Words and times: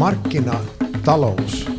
Markkinatalous 0.00 1.70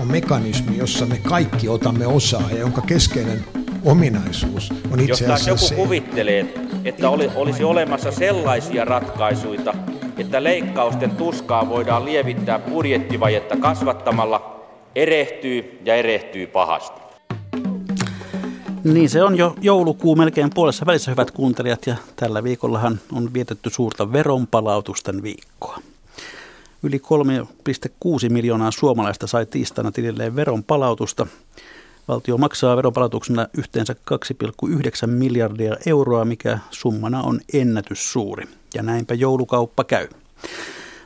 on 0.00 0.10
mekanismi, 0.10 0.76
jossa 0.76 1.06
me 1.06 1.18
kaikki 1.18 1.68
otamme 1.68 2.06
osaa 2.06 2.50
ja 2.50 2.58
jonka 2.58 2.80
keskeinen 2.80 3.44
ominaisuus 3.84 4.72
on 4.92 5.00
itse 5.00 5.24
Jos 5.24 5.32
asiassa 5.32 5.50
joku 5.50 5.66
se, 5.66 5.74
kuvittelee, 5.74 6.54
että 6.84 7.10
oli, 7.10 7.30
olisi 7.34 7.64
olemassa 7.64 8.12
sellaisia 8.12 8.84
ratkaisuja, 8.84 9.74
että 10.18 10.44
leikkausten 10.44 11.10
tuskaa 11.10 11.68
voidaan 11.68 12.04
lievittää 12.04 12.58
budjettivajetta 12.58 13.56
kasvattamalla, 13.56 14.66
erehtyy 14.94 15.80
ja 15.84 15.94
erehtyy 15.94 16.46
pahasti. 16.46 17.00
Niin 18.84 19.10
se 19.10 19.22
on 19.22 19.38
jo 19.38 19.54
joulukuu 19.60 20.16
melkein 20.16 20.50
puolessa 20.54 20.86
välissä, 20.86 21.10
hyvät 21.10 21.30
kuuntelijat, 21.30 21.86
ja 21.86 21.96
tällä 22.16 22.44
viikollahan 22.44 23.00
on 23.12 23.34
vietetty 23.34 23.70
suurta 23.70 24.12
veronpalautusten 24.12 25.22
viikkoa. 25.22 25.78
Yli 26.82 27.00
3,6 28.26 28.30
miljoonaa 28.32 28.70
suomalaista 28.70 29.26
sai 29.26 29.46
tiistaina 29.46 29.92
tililleen 29.92 30.36
veronpalautusta. 30.36 31.26
Valtio 32.08 32.38
maksaa 32.38 32.76
veronpalautuksena 32.76 33.46
yhteensä 33.58 33.94
2,9 35.04 35.06
miljardia 35.06 35.76
euroa, 35.86 36.24
mikä 36.24 36.58
summana 36.70 37.22
on 37.22 37.40
ennätyssuuri. 37.52 38.44
Ja 38.74 38.82
näinpä 38.82 39.14
joulukauppa 39.14 39.84
käy. 39.84 40.08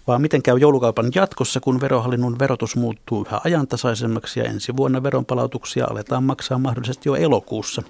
Vaan 0.07 0.23
miten 0.23 0.43
käy 0.43 0.59
joulukaupan 0.59 1.11
jatkossa, 1.15 1.61
kun 1.61 1.81
verohallinnon 1.81 2.39
verotus 2.39 2.77
muuttuu 2.77 3.25
yhä 3.29 3.41
ajantasaisemmaksi 3.45 4.41
ja 4.41 4.47
ensi 4.47 4.77
vuonna 4.77 5.03
veronpalautuksia 5.03 5.87
aletaan 5.91 6.25
maksaa 6.25 6.59
mahdollisesti 6.59 7.09
jo 7.09 7.15
elokuussa. 7.15 7.83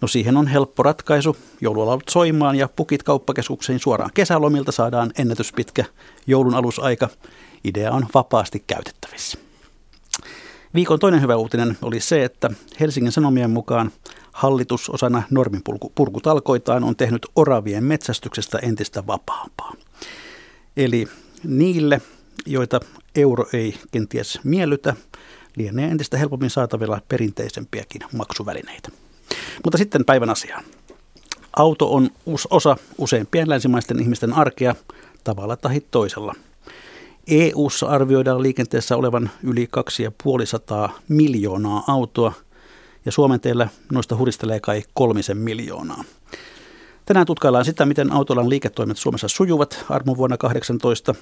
No 0.00 0.08
siihen 0.08 0.36
on 0.36 0.46
helppo 0.46 0.82
ratkaisu. 0.82 1.36
Joululaulut 1.60 2.08
soimaan 2.10 2.56
ja 2.56 2.68
pukit 2.76 3.02
kauppakeskuksiin 3.02 3.80
suoraan 3.80 4.10
kesälomilta 4.14 4.72
saadaan 4.72 5.10
ennätyspitkä 5.18 5.84
joulun 6.26 6.54
alusaika. 6.54 7.08
Idea 7.64 7.92
on 7.92 8.06
vapaasti 8.14 8.64
käytettävissä. 8.66 9.38
Viikon 10.74 10.98
toinen 10.98 11.22
hyvä 11.22 11.36
uutinen 11.36 11.78
oli 11.82 12.00
se, 12.00 12.24
että 12.24 12.50
Helsingin 12.80 13.12
Sanomien 13.12 13.50
mukaan 13.50 13.90
hallitus 14.32 14.90
osana 14.90 15.22
norminpurkutalkoitaan 15.30 16.84
on 16.84 16.96
tehnyt 16.96 17.26
oravien 17.36 17.84
metsästyksestä 17.84 18.58
entistä 18.58 19.06
vapaampaa. 19.06 19.72
Eli 20.76 21.08
niille, 21.44 22.00
joita 22.46 22.80
euro 23.14 23.46
ei 23.52 23.74
kenties 23.90 24.40
miellytä, 24.44 24.96
lienee 25.56 25.90
entistä 25.90 26.16
helpommin 26.18 26.50
saatavilla 26.50 27.00
perinteisempiäkin 27.08 28.02
maksuvälineitä. 28.12 28.88
Mutta 29.64 29.78
sitten 29.78 30.04
päivän 30.04 30.30
asiaan. 30.30 30.64
Auto 31.56 31.94
on 31.94 32.10
osa 32.50 32.76
useimpien 32.98 33.48
länsimaisten 33.48 34.00
ihmisten 34.00 34.32
arkea 34.32 34.74
tavalla 35.24 35.56
tai 35.56 35.80
toisella. 35.90 36.34
EU:ssa 37.26 37.86
arvioidaan 37.86 38.42
liikenteessä 38.42 38.96
olevan 38.96 39.30
yli 39.42 39.66
250 39.70 40.88
miljoonaa 41.08 41.84
autoa 41.86 42.32
ja 43.04 43.12
Suomen 43.12 43.40
teillä 43.40 43.68
noista 43.92 44.16
huristelee 44.16 44.60
kai 44.60 44.82
kolmisen 44.94 45.36
miljoonaa. 45.36 46.04
Tänään 47.06 47.26
tutkaillaan 47.26 47.64
sitä, 47.64 47.86
miten 47.86 48.12
autolan 48.12 48.48
liiketoimet 48.48 48.96
Suomessa 48.96 49.28
sujuvat 49.28 49.84
armon 49.90 50.16
vuonna 50.16 50.36
18. 50.36 51.14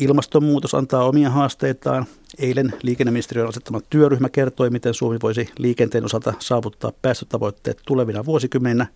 Ilmastonmuutos 0.00 0.74
antaa 0.74 1.04
omia 1.04 1.30
haasteitaan. 1.30 2.06
Eilen 2.38 2.72
liikenneministeriön 2.82 3.48
asettama 3.48 3.80
työryhmä 3.90 4.28
kertoi, 4.28 4.70
miten 4.70 4.94
Suomi 4.94 5.18
voisi 5.22 5.48
liikenteen 5.58 6.04
osalta 6.04 6.34
saavuttaa 6.38 6.92
päästötavoitteet 7.02 7.82
tulevina 7.86 8.24
vuosikymmeninä. 8.24 8.86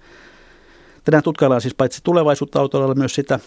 Tänään 1.04 1.22
tutkaillaan 1.22 1.60
siis 1.60 1.74
paitsi 1.74 2.00
tulevaisuutta 2.04 2.60
autolla 2.60 2.94
myös 2.94 3.14
sitä, 3.14 3.40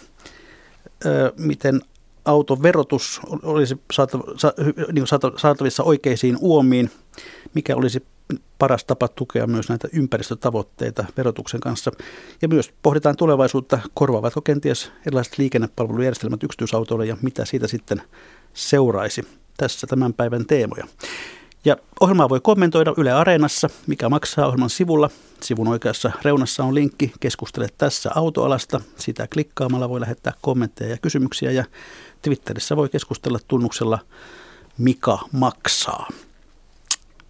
miten 1.38 1.82
autoverotus 2.26 3.22
olisi 3.44 3.82
niin 4.92 5.08
saatavissa 5.38 5.84
oikeisiin 5.84 6.38
uomiin, 6.42 6.92
mikä 7.54 7.76
olisi 7.76 8.06
paras 8.60 8.86
tapa 8.86 9.08
tukea 9.08 9.48
myös 9.48 9.70
näitä 9.70 9.88
ympäristötavoitteita 9.94 11.06
verotuksen 11.18 11.60
kanssa. 11.60 11.92
Ja 12.42 12.48
myös 12.48 12.74
pohditaan 12.82 13.18
tulevaisuutta, 13.18 13.80
korvaavatko 13.94 14.42
kenties 14.42 14.92
erilaiset 15.08 15.38
liikennepalvelujärjestelmät 15.38 16.44
yksityisautoille 16.44 17.06
ja 17.06 17.18
mitä 17.22 17.46
siitä 17.46 17.68
sitten 17.68 18.02
seuraisi. 18.54 19.28
Tässä 19.58 19.88
tämän 19.88 20.14
päivän 20.14 20.46
teemoja. 20.46 20.88
Ja 21.66 21.78
ohjelmaa 22.00 22.30
voi 22.30 22.40
kommentoida 22.40 22.94
Yle 22.98 23.12
Areenassa, 23.12 23.70
mikä 23.88 24.10
maksaa 24.10 24.48
ohjelman 24.48 24.70
sivulla. 24.70 25.10
Sivun 25.42 25.68
oikeassa 25.68 26.12
reunassa 26.24 26.64
on 26.64 26.76
linkki 26.76 27.14
Keskustele 27.20 27.68
tässä 27.78 28.12
autoalasta. 28.16 28.82
Sitä 28.98 29.28
klikkaamalla 29.34 29.90
voi 29.90 30.02
lähettää 30.02 30.34
kommentteja 30.42 30.90
ja 30.90 30.98
kysymyksiä 30.98 31.52
ja 31.52 31.66
Twitterissä 32.22 32.76
voi 32.76 32.90
keskustella 32.90 33.40
tunnuksella 33.48 34.00
Mika 34.78 35.20
maksaa. 35.32 36.08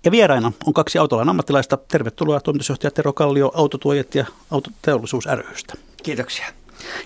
Ja 0.05 0.11
vieraina 0.11 0.51
on 0.65 0.73
kaksi 0.73 0.97
autoalan 0.97 1.29
ammattilaista. 1.29 1.77
Tervetuloa 1.77 2.39
toimitusjohtaja 2.39 2.91
Tero 2.91 3.13
Kallio 3.13 3.51
Autotuojat 3.55 4.15
ja 4.15 4.25
Autoteollisuus 4.51 5.25
rystä. 5.25 5.73
Kiitoksia. 6.03 6.45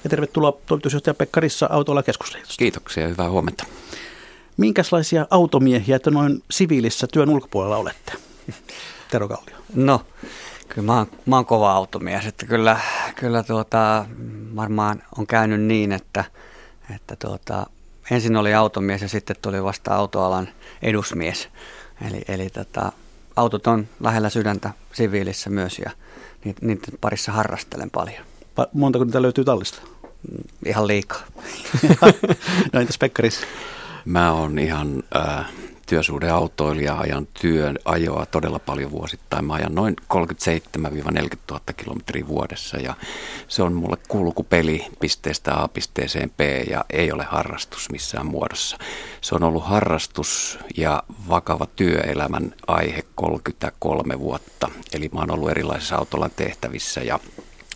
Ja 0.04 0.10
tervetuloa 0.10 0.58
toimitusjohtaja 0.66 1.14
Pekka 1.14 1.40
Rissa 1.40 1.70
Autoalan 1.72 2.04
keskusliitosta. 2.04 2.60
Kiitoksia, 2.60 3.08
hyvää 3.08 3.30
huomenta. 3.30 3.66
Minkälaisia 4.58 5.28
automiehiä 5.30 6.00
te 6.00 6.12
noin 6.12 6.44
siviilissä 6.52 7.08
työn 7.14 7.30
ulkopuolella 7.30 7.78
olette, 7.78 8.14
Tero 9.12 9.28
Kallio? 9.28 9.56
No, 9.76 10.02
kyllä 10.70 10.86
mä 10.86 10.98
oon, 10.98 11.08
mä 11.26 11.36
oon 11.36 11.46
kova 11.46 11.72
automies, 11.72 12.26
että 12.26 12.46
kyllä, 12.46 12.80
kyllä 13.16 13.44
tuota, 13.44 14.06
varmaan 14.56 15.04
on 15.18 15.28
käynyt 15.28 15.62
niin, 15.62 15.92
että, 15.92 16.24
että 16.96 17.16
tuota, 17.16 17.66
ensin 18.12 18.36
oli 18.36 18.54
automies 18.54 19.02
ja 19.02 19.10
sitten 19.10 19.36
tuli 19.42 19.64
vasta 19.64 19.96
autoalan 19.96 20.50
edusmies. 20.82 21.50
Eli, 22.08 22.22
eli 22.28 22.50
tota, 22.50 22.92
autot 23.36 23.68
on 23.68 23.88
lähellä 24.00 24.30
sydäntä 24.30 24.74
siviilissä 24.94 25.50
myös 25.50 25.80
ja 25.80 25.92
niiden 26.62 26.80
parissa 27.02 27.32
harrastelen 27.32 27.90
paljon. 27.90 28.26
Pa- 28.62 28.70
montako 28.74 29.06
niitä 29.06 29.22
löytyy 29.22 29.44
tallista? 29.44 29.82
Ihan 30.66 30.88
liikaa. 30.88 31.24
no 32.74 32.80
entäs 32.80 32.98
Pekkaris? 32.98 33.42
Mä 34.06 34.32
oon 34.32 34.60
ihan 34.60 35.04
äh, 35.16 35.46
työsuhdeautoilija, 35.88 36.98
ajan 36.98 37.28
työn 37.42 37.80
ajoa 37.86 38.26
todella 38.26 38.60
paljon 38.60 38.92
vuosittain. 38.92 39.46
Mä 39.46 39.54
ajan 39.54 39.76
noin 39.76 39.96
37-40 40.14 40.20
000 41.52 41.62
kilometriä 41.78 42.28
vuodessa 42.28 42.78
ja 42.78 42.94
se 43.48 43.64
on 43.64 43.74
mulle 43.74 43.98
kulkupeli 44.08 44.86
pisteestä 45.00 45.64
A 45.64 45.68
pisteeseen 45.68 46.32
B 46.38 46.40
ja 46.70 46.86
ei 46.90 47.12
ole 47.12 47.24
harrastus 47.24 47.90
missään 47.90 48.26
muodossa. 48.26 48.78
Se 49.22 49.36
on 49.36 49.44
ollut 49.44 49.66
harrastus 49.66 50.60
ja 50.78 51.04
vakava 51.30 51.66
työelämän 51.66 52.54
aihe 52.68 53.04
33 53.16 54.20
vuotta. 54.20 54.70
Eli 54.94 55.10
mä 55.14 55.20
oon 55.20 55.32
ollut 55.32 55.50
erilaisissa 55.50 55.96
autolan 55.96 56.32
tehtävissä 56.36 57.02
ja 57.02 57.20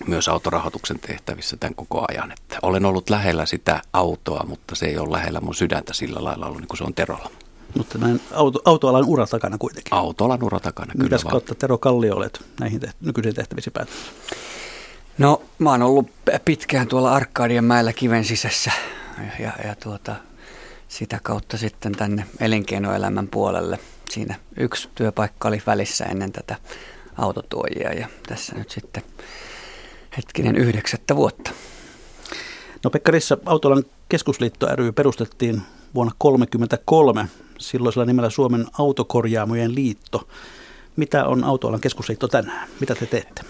myös 0.08 0.28
autorahoituksen 0.28 1.00
tehtävissä 1.00 1.58
tämän 1.58 1.76
koko 1.76 2.06
ajan. 2.08 2.32
Että 2.32 2.58
olen 2.62 2.86
ollut 2.86 3.10
lähellä 3.10 3.46
sitä 3.46 3.82
autoa, 3.94 4.46
mutta 4.48 4.76
se 4.76 4.86
ei 4.86 4.98
ole 4.98 5.12
lähellä 5.12 5.42
mun 5.42 5.56
sydäntä 5.56 5.94
sillä 5.94 6.24
lailla 6.24 6.46
ollut 6.46 6.60
niin 6.60 6.68
kuin 6.68 6.78
se 6.78 6.84
on 6.84 6.94
Terolla. 6.94 7.41
Mutta 7.78 7.98
näin 7.98 8.22
auto, 8.34 8.62
autoalan 8.66 9.06
ura 9.06 9.28
takana 9.28 9.58
kuitenkin. 9.58 9.94
Autoalan 9.94 10.44
ura 10.44 10.60
takana, 10.60 10.92
kyllä 10.92 11.04
Mitäs 11.04 11.24
kautta 11.24 11.56
Tero 11.56 11.78
Kallio 11.78 12.16
olet 12.16 12.46
näihin 12.60 12.82
teht- 12.82 12.96
nykyisiin 13.02 13.36
tehtävissä 13.36 13.72
päättänyt? 13.72 14.04
No 15.18 15.42
mä 15.60 15.70
oon 15.70 15.82
ollut 15.82 16.10
pitkään 16.46 16.88
tuolla 16.88 17.14
Arkadian 17.14 17.66
mäellä 17.66 17.94
kiven 17.94 18.26
sisässä 18.26 18.72
ja, 19.18 19.46
ja, 19.46 19.68
ja 19.68 19.76
tuota, 19.84 20.16
sitä 20.88 21.20
kautta 21.24 21.58
sitten 21.58 21.92
tänne 21.92 22.26
elinkeinoelämän 22.40 23.28
puolelle. 23.28 23.80
Siinä 24.10 24.36
yksi 24.58 24.90
työpaikka 24.96 25.48
oli 25.48 25.62
välissä 25.68 26.06
ennen 26.06 26.32
tätä 26.32 26.56
autotuojia 27.18 27.94
ja 27.94 28.08
tässä 28.28 28.56
nyt 28.56 28.70
sitten 28.70 29.04
hetkinen 30.18 30.56
yhdeksättä 30.56 31.16
vuotta. 31.16 31.52
No 32.84 32.90
Pekkarissa 32.90 33.38
Autolan 33.46 33.84
keskusliitto 34.10 34.68
ry 34.76 34.92
perustettiin 34.92 35.62
vuonna 35.96 36.14
1933 36.20 37.28
silloisella 37.62 38.06
nimellä 38.06 38.30
Suomen 38.30 38.66
autokorjaamojen 38.78 39.76
liitto. 39.76 40.28
Mitä 40.96 41.26
on 41.26 41.44
Autoalan 41.44 41.82
keskusliitto 41.82 42.28
tänään? 42.28 42.70
Mitä 42.80 42.96
te 42.96 43.06
teette? 43.06 43.42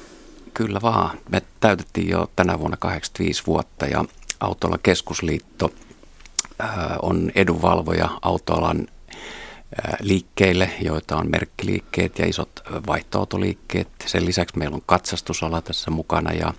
Kyllä 0.53 0.79
vaan. 0.81 1.17
Me 1.29 1.41
täytettiin 1.59 2.09
jo 2.09 2.31
tänä 2.35 2.59
vuonna 2.59 2.77
85 2.77 3.43
vuotta 3.47 3.85
ja 3.85 4.05
Autoalan 4.39 4.79
keskusliitto 4.83 5.71
on 7.01 7.31
edunvalvoja 7.35 8.09
autoalan 8.21 8.87
liikkeille, 9.99 10.69
joita 10.81 11.17
on 11.17 11.31
merkkiliikkeet 11.31 12.19
ja 12.19 12.25
isot 12.25 12.49
vaihtoautoliikkeet. 12.87 13.87
Sen 14.05 14.25
lisäksi 14.25 14.57
meillä 14.57 14.75
on 14.75 14.81
katsastusala 14.85 15.61
tässä 15.61 15.91
mukana 15.91 16.33
ja, 16.33 16.53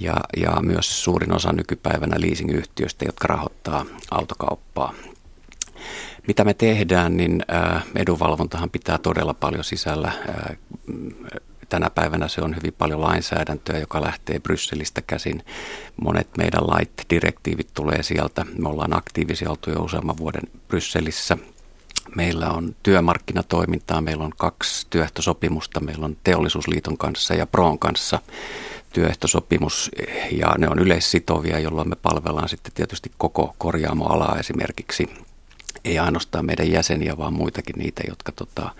ja, 0.00 0.16
ja 0.36 0.60
myös 0.62 1.04
suurin 1.04 1.32
osa 1.32 1.52
nykypäivänä 1.52 2.20
leasingyhtiöistä, 2.20 3.04
jotka 3.04 3.28
rahoittaa 3.28 3.86
autokauppaa. 4.10 4.94
Mitä 6.26 6.44
me 6.44 6.54
tehdään, 6.54 7.16
niin 7.16 7.42
edunvalvontahan 7.94 8.70
pitää 8.70 8.98
todella 8.98 9.34
paljon 9.34 9.64
sisällä 9.64 10.12
tänä 11.68 11.90
päivänä 11.90 12.28
se 12.28 12.40
on 12.40 12.56
hyvin 12.56 12.72
paljon 12.78 13.00
lainsäädäntöä, 13.00 13.78
joka 13.78 14.02
lähtee 14.02 14.40
Brysselistä 14.40 15.02
käsin. 15.06 15.42
Monet 16.00 16.28
meidän 16.38 16.66
lait, 16.66 16.90
direktiivit 17.10 17.68
tulee 17.74 18.02
sieltä. 18.02 18.46
Me 18.58 18.68
ollaan 18.68 18.96
aktiivisia 18.96 19.50
oltu 19.50 19.70
jo 19.70 19.82
useamman 19.82 20.16
vuoden 20.16 20.42
Brysselissä. 20.68 21.38
Meillä 22.16 22.50
on 22.50 22.76
työmarkkinatoimintaa, 22.82 24.00
meillä 24.00 24.24
on 24.24 24.32
kaksi 24.36 24.86
työehtosopimusta, 24.90 25.80
meillä 25.80 26.04
on 26.04 26.16
Teollisuusliiton 26.24 26.98
kanssa 26.98 27.34
ja 27.34 27.46
Proon 27.46 27.78
kanssa 27.78 28.18
työehtosopimus 28.92 29.90
ja 30.30 30.54
ne 30.58 30.68
on 30.68 30.78
yleissitovia, 30.78 31.58
jolloin 31.58 31.88
me 31.88 31.96
palvellaan 31.96 32.48
sitten 32.48 32.72
tietysti 32.72 33.12
koko 33.18 33.54
korjaamoalaa 33.58 34.36
esimerkiksi 34.38 35.08
ei 35.84 35.98
ainoastaan 35.98 36.46
meidän 36.46 36.70
jäseniä, 36.70 37.16
vaan 37.16 37.32
muitakin 37.32 37.76
niitä, 37.78 38.02
jotka 38.08 38.32
tota, 38.32 38.70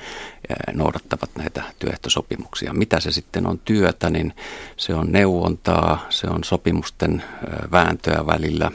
noudattavat 0.72 1.30
näitä 1.38 1.62
työehtosopimuksia. 1.78 2.72
Mitä 2.72 3.00
se 3.00 3.12
sitten 3.12 3.46
on 3.46 3.58
työtä, 3.58 4.10
niin 4.10 4.32
se 4.76 4.94
on 4.94 5.12
neuvontaa, 5.12 6.06
se 6.10 6.26
on 6.26 6.44
sopimusten 6.44 7.22
vääntöä 7.70 8.26
välillä. 8.26 8.70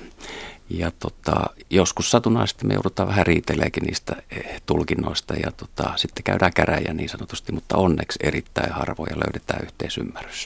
Ja 0.70 0.92
tota, 1.00 1.46
joskus 1.70 2.12
satunnaisesti 2.12 2.66
me 2.66 2.74
joudutaan 2.74 3.10
vähän 3.10 3.26
riiteleekin 3.26 3.84
niistä 3.84 4.16
eh, 4.32 4.62
tulkinnoista 4.66 5.34
ja 5.34 5.52
tota, 5.52 5.94
sitten 5.96 6.24
käydään 6.24 6.54
käräjä 6.54 6.94
niin 6.94 7.10
sanotusti, 7.10 7.52
mutta 7.52 7.78
onneksi 7.78 8.20
erittäin 8.24 8.74
harvoja 8.74 9.16
löydetään 9.16 9.64
yhteisymmärrys. 9.64 10.46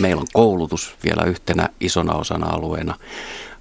Meillä 0.00 0.20
on 0.20 0.26
koulutus 0.32 0.94
vielä 1.04 1.22
yhtenä 1.24 1.68
isona 1.80 2.14
osana 2.14 2.46
alueena. 2.46 2.94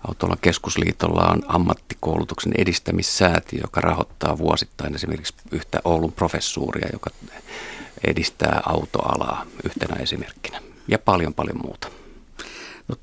Autolla 0.07 0.37
keskusliitolla 0.41 1.31
on 1.31 1.41
ammattikoulutuksen 1.47 2.51
edistämissäätiö, 2.57 3.59
joka 3.61 3.81
rahoittaa 3.81 4.37
vuosittain 4.37 4.95
esimerkiksi 4.95 5.33
yhtä 5.51 5.79
Oulun 5.83 6.11
professuuria, 6.11 6.87
joka 6.93 7.09
edistää 8.07 8.61
autoalaa 8.65 9.45
yhtenä 9.63 9.95
esimerkkinä. 9.95 10.61
Ja 10.87 10.99
paljon 10.99 11.33
paljon 11.33 11.57
muuta. 11.63 11.87
No, 12.87 12.95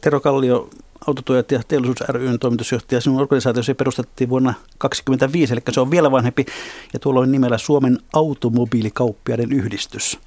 Tero 0.00 0.20
Kallio, 0.20 0.70
Autotuojat 1.06 1.52
ja 1.52 1.60
teollisuus 1.68 2.08
ryn 2.08 2.38
toimitusjohtaja. 2.38 3.00
Sinun 3.00 3.20
organisaatiosi 3.20 3.74
perustettiin 3.74 4.30
vuonna 4.30 4.52
1925, 4.52 5.52
eli 5.52 5.60
se 5.70 5.80
on 5.80 5.90
vielä 5.90 6.10
vanhempi, 6.10 6.46
ja 6.92 6.98
tuolla 6.98 7.20
on 7.20 7.32
nimellä 7.32 7.58
Suomen 7.58 7.98
automobiilikauppiaiden 8.12 9.52
yhdistys. 9.52 10.18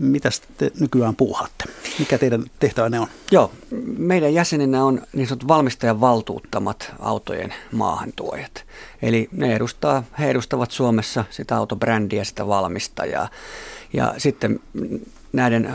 Mitä 0.00 0.28
te 0.56 0.70
nykyään 0.80 1.16
puuhaatte? 1.16 1.64
Mikä 1.98 2.18
teidän 2.18 2.44
tehtävänne 2.58 3.00
on? 3.00 3.06
Joo, 3.30 3.52
meidän 3.98 4.34
jäseninä 4.34 4.84
on 4.84 5.02
niin 5.12 5.26
sanotut 5.26 5.48
valmistajan 5.48 6.00
valtuuttamat 6.00 6.92
autojen 6.98 7.54
maahantuojat. 7.72 8.64
Eli 9.02 9.28
ne 9.32 9.54
edustaa, 9.54 10.02
he 10.18 10.30
edustavat 10.30 10.70
Suomessa 10.70 11.24
sitä 11.30 11.56
autobrändiä, 11.56 12.24
sitä 12.24 12.46
valmistajaa. 12.46 13.28
Ja 13.92 14.14
sitten 14.18 14.60
näiden 15.32 15.74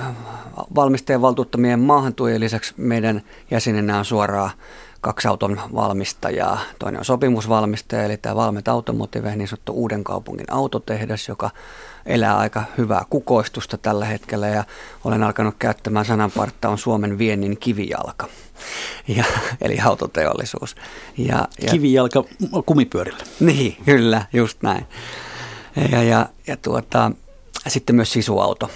valmistajan 0.75 1.21
valtuuttamien 1.21 1.79
maahantuojien 1.79 2.41
lisäksi 2.41 2.73
meidän 2.77 3.21
jäsenenä 3.51 3.97
on 3.97 4.05
suoraan 4.05 4.51
kaksi 5.01 5.27
auton 5.27 5.61
valmistajaa. 5.75 6.59
Toinen 6.79 6.99
on 6.99 7.05
sopimusvalmistaja, 7.05 8.03
eli 8.03 8.17
tämä 8.17 8.35
Valmet 8.35 8.67
Automotive, 8.67 9.35
niin 9.35 9.47
sanottu 9.47 9.73
Uuden 9.73 10.03
kaupungin 10.03 10.51
autotehdas, 10.51 11.27
joka 11.27 11.49
elää 12.05 12.37
aika 12.37 12.63
hyvää 12.77 13.05
kukoistusta 13.09 13.77
tällä 13.77 14.05
hetkellä 14.05 14.47
ja 14.47 14.63
olen 15.03 15.23
alkanut 15.23 15.55
käyttämään 15.59 16.05
sananpartta 16.05 16.69
on 16.69 16.77
Suomen 16.77 17.17
viennin 17.17 17.57
kivijalka, 17.57 18.27
ja, 19.07 19.23
eli 19.61 19.79
autoteollisuus. 19.79 20.75
Ja, 21.17 21.47
ja, 21.61 21.71
kivijalka 21.71 22.23
kumipyörillä. 22.65 23.23
Niin, 23.39 23.77
kyllä, 23.85 24.25
just 24.33 24.61
näin. 24.61 24.85
Ja, 25.91 26.03
ja, 26.03 26.29
ja 26.47 26.57
tuota, 26.57 27.11
sitten 27.67 27.95
myös 27.95 28.13
sisuauto 28.13 28.69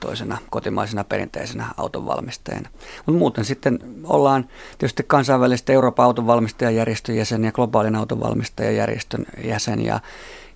toisena 0.00 0.38
kotimaisena 0.50 1.04
perinteisenä 1.04 1.66
autonvalmistajana. 1.76 2.68
Mutta 3.06 3.18
muuten 3.18 3.44
sitten 3.44 3.78
ollaan 4.04 4.48
tietysti 4.78 5.02
kansainvälisesti 5.06 5.72
Euroopan 5.72 6.06
autonvalmistajajärjestön 6.06 7.16
jäsen 7.16 7.44
ja 7.44 7.52
globaalin 7.52 7.96
autonvalmistajajärjestön 7.96 9.26
jäsen 9.44 9.84
ja, 9.84 10.00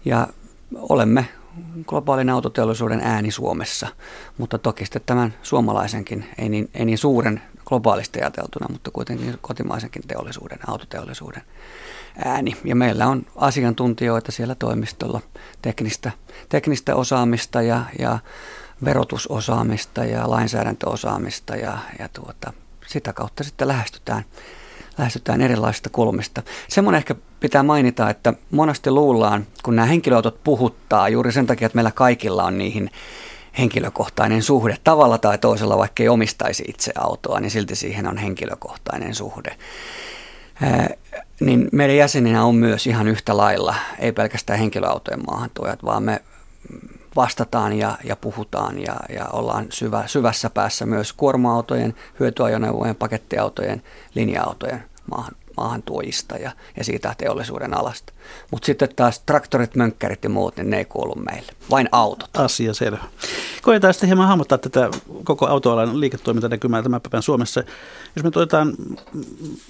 ja 0.05 0.26
olemme 0.76 1.28
globaalin 1.87 2.31
autoteollisuuden 2.31 3.00
ääni 3.00 3.31
Suomessa, 3.31 3.88
mutta 4.38 4.58
toki 4.58 4.85
sitten 4.85 5.02
tämän 5.06 5.35
suomalaisenkin, 5.43 6.25
ei 6.38 6.49
niin, 6.49 6.70
ei 6.75 6.85
niin 6.85 6.99
suuren 6.99 7.43
globaalisti 7.64 8.20
ajateltuna, 8.20 8.67
mutta 8.70 8.91
kuitenkin 8.91 9.38
kotimaisenkin 9.41 10.02
teollisuuden, 10.08 10.58
autoteollisuuden 10.67 11.43
ääni. 12.25 12.56
Ja 12.64 12.76
meillä 12.76 13.06
on 13.06 13.26
asiantuntijoita 13.37 14.32
siellä 14.32 14.55
toimistolla, 14.55 15.20
teknistä, 15.62 16.11
teknistä 16.49 16.97
osaamista 16.97 17.62
ja, 17.62 17.85
ja 17.99 18.19
verotusosaamista 18.85 20.05
ja 20.05 20.31
lainsäädäntöosaamista 20.31 21.56
ja, 21.56 21.79
ja 21.99 22.08
tuota, 22.08 22.53
sitä 22.87 23.12
kautta 23.12 23.44
sitten 23.44 23.69
lähestytään, 23.69 24.25
lähestytään 25.00 25.41
erilaisista 25.41 25.91
kulmista. 25.91 26.43
Semmoinen 26.69 26.99
ehkä 26.99 27.14
pitää 27.41 27.62
mainita, 27.62 28.11
että 28.11 28.35
monesti 28.50 28.91
luullaan, 28.91 29.47
kun 29.62 29.76
nämä 29.76 29.87
henkilöautot 29.87 30.44
puhuttaa 30.44 31.08
juuri 31.08 31.32
sen 31.32 31.47
takia, 31.47 31.67
että 31.67 31.76
meillä 31.76 31.91
kaikilla 31.91 32.44
on 32.44 32.58
niihin 32.58 32.91
henkilökohtainen 33.58 34.43
suhde 34.43 34.76
tavalla 34.85 35.19
tai 35.19 35.38
toisella, 35.38 35.79
vaikka 35.79 36.02
ei 36.02 36.08
omistaisi 36.08 36.64
itse 36.69 36.93
autoa, 36.99 37.41
niin 37.41 37.50
silti 37.50 37.76
siihen 37.76 38.06
on 38.06 38.17
henkilökohtainen 38.17 39.14
suhde. 39.14 39.56
Ää, 40.62 40.91
niin 41.41 41.69
meidän 41.73 41.96
jäseninä 41.96 42.44
on 42.44 42.55
myös 42.55 42.87
ihan 42.87 43.08
yhtä 43.08 43.37
lailla, 43.37 43.75
ei 43.99 44.12
pelkästään 44.12 44.58
henkilöautojen 44.58 45.20
maahantuojat, 45.26 45.85
vaan 45.85 46.03
me 46.03 46.23
vastataan 47.17 47.73
ja, 47.73 47.99
ja 48.05 48.17
puhutaan 48.17 48.79
ja, 48.79 48.96
ja 49.08 49.25
ollaan 49.32 49.67
syvä, 49.70 50.06
syvässä 50.06 50.50
päässä 50.50 50.87
myös 50.87 51.12
kuorma-autojen, 51.12 51.94
hyötyajoneuvojen, 52.20 52.96
pakettiautojen, 52.96 53.82
linja-autojen 54.14 54.90
maahan, 55.11 55.35
maahantuojista 55.57 56.37
ja, 56.37 56.53
ja 56.77 56.85
siitä 56.85 57.15
teollisuuden 57.19 57.79
alasta. 57.79 58.12
Mutta 58.51 58.67
sitten 58.67 58.89
taas 58.97 59.21
traktorit, 59.21 59.77
mönkkärit 59.77 60.25
ja 60.25 60.31
muut, 60.31 60.57
niin 60.57 60.71
ne 60.71 60.79
ei 60.79 60.85
kuulu 60.85 61.15
meille. 61.15 61.53
Vain 61.71 61.89
autot. 61.93 62.31
Asia 62.37 62.75
selvä. 62.75 63.05
Koetaan 63.62 63.95
sitten 63.95 64.07
hieman 64.07 64.29
hahmottaa 64.29 64.59
tätä 64.59 64.91
koko 65.25 65.47
autoalan 65.47 66.01
liiketoimintanäkymää 66.01 66.83
tämän 66.83 67.01
päivän 67.01 67.23
Suomessa. 67.23 67.62
Jos 68.17 68.25
me 68.25 68.31
toitaan 68.31 68.75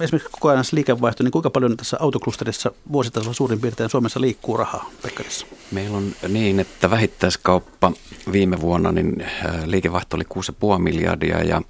esimerkiksi 0.00 0.32
koko 0.32 0.48
ajan 0.48 0.64
liikevaihto, 0.72 1.22
niin 1.22 1.32
kuinka 1.32 1.50
paljon 1.50 1.76
tässä 1.76 1.96
autoklusterissa 2.00 2.72
vuositasolla 2.92 3.34
suurin 3.34 3.60
piirtein 3.60 3.90
Suomessa 3.90 4.20
liikkuu 4.20 4.56
rahaa, 4.56 4.90
Pekkarissa? 5.02 5.46
Meillä 5.70 5.96
on 5.96 6.12
niin, 6.28 6.60
että 6.60 6.90
vähittäiskauppa 6.90 7.92
viime 8.32 8.60
vuonna 8.60 8.92
niin 8.92 9.20
äh, 9.20 9.64
liikevaihto 9.64 10.16
oli 10.16 10.24
6,5 10.74 10.78
miljardia 10.78 11.44
ja 11.44 11.62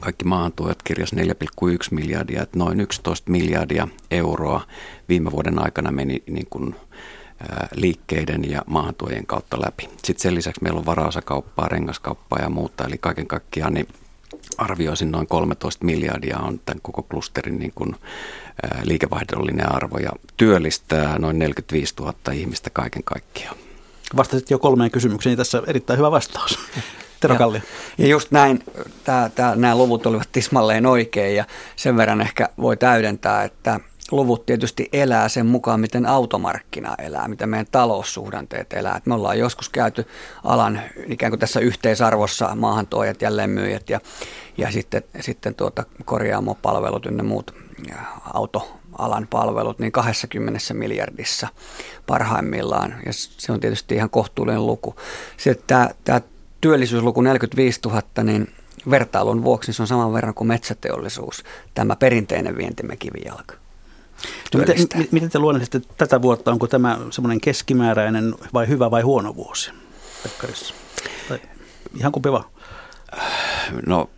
kaikki 0.00 0.24
maahantuojat 0.24 0.82
kirjas 0.82 1.12
4,1 1.12 1.20
miljardia, 1.90 2.42
että 2.42 2.58
noin 2.58 2.80
11 2.80 3.30
miljardia 3.30 3.88
euroa 4.10 4.60
viime 5.08 5.30
vuoden 5.30 5.58
aikana 5.58 5.90
meni 5.90 6.22
niin 6.26 6.46
kuin, 6.50 6.74
liikkeiden 7.74 8.50
ja 8.50 8.62
maahantuojien 8.66 9.26
kautta 9.26 9.60
läpi. 9.60 9.88
Sitten 10.04 10.22
sen 10.22 10.34
lisäksi 10.34 10.62
meillä 10.62 10.78
on 10.78 10.86
varaosakauppaa, 10.86 11.68
rengaskauppaa 11.68 12.38
ja 12.38 12.50
muuta, 12.50 12.84
eli 12.84 12.98
kaiken 12.98 13.26
kaikkiaan 13.26 13.74
niin 13.74 13.88
arvioisin 14.58 15.10
noin 15.10 15.26
13 15.26 15.84
miljardia 15.84 16.38
on 16.38 16.60
tämän 16.66 16.80
koko 16.82 17.02
klusterin 17.02 17.58
niin 17.58 17.72
kuin, 17.74 17.96
liikevaihdollinen 18.82 19.72
arvo 19.72 19.98
ja 19.98 20.10
työllistää 20.36 21.18
noin 21.18 21.38
45 21.38 21.94
000 22.00 22.14
ihmistä 22.32 22.70
kaiken 22.70 23.04
kaikkiaan. 23.04 23.56
Vastasit 24.16 24.50
jo 24.50 24.58
kolmeen 24.58 24.90
kysymykseen, 24.90 25.30
niin 25.30 25.38
tässä 25.38 25.62
erittäin 25.66 25.98
hyvä 25.98 26.10
vastaus. 26.10 26.58
Tero 27.20 27.36
Kallio. 27.36 27.60
Ja 27.98 28.06
just 28.06 28.30
näin, 28.30 28.64
tää, 29.04 29.28
tää, 29.28 29.56
nämä 29.56 29.76
luvut 29.76 30.06
olivat 30.06 30.28
tismalleen 30.32 30.86
oikein 30.86 31.36
ja 31.36 31.44
sen 31.76 31.96
verran 31.96 32.20
ehkä 32.20 32.48
voi 32.58 32.76
täydentää, 32.76 33.44
että 33.44 33.80
luvut 34.10 34.46
tietysti 34.46 34.88
elää 34.92 35.28
sen 35.28 35.46
mukaan, 35.46 35.80
miten 35.80 36.06
automarkkina 36.06 36.94
elää, 36.98 37.28
miten 37.28 37.48
meidän 37.48 37.66
taloussuhdanteet 37.72 38.72
elää. 38.72 38.96
Et 38.96 39.06
me 39.06 39.14
ollaan 39.14 39.38
joskus 39.38 39.68
käyty 39.68 40.06
alan 40.44 40.80
ikään 41.06 41.30
kuin 41.30 41.40
tässä 41.40 41.60
yhteisarvossa 41.60 42.54
maahantuojat, 42.54 43.22
jälleenmyyjät 43.22 43.90
ja, 43.90 44.00
ja 44.56 44.72
sitten, 44.72 45.02
sitten 45.20 45.54
tuota 45.54 45.84
korjaamopalvelut 46.04 47.06
ynnä 47.06 47.22
muut 47.22 47.54
autoalan 48.34 49.26
palvelut, 49.30 49.78
niin 49.78 49.92
20 49.92 50.60
miljardissa 50.74 51.48
parhaimmillaan. 52.06 52.94
Ja 53.06 53.12
se 53.12 53.52
on 53.52 53.60
tietysti 53.60 53.94
ihan 53.94 54.10
kohtuullinen 54.10 54.66
luku. 54.66 54.96
Sitten 55.36 55.64
tämä, 55.66 55.90
tämä 56.04 56.20
työllisyysluku 56.66 57.20
45 57.20 57.80
000, 57.84 58.02
niin 58.22 58.52
vertailun 58.90 59.44
vuoksi 59.44 59.72
se 59.72 59.82
on 59.82 59.88
saman 59.88 60.12
verran 60.12 60.34
kuin 60.34 60.48
metsäteollisuus, 60.48 61.44
tämä 61.74 61.96
perinteinen 61.96 62.56
vientimme 62.56 62.96
kivijalka. 62.96 63.54
No 64.54 64.60
miten, 64.60 65.08
miten 65.10 65.30
te 65.30 65.38
luonnehditte 65.38 65.80
tätä 65.98 66.22
vuotta? 66.22 66.50
Onko 66.50 66.66
tämä 66.66 66.98
semmoinen 67.10 67.40
keskimääräinen 67.40 68.34
vai 68.54 68.68
hyvä 68.68 68.90
vai 68.90 69.02
huono 69.02 69.36
vuosi 69.36 69.70
Pekkarissa? 70.22 70.74
Tai 71.28 71.40
ihan 71.98 72.12
kumpi 72.12 72.32
vaan? 72.32 72.44
No 73.86 74.10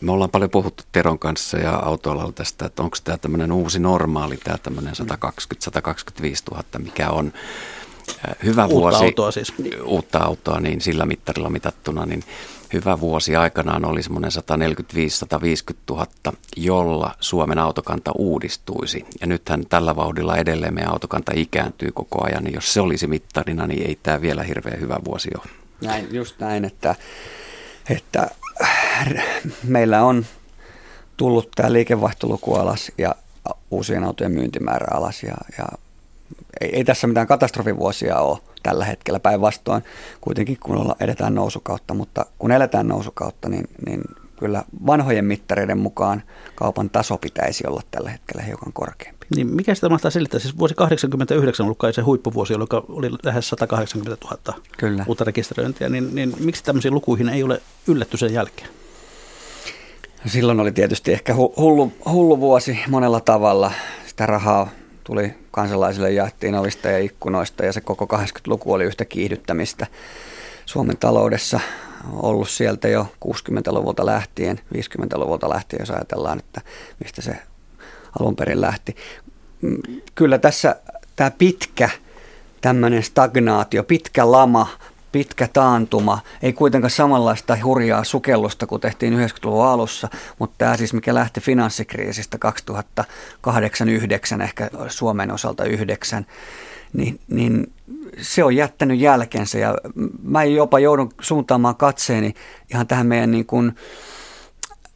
me 0.00 0.12
ollaan 0.12 0.30
paljon 0.30 0.50
puhuttu 0.50 0.84
Teron 0.92 1.18
kanssa 1.18 1.58
ja 1.58 1.76
autoalalla 1.76 2.32
tästä, 2.32 2.66
että 2.66 2.82
onko 2.82 2.96
tämä 3.04 3.18
tämmöinen 3.18 3.52
uusi 3.52 3.78
normaali, 3.78 4.36
tämä 4.36 4.58
tämmöinen 4.58 4.94
120-125 4.94 5.00
000, 6.50 6.64
mikä 6.78 7.10
on 7.10 7.32
hyvä 8.44 8.66
uutta 8.66 8.80
vuosi, 8.80 9.04
autoa 9.04 9.30
siis. 9.30 9.52
uutta 9.84 10.18
autoa, 10.18 10.60
niin 10.60 10.80
sillä 10.80 11.06
mittarilla 11.06 11.50
mitattuna, 11.50 12.06
niin 12.06 12.24
hyvä 12.72 13.00
vuosi 13.00 13.36
aikanaan 13.36 13.84
oli 13.84 14.02
semmoinen 14.02 14.30
145-150 14.30 15.74
000, 15.90 16.06
jolla 16.56 17.14
Suomen 17.20 17.58
autokanta 17.58 18.12
uudistuisi. 18.18 19.04
Ja 19.20 19.26
nythän 19.26 19.66
tällä 19.68 19.96
vauhdilla 19.96 20.36
edelleen 20.36 20.74
meidän 20.74 20.92
autokanta 20.92 21.32
ikääntyy 21.34 21.92
koko 21.92 22.24
ajan, 22.24 22.44
niin 22.44 22.54
jos 22.54 22.74
se 22.74 22.80
olisi 22.80 23.06
mittarina, 23.06 23.66
niin 23.66 23.86
ei 23.86 23.98
tämä 24.02 24.20
vielä 24.20 24.42
hirveän 24.42 24.80
hyvä 24.80 24.96
vuosi 25.04 25.30
ole. 25.38 25.50
Näin, 25.82 26.08
just 26.14 26.38
näin, 26.38 26.64
että, 26.64 26.94
että 27.90 28.30
meillä 29.64 30.04
on 30.04 30.26
tullut 31.16 31.48
tämä 31.54 31.72
liikevaihtoluku 31.72 32.54
alas 32.54 32.92
ja 32.98 33.14
uusien 33.70 34.04
autojen 34.04 34.32
myyntimäärä 34.32 34.86
alas 34.90 35.22
ja, 35.22 35.34
ja 35.58 35.66
ei, 36.60 36.76
ei 36.76 36.84
tässä 36.84 37.06
mitään 37.06 37.26
katastrofivuosia 37.26 38.18
ole 38.18 38.38
tällä 38.62 38.84
hetkellä 38.84 39.20
päinvastoin 39.20 39.82
kuitenkin 40.20 40.58
kun 40.62 40.76
olla, 40.76 40.96
edetään 41.00 41.34
nousukautta, 41.34 41.94
mutta 41.94 42.26
kun 42.38 42.52
eletään 42.52 42.88
nousukautta, 42.88 43.48
niin, 43.48 43.64
niin 43.86 44.02
kyllä 44.38 44.64
vanhojen 44.86 45.24
mittareiden 45.24 45.78
mukaan 45.78 46.22
kaupan 46.54 46.90
taso 46.90 47.18
pitäisi 47.18 47.66
olla 47.66 47.82
tällä 47.90 48.10
hetkellä 48.10 48.42
hiukan 48.42 48.72
korkeampi. 48.72 49.26
Niin 49.36 49.54
mikä 49.54 49.74
sitä 49.74 49.88
mahtaa 49.88 50.10
selittää? 50.10 50.40
Siis 50.40 50.58
vuosi 50.58 50.74
89 50.74 51.64
on 51.64 51.66
ollut 51.66 51.78
kai 51.78 51.92
se 51.92 52.02
huippuvuosi, 52.02 52.52
jolloin 52.52 52.84
oli 52.88 53.10
lähes 53.22 53.48
180 53.48 54.26
000 54.46 54.62
kyllä. 54.78 55.04
uutta 55.08 55.24
rekisteröintiä, 55.24 55.88
niin, 55.88 56.14
niin 56.14 56.34
miksi 56.38 56.64
tämmöisiin 56.64 56.94
lukuihin 56.94 57.28
ei 57.28 57.42
ole 57.42 57.62
ylletty 57.86 58.16
sen 58.16 58.32
jälkeen? 58.32 58.68
Silloin 60.26 60.60
oli 60.60 60.72
tietysti 60.72 61.12
ehkä 61.12 61.34
hullu, 61.34 61.92
hullu 62.10 62.40
vuosi 62.40 62.78
monella 62.88 63.20
tavalla. 63.20 63.72
Sitä 64.06 64.26
rahaa 64.26 64.68
tuli 65.08 65.34
kansalaisille 65.50 66.10
jaettiin 66.10 66.54
ovista 66.54 66.88
ja 66.88 66.98
ikkunoista 66.98 67.64
ja 67.64 67.72
se 67.72 67.80
koko 67.80 68.16
80-luku 68.16 68.72
oli 68.72 68.84
yhtä 68.84 69.04
kiihdyttämistä 69.04 69.86
Suomen 70.66 70.96
taloudessa 70.96 71.60
ollut 72.12 72.48
sieltä 72.48 72.88
jo 72.88 73.06
60-luvulta 73.24 74.06
lähtien, 74.06 74.60
50-luvulta 74.74 75.48
lähtien, 75.48 75.80
jos 75.80 75.90
ajatellaan, 75.90 76.38
että 76.38 76.60
mistä 77.04 77.22
se 77.22 77.36
alun 78.20 78.36
perin 78.36 78.60
lähti. 78.60 78.96
Mm, 79.62 79.76
kyllä 80.14 80.38
tässä 80.38 80.76
tämä 81.16 81.30
pitkä 81.30 81.90
tämmöinen 82.60 83.02
stagnaatio, 83.02 83.84
pitkä 83.84 84.32
lama, 84.32 84.68
pitkä 85.12 85.48
taantuma, 85.52 86.18
ei 86.42 86.52
kuitenkaan 86.52 86.90
samanlaista 86.90 87.58
hurjaa 87.64 88.04
sukellusta 88.04 88.66
kuin 88.66 88.80
tehtiin 88.80 89.14
90-luvun 89.14 89.66
alussa, 89.66 90.08
mutta 90.38 90.54
tämä 90.58 90.76
siis 90.76 90.92
mikä 90.92 91.14
lähti 91.14 91.40
finanssikriisistä 91.40 92.38
2008-2009, 94.38 94.42
ehkä 94.42 94.70
Suomen 94.88 95.30
osalta 95.30 95.64
9, 95.64 96.26
niin, 96.92 97.20
niin 97.28 97.72
se 98.20 98.44
on 98.44 98.56
jättänyt 98.56 99.00
jälkensä. 99.00 99.58
Ja 99.58 99.74
mä 100.22 100.44
jopa 100.44 100.78
joudun 100.78 101.10
suuntaamaan 101.20 101.76
katseeni 101.76 102.34
ihan 102.70 102.86
tähän 102.86 103.06
meidän 103.06 103.30
niin 103.30 103.46
kuin 103.46 103.72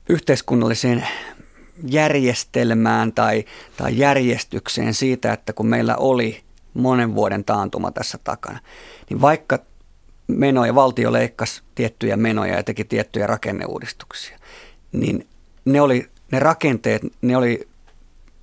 yhteiskunnalliseen 0.09 1.07
järjestelmään 1.88 3.12
tai, 3.12 3.45
tai 3.76 3.99
järjestykseen 3.99 4.95
siitä, 4.95 5.33
että 5.33 5.52
kun 5.52 5.66
meillä 5.66 5.97
oli 5.97 6.42
monen 6.75 7.14
vuoden 7.14 7.45
taantuma 7.45 7.90
tässä 7.90 8.19
takana, 8.25 8.59
niin 9.11 9.21
vaikka 9.21 9.59
menoja, 10.38 10.74
valtio 10.74 11.12
leikkasi 11.12 11.62
tiettyjä 11.74 12.16
menoja 12.16 12.56
ja 12.56 12.62
teki 12.62 12.84
tiettyjä 12.84 13.26
rakenneuudistuksia, 13.26 14.38
niin 14.92 15.26
ne, 15.64 15.80
oli, 15.80 16.08
ne 16.32 16.38
rakenteet, 16.38 17.02
ne 17.22 17.36
oli, 17.36 17.68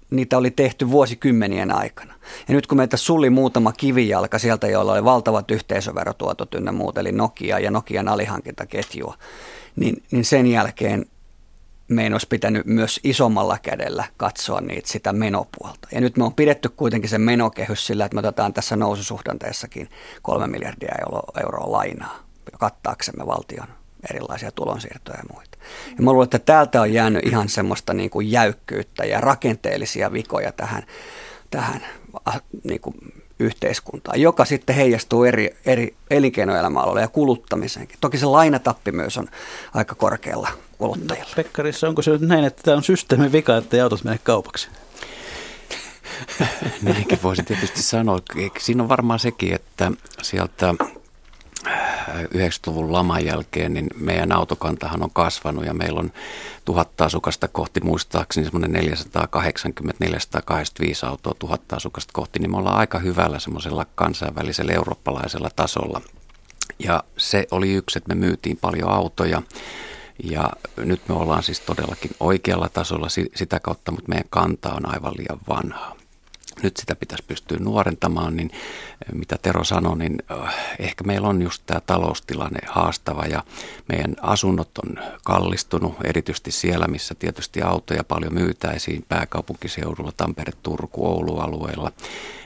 niitä 0.09 0.37
oli 0.37 0.51
tehty 0.51 0.89
vuosikymmenien 0.89 1.71
aikana. 1.71 2.13
Ja 2.47 2.55
nyt 2.55 2.67
kun 2.67 2.77
meitä 2.77 2.97
suli 2.97 3.29
muutama 3.29 3.71
kivijalka 3.71 4.39
sieltä, 4.39 4.67
joilla 4.67 4.93
oli 4.93 5.03
valtavat 5.03 5.51
yhteisöverotuotot 5.51 6.55
ynnä 6.55 6.71
muut, 6.71 6.97
eli 6.97 7.11
Nokia 7.11 7.59
ja 7.59 7.71
Nokian 7.71 8.07
alihankintaketjua, 8.07 9.17
niin, 9.75 10.03
niin 10.11 10.25
sen 10.25 10.47
jälkeen 10.47 11.05
meidän 11.89 12.13
olisi 12.13 12.27
pitänyt 12.27 12.65
myös 12.65 12.99
isommalla 13.03 13.57
kädellä 13.57 14.03
katsoa 14.17 14.61
niitä 14.61 14.89
sitä 14.89 15.13
menopuolta. 15.13 15.87
Ja 15.91 16.01
nyt 16.01 16.17
me 16.17 16.23
on 16.23 16.33
pidetty 16.33 16.69
kuitenkin 16.69 17.09
se 17.09 17.17
menokehys 17.17 17.87
sillä, 17.87 18.05
että 18.05 18.15
me 18.15 18.19
otetaan 18.19 18.53
tässä 18.53 18.75
noususuhdanteessakin 18.75 19.89
kolme 20.21 20.47
miljardia 20.47 20.95
euroa 21.41 21.71
lainaa 21.71 22.29
kattaaksemme 22.59 23.25
valtion 23.25 23.67
erilaisia 24.09 24.51
tulonsiirtoja 24.51 25.17
ja 25.17 25.33
muita. 25.33 25.57
Ja 25.97 26.03
mä 26.03 26.11
luulen, 26.11 26.23
että 26.25 26.39
täältä 26.39 26.81
on 26.81 26.93
jäänyt 26.93 27.25
ihan 27.25 27.49
semmoista 27.49 27.93
niin 27.93 28.09
kuin 28.09 28.31
jäykkyyttä 28.31 29.05
ja 29.05 29.21
rakenteellisia 29.21 30.13
vikoja 30.13 30.51
tähän, 30.51 30.83
tähän 31.49 31.85
niin 32.63 32.81
kuin 32.81 32.95
yhteiskuntaan, 33.39 34.21
joka 34.21 34.45
sitten 34.45 34.75
heijastuu 34.75 35.23
eri, 35.23 35.57
eri 35.65 35.95
elinkeinoelämäaloille 36.09 37.01
ja 37.01 37.07
kuluttamiseenkin. 37.07 37.97
Toki 38.01 38.17
se 38.17 38.25
lainatappi 38.25 38.91
myös 38.91 39.17
on 39.17 39.27
aika 39.73 39.95
korkealla 39.95 40.49
kuluttajilla. 40.79 41.29
Pekkarissa, 41.35 41.87
onko 41.87 42.01
se 42.01 42.11
nyt 42.11 42.21
näin, 42.21 42.45
että 42.45 42.63
tämä 42.63 42.77
on 42.77 42.83
systeemin 42.83 43.31
vika, 43.31 43.57
että 43.57 43.77
ei 43.77 43.81
autot 43.81 44.03
mene 44.03 44.19
kaupaksi? 44.23 44.69
Näinkin 46.81 47.19
voisi 47.23 47.43
tietysti 47.43 47.81
sanoa. 47.81 48.19
Siinä 48.59 48.83
on 48.83 48.89
varmaan 48.89 49.19
sekin, 49.19 49.53
että 49.53 49.91
sieltä 50.21 50.75
90-luvun 52.25 52.93
laman 52.93 53.25
jälkeen, 53.25 53.73
niin 53.73 53.87
meidän 53.95 54.31
autokantahan 54.31 55.03
on 55.03 55.11
kasvanut 55.13 55.65
ja 55.65 55.73
meillä 55.73 55.99
on 55.99 56.11
tuhatta 56.65 57.05
asukasta 57.05 57.47
kohti, 57.47 57.79
muistaakseni 57.79 58.45
semmoinen 58.45 58.83
480-485 58.83 58.87
autoa 61.07 61.33
tuhatta 61.39 61.75
asukasta 61.75 62.13
kohti, 62.13 62.39
niin 62.39 62.51
me 62.51 62.57
ollaan 62.57 62.77
aika 62.77 62.99
hyvällä 62.99 63.39
semmoisella 63.39 63.85
kansainvälisellä 63.95 64.73
eurooppalaisella 64.73 65.49
tasolla. 65.55 66.01
Ja 66.79 67.03
se 67.17 67.47
oli 67.51 67.73
yksi, 67.73 67.97
että 67.97 68.15
me 68.15 68.15
myytiin 68.15 68.57
paljon 68.57 68.89
autoja 68.89 69.41
ja 70.23 70.49
nyt 70.77 71.01
me 71.07 71.15
ollaan 71.15 71.43
siis 71.43 71.59
todellakin 71.59 72.11
oikealla 72.19 72.69
tasolla 72.69 73.07
sitä 73.35 73.59
kautta, 73.59 73.91
mutta 73.91 74.09
meidän 74.09 74.27
kanta 74.29 74.73
on 74.73 74.93
aivan 74.93 75.13
liian 75.17 75.39
vanha. 75.49 75.95
Nyt 76.63 76.77
sitä 76.77 76.95
pitäisi 76.95 77.23
pystyä 77.27 77.57
nuorentamaan, 77.59 78.35
niin 78.35 78.51
eh, 78.53 79.13
mitä 79.13 79.37
Tero 79.41 79.63
sanoi, 79.63 79.97
niin 79.97 80.17
eh, 80.31 80.53
ehkä 80.79 81.03
meillä 81.03 81.27
on 81.27 81.41
just 81.41 81.63
tämä 81.65 81.81
taloustilanne 81.81 82.59
haastava 82.67 83.25
ja 83.25 83.43
meidän 83.89 84.15
asunnot 84.21 84.77
on 84.77 84.97
kallistunut, 85.23 85.95
erityisesti 86.03 86.51
siellä, 86.51 86.87
missä 86.87 87.15
tietysti 87.15 87.61
autoja 87.61 88.03
paljon 88.03 88.33
myytäisiin 88.33 89.05
pääkaupunkiseudulla, 89.09 90.11
Tampere, 90.17 90.53
Turku, 90.63 91.07
Oulu-alueella, 91.07 91.91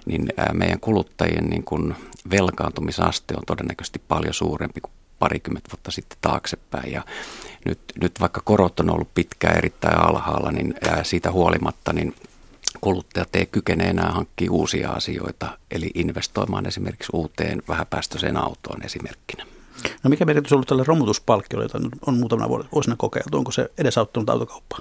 niin 0.06 0.34
eh, 0.38 0.46
meidän 0.54 0.80
kuluttajien 0.80 1.46
niin 1.46 1.64
kun 1.64 1.96
velkaantumisaste 2.32 3.34
on 3.38 3.44
todennäköisesti 3.48 4.02
paljon 4.08 4.34
suurempi 4.34 4.82
kuin 4.82 4.94
parikymmentä 5.20 5.70
vuotta 5.72 5.92
sitten 5.92 6.18
taaksepäin. 6.22 6.92
Ja 6.92 7.04
nyt, 7.66 7.80
nyt 8.02 8.20
vaikka 8.20 8.42
korot 8.46 8.80
on 8.80 8.90
ollut 8.90 9.14
pitkään 9.14 9.58
erittäin 9.58 10.00
alhaalla, 10.00 10.52
niin 10.52 10.76
siitä 11.04 11.32
huolimatta, 11.32 11.94
niin 11.94 12.16
kuluttajat 12.82 13.36
ei 13.36 13.46
kykene 13.46 13.84
enää 13.84 14.12
hankkia 14.12 14.52
uusia 14.52 14.90
asioita, 14.90 15.58
eli 15.72 15.92
investoimaan 15.96 16.66
esimerkiksi 16.66 17.10
uuteen 17.14 17.62
vähäpäästöiseen 17.68 18.38
autoon 18.38 18.86
esimerkkinä. 18.86 19.46
No 20.04 20.10
mikä 20.10 20.26
merkitys 20.26 20.52
on 20.52 20.56
ollut 20.56 20.68
tälle 20.68 20.84
romutuspalkkiolle, 20.88 21.66
jota 21.66 21.80
on 22.06 22.18
muutamana 22.18 22.50
vuosina 22.50 22.96
kokeiltu? 22.96 23.38
Onko 23.38 23.52
se 23.52 23.72
edesauttanut 23.78 24.30
autokauppaa? 24.30 24.80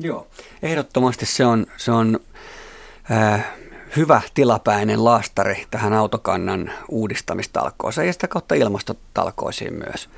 Joo, 0.00 0.26
ehdottomasti 0.62 1.26
se 1.26 1.44
on, 1.44 1.66
se 1.76 1.92
on 1.92 2.20
äh, 3.10 3.46
hyvä 3.96 4.22
tilapäinen 4.34 5.04
laastari 5.04 5.66
tähän 5.70 5.92
autokannan 5.92 6.72
uudistamistalkooseen 6.88 8.06
ja 8.06 8.12
sitä 8.12 8.28
kautta 8.28 8.54
ilmastotalkoisiin 8.54 9.74
myös. 9.74 10.08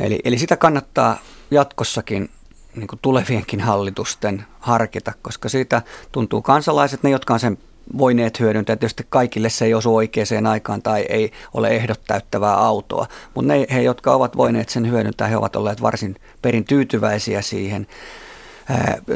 Eli, 0.00 0.18
eli 0.24 0.38
sitä 0.38 0.56
kannattaa 0.56 1.18
jatkossakin 1.50 2.30
niin 2.76 2.86
kuin 2.88 2.98
tulevienkin 3.02 3.60
hallitusten 3.60 4.46
harkita, 4.60 5.12
koska 5.22 5.48
siitä 5.48 5.82
tuntuu 6.12 6.42
kansalaiset, 6.42 7.02
ne 7.02 7.10
jotka 7.10 7.34
on 7.34 7.40
sen 7.40 7.58
voineet 7.98 8.40
hyödyntää. 8.40 8.76
Tietysti 8.76 9.06
kaikille 9.08 9.48
se 9.48 9.64
ei 9.64 9.74
osu 9.74 9.96
oikeaan 9.96 10.46
aikaan 10.46 10.82
tai 10.82 11.06
ei 11.08 11.32
ole 11.54 11.68
ehdot 11.68 12.00
täyttävää 12.06 12.56
autoa, 12.56 13.06
mutta 13.34 13.52
ne 13.52 13.66
he, 13.70 13.82
jotka 13.82 14.12
ovat 14.14 14.36
voineet 14.36 14.68
sen 14.68 14.90
hyödyntää, 14.90 15.28
he 15.28 15.36
ovat 15.36 15.56
olleet 15.56 15.82
varsin 15.82 16.16
perin 16.42 16.64
tyytyväisiä 16.64 17.42
siihen. 17.42 17.86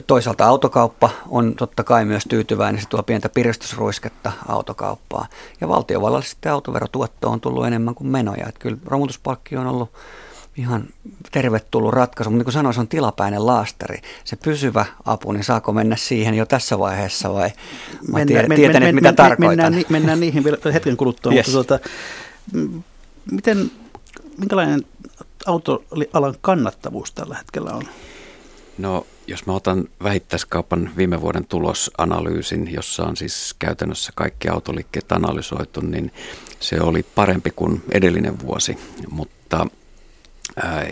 Toisaalta 0.07 0.47
autokauppa 0.47 1.11
on 1.29 1.55
totta 1.55 1.85
kai 1.85 2.05
myös 2.05 2.25
tyytyväinen, 2.29 2.81
se 2.83 2.89
tuo 2.89 3.03
pientä 3.03 3.29
piristysruisketta 3.29 4.33
autokauppaa. 4.49 5.27
Ja 5.61 5.69
valtiovallalle 5.69 6.25
sitten 6.25 6.53
autoverotuotto 6.53 7.31
on 7.31 7.41
tullut 7.41 7.67
enemmän 7.67 7.95
kuin 7.95 8.09
menoja. 8.09 8.49
Että 8.49 8.61
kyllä 8.61 8.79
romutuspalkki 8.87 9.57
on 9.57 9.67
ollut 9.67 9.91
ihan 10.57 10.85
tervetullut 11.33 11.95
ratkaisu, 11.95 12.31
mutta 12.31 12.39
niin 12.39 12.45
kuin 12.45 12.53
sanoin, 12.53 12.75
se 12.75 12.81
on 12.81 12.89
tilapäinen 12.89 13.47
laastari. 13.47 14.03
Se 14.25 14.37
pysyvä 14.37 14.87
apu, 15.05 15.33
niin 15.33 15.45
saako 15.45 15.73
mennä 15.73 15.97
siihen 15.97 16.35
jo 16.35 16.47
tässä 16.47 16.79
vaiheessa 16.79 17.33
vai, 17.35 17.51
vai 18.13 18.25
mennään, 18.25 18.51
tiedän, 18.57 18.83
men, 18.83 18.83
men, 18.83 18.95
mitä 18.95 19.09
men, 19.09 19.17
tarkoitan? 19.17 19.73
Mennään, 19.73 19.85
mennään 19.89 20.21
niihin 20.21 20.45
vielä 20.45 20.59
hetken 20.73 20.97
kuluttua, 20.97 21.33
yes. 21.33 21.55
mutta 21.55 21.79
tuota, 21.79 21.89
miten, 23.31 23.71
minkälainen 24.39 24.83
autoalan 25.47 26.35
kannattavuus 26.41 27.13
tällä 27.13 27.37
hetkellä 27.37 27.71
on? 27.73 27.83
No 28.79 29.07
jos 29.29 29.47
mä 29.47 29.53
otan 29.53 29.89
vähittäiskaupan 30.03 30.91
viime 30.97 31.21
vuoden 31.21 31.45
tulosanalyysin, 31.45 32.73
jossa 32.73 33.05
on 33.05 33.17
siis 33.17 33.55
käytännössä 33.59 34.13
kaikki 34.15 34.49
autoliikkeet 34.49 35.13
analysoitu, 35.13 35.81
niin 35.81 36.13
se 36.61 36.81
oli 36.81 37.03
parempi 37.03 37.51
kuin 37.51 37.83
edellinen 37.91 38.41
vuosi, 38.41 38.79
mutta 39.11 39.67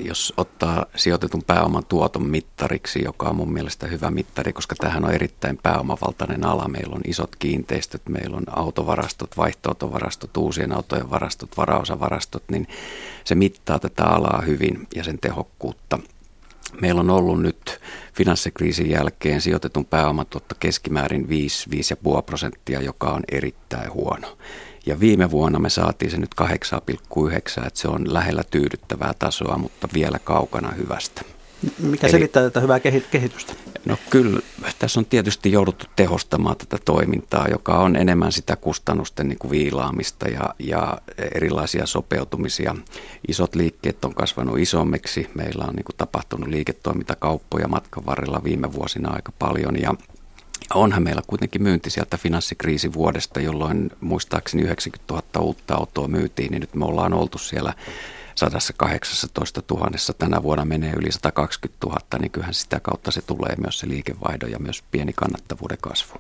jos 0.05 0.35
ottaa 0.37 0.87
sijoitetun 0.97 1.43
pääoman 1.43 1.85
tuoton 1.85 2.27
mittariksi, 2.27 3.05
joka 3.05 3.29
on 3.29 3.37
mun 3.37 3.53
mielestä 3.53 3.87
hyvä 3.87 4.11
mittari, 4.11 4.53
koska 4.53 4.75
tähän 4.79 5.05
on 5.05 5.11
erittäin 5.13 5.59
pääomavaltainen 5.63 6.47
ala. 6.47 6.69
Meillä 6.69 6.95
on 6.95 7.01
isot 7.07 7.37
kiinteistöt, 7.37 8.03
meillä 8.09 8.37
on 8.37 8.45
autovarastot, 8.59 9.37
vaihtoautovarastot, 9.37 10.37
uusien 10.37 10.73
autojen 10.73 11.11
varastot, 11.11 11.57
varaosavarastot, 11.57 12.43
niin 12.51 12.69
se 13.25 13.35
mittaa 13.35 13.79
tätä 13.79 14.05
alaa 14.05 14.41
hyvin 14.47 14.87
ja 14.95 15.05
sen 15.05 15.19
tehokkuutta. 15.19 15.99
Meillä 16.81 17.01
on 17.01 17.11
ollut 17.11 17.43
nyt 17.43 17.81
finanssikriisin 18.15 18.91
jälkeen 18.91 19.41
sijoitetun 19.41 19.85
pääoman 19.85 20.27
tuotto 20.27 20.55
keskimäärin 20.61 21.29
5-5,5 22.17 22.23
prosenttia, 22.23 22.81
joka 22.81 23.11
on 23.11 23.23
erittäin 23.33 23.93
huono. 23.93 24.39
Ja 24.87 25.01
viime 25.01 25.31
vuonna 25.31 25.59
me 25.59 25.71
saatiin 25.71 26.11
se 26.11 26.17
nyt 26.17 26.35
8,9, 26.43 27.67
että 27.67 27.81
se 27.81 27.89
on 27.89 28.15
lähellä 28.15 28.43
tyydyttävää 28.51 29.15
tasoa, 29.19 29.59
mutta 29.59 29.89
vielä 29.95 30.19
kaukana 30.19 30.71
hyvästä. 30.71 31.36
Mikä 31.79 32.07
Eli, 32.07 32.13
selittää 32.13 32.43
tätä 32.43 32.61
hyvää 32.61 32.81
kehitystä? 32.81 33.53
No 33.85 33.99
kyllä, 34.11 34.41
tässä 34.79 35.01
on 35.01 35.07
tietysti 35.07 35.53
jouduttu 35.53 35.87
tehostamaan 35.97 36.57
tätä 36.57 36.79
toimintaa, 36.85 37.49
joka 37.49 37.79
on 37.79 37.97
enemmän 37.97 38.33
sitä 38.33 38.57
kustannusten 38.57 39.29
niin 39.29 39.39
kuin 39.39 39.51
viilaamista 39.51 40.29
ja, 40.29 40.55
ja 40.59 40.99
erilaisia 41.35 41.87
sopeutumisia. 41.87 42.77
Isot 43.29 43.55
liikkeet 43.55 44.05
on 44.05 44.15
kasvanut 44.15 44.59
isommiksi. 44.59 45.31
Meillä 45.35 45.65
on 45.65 45.75
niin 45.75 45.85
kuin 45.85 45.97
tapahtunut 45.97 46.49
liiketoimintakauppoja 46.49 47.69
matkan 47.69 48.07
varrella 48.07 48.45
viime 48.45 48.73
vuosina 48.73 49.11
aika 49.11 49.33
paljon 49.39 49.81
ja 49.83 49.95
onhan 50.75 51.03
meillä 51.03 51.23
kuitenkin 51.27 51.63
myynti 51.63 51.91
sieltä 51.91 52.17
finanssikriisin 52.19 52.93
vuodesta, 52.93 53.41
jolloin 53.41 53.91
muistaakseni 54.01 54.63
90 54.63 55.15
000 55.15 55.47
uutta 55.47 55.75
autoa 55.75 56.09
myytiin, 56.09 56.51
niin 56.51 56.61
nyt 56.61 56.75
me 56.75 56.85
ollaan 56.85 57.15
oltu 57.15 57.39
siellä 57.39 57.75
118 58.37 59.63
000, 59.71 59.91
tänä 60.19 60.43
vuonna 60.43 60.65
menee 60.65 60.93
yli 60.93 61.13
120 61.13 61.87
000, 61.87 61.99
niin 62.19 62.31
kyllähän 62.31 62.55
sitä 62.55 62.81
kautta 62.81 63.11
se 63.11 63.23
tulee 63.23 63.55
myös 63.57 63.79
se 63.79 63.89
liikevaihdon 63.89 64.51
ja 64.51 64.59
myös 64.59 64.83
pieni 64.91 65.13
kannattavuuden 65.13 65.79
kasvu. 65.81 66.15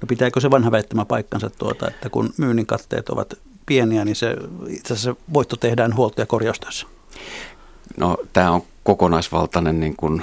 No 0.00 0.06
pitääkö 0.08 0.40
se 0.40 0.50
vanha 0.50 0.70
väittämä 0.70 1.04
paikkansa 1.04 1.50
tuota, 1.50 1.88
että 1.88 2.10
kun 2.10 2.34
myynnin 2.36 2.66
katteet 2.66 3.08
ovat 3.08 3.34
pieniä, 3.66 4.04
niin 4.04 4.16
se, 4.16 4.36
itse 4.68 4.94
asiassa 4.94 5.22
voitto 5.32 5.56
tehdään 5.56 5.96
huolto- 5.96 6.22
ja 6.22 6.26
korjaustyössä? 6.26 6.86
No 7.96 8.16
tämä 8.32 8.50
on 8.50 8.62
kokonaisvaltainen 8.84 9.80
niin 9.80 9.96
kuin, 9.96 10.22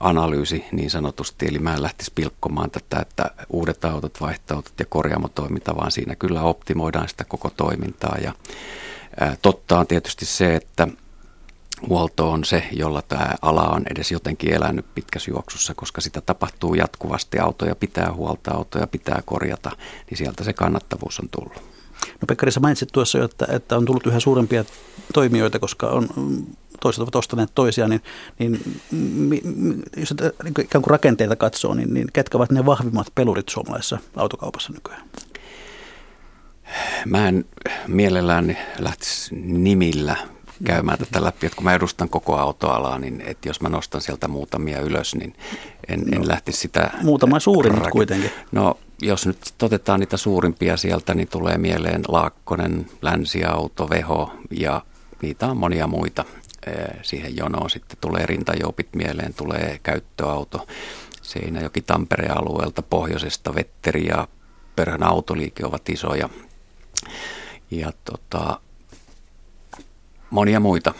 analyysi 0.00 0.64
niin 0.72 0.90
sanotusti, 0.90 1.46
eli 1.46 1.58
mä 1.58 1.74
en 1.74 1.82
lähtisi 1.82 2.12
pilkkomaan 2.14 2.70
tätä, 2.70 3.00
että 3.00 3.30
uudet 3.48 3.84
autot, 3.84 4.20
vaihtoautot 4.20 4.72
ja 4.78 4.84
korjaamotoiminta, 4.88 5.76
vaan 5.76 5.90
siinä 5.90 6.16
kyllä 6.16 6.42
optimoidaan 6.42 7.08
sitä 7.08 7.24
koko 7.24 7.50
toimintaa. 7.50 8.16
Ja 8.22 8.32
totta 9.42 9.78
on 9.78 9.86
tietysti 9.86 10.26
se, 10.26 10.54
että 10.54 10.88
huolto 11.88 12.30
on 12.30 12.44
se, 12.44 12.68
jolla 12.72 13.02
tämä 13.02 13.34
ala 13.42 13.68
on 13.68 13.82
edes 13.90 14.12
jotenkin 14.12 14.54
elänyt 14.54 14.94
pitkässä 14.94 15.30
juoksussa, 15.30 15.74
koska 15.74 16.00
sitä 16.00 16.20
tapahtuu 16.20 16.74
jatkuvasti. 16.74 17.38
Autoja 17.38 17.74
pitää 17.74 18.12
huolta, 18.12 18.54
autoja 18.54 18.86
pitää 18.86 19.22
korjata, 19.24 19.70
niin 20.10 20.18
sieltä 20.18 20.44
se 20.44 20.52
kannattavuus 20.52 21.20
on 21.20 21.28
tullut. 21.28 21.62
No 22.20 22.26
Pekkari, 22.28 22.52
sä 22.52 22.60
mainitsit 22.60 22.88
tuossa 22.92 23.18
jo, 23.18 23.24
että, 23.24 23.46
että 23.48 23.76
on 23.76 23.84
tullut 23.84 24.06
yhä 24.06 24.20
suurempia 24.20 24.64
toimijoita, 25.14 25.58
koska 25.58 25.86
on 25.86 26.08
toiset 26.80 27.02
ovat 27.02 27.14
ostaneet 27.14 27.50
toisia, 27.54 27.88
niin, 27.88 28.02
niin 28.38 28.60
jos 29.96 30.14
niin 30.44 30.54
ikään 30.60 30.82
kuin 30.82 30.90
rakenteita 30.90 31.36
katsoo, 31.36 31.74
niin, 31.74 31.94
niin 31.94 32.06
ketkä 32.12 32.38
ovat 32.38 32.50
ne 32.50 32.66
vahvimmat 32.66 33.06
pelurit 33.14 33.48
suomalaisessa 33.48 33.98
autokaupassa 34.16 34.72
nykyään? 34.72 35.02
Mä 37.06 37.28
en 37.28 37.44
mielellään 37.86 38.56
lähtisi 38.78 39.34
nimillä 39.34 40.16
käymään 40.64 40.98
tätä 40.98 41.24
läpi, 41.24 41.46
että 41.46 41.56
kun 41.56 41.64
mä 41.64 41.74
edustan 41.74 42.08
koko 42.08 42.36
autoalaa, 42.36 42.98
niin 42.98 43.20
että 43.20 43.48
jos 43.48 43.60
mä 43.60 43.68
nostan 43.68 44.00
sieltä 44.00 44.28
muutamia 44.28 44.80
ylös, 44.80 45.14
niin 45.14 45.34
en, 45.88 46.00
no, 46.00 46.16
en 46.16 46.28
lähtisi 46.28 46.60
sitä... 46.60 46.90
Muutama 47.02 47.40
suuri 47.40 47.70
nyt 47.70 47.88
kuitenkin. 47.92 48.30
No 48.52 48.78
jos 49.02 49.26
nyt 49.26 49.38
otetaan 49.62 50.00
niitä 50.00 50.16
suurimpia 50.16 50.76
sieltä, 50.76 51.14
niin 51.14 51.28
tulee 51.28 51.58
mieleen 51.58 52.02
Laakkonen, 52.08 52.86
Länsiauto, 53.02 53.90
Veho 53.90 54.32
ja 54.50 54.82
niitä 55.22 55.46
on 55.46 55.56
monia 55.56 55.86
muita. 55.86 56.24
Siihen 57.02 57.36
jonoon 57.36 57.70
sitten 57.70 57.98
tulee 58.00 58.26
rintajoupit 58.26 58.88
mieleen, 58.94 59.34
tulee 59.34 59.80
käyttöauto 59.82 60.66
Seinäjoki 61.22 61.80
Tampereen 61.80 62.38
alueelta, 62.38 62.82
pohjoisesta 62.82 63.54
Vetteri 63.54 64.06
ja 64.06 64.28
Perhön 64.76 65.02
autoliike 65.02 65.66
ovat 65.66 65.88
isoja. 65.88 66.28
Ja 67.70 67.92
tota, 68.04 68.60
monia 70.30 70.60
muita 70.60 70.94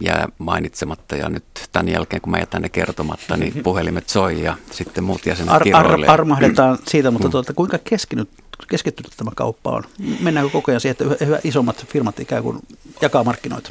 jää 0.00 0.28
mainitsematta 0.38 1.16
ja 1.16 1.28
nyt 1.28 1.44
tämän 1.72 1.88
jälkeen, 1.88 2.22
kun 2.22 2.30
mä 2.30 2.38
jätän 2.38 2.62
ne 2.62 2.68
kertomatta, 2.68 3.36
niin 3.36 3.52
puhelimet 3.64 4.08
soi 4.08 4.42
ja 4.42 4.56
sitten 4.70 5.04
muut 5.04 5.26
jäsenet 5.26 5.52
ar- 5.52 5.62
ar- 5.74 6.10
Armahdetaan 6.10 6.78
siitä, 6.88 7.10
mutta 7.10 7.28
tuota, 7.28 7.52
kuinka 7.54 7.78
keskinyt, 7.84 8.28
keskittynyt 8.68 9.12
tämä 9.16 9.30
kauppa 9.36 9.70
on? 9.70 9.82
Mennäänkö 10.20 10.52
koko 10.52 10.70
ajan 10.70 10.80
siihen, 10.80 10.96
että 11.00 11.24
yhä, 11.24 11.38
isommat 11.44 11.86
firmat 11.86 12.20
ikään 12.20 12.42
kuin 12.42 12.58
jakaa 13.02 13.24
markkinoita? 13.24 13.70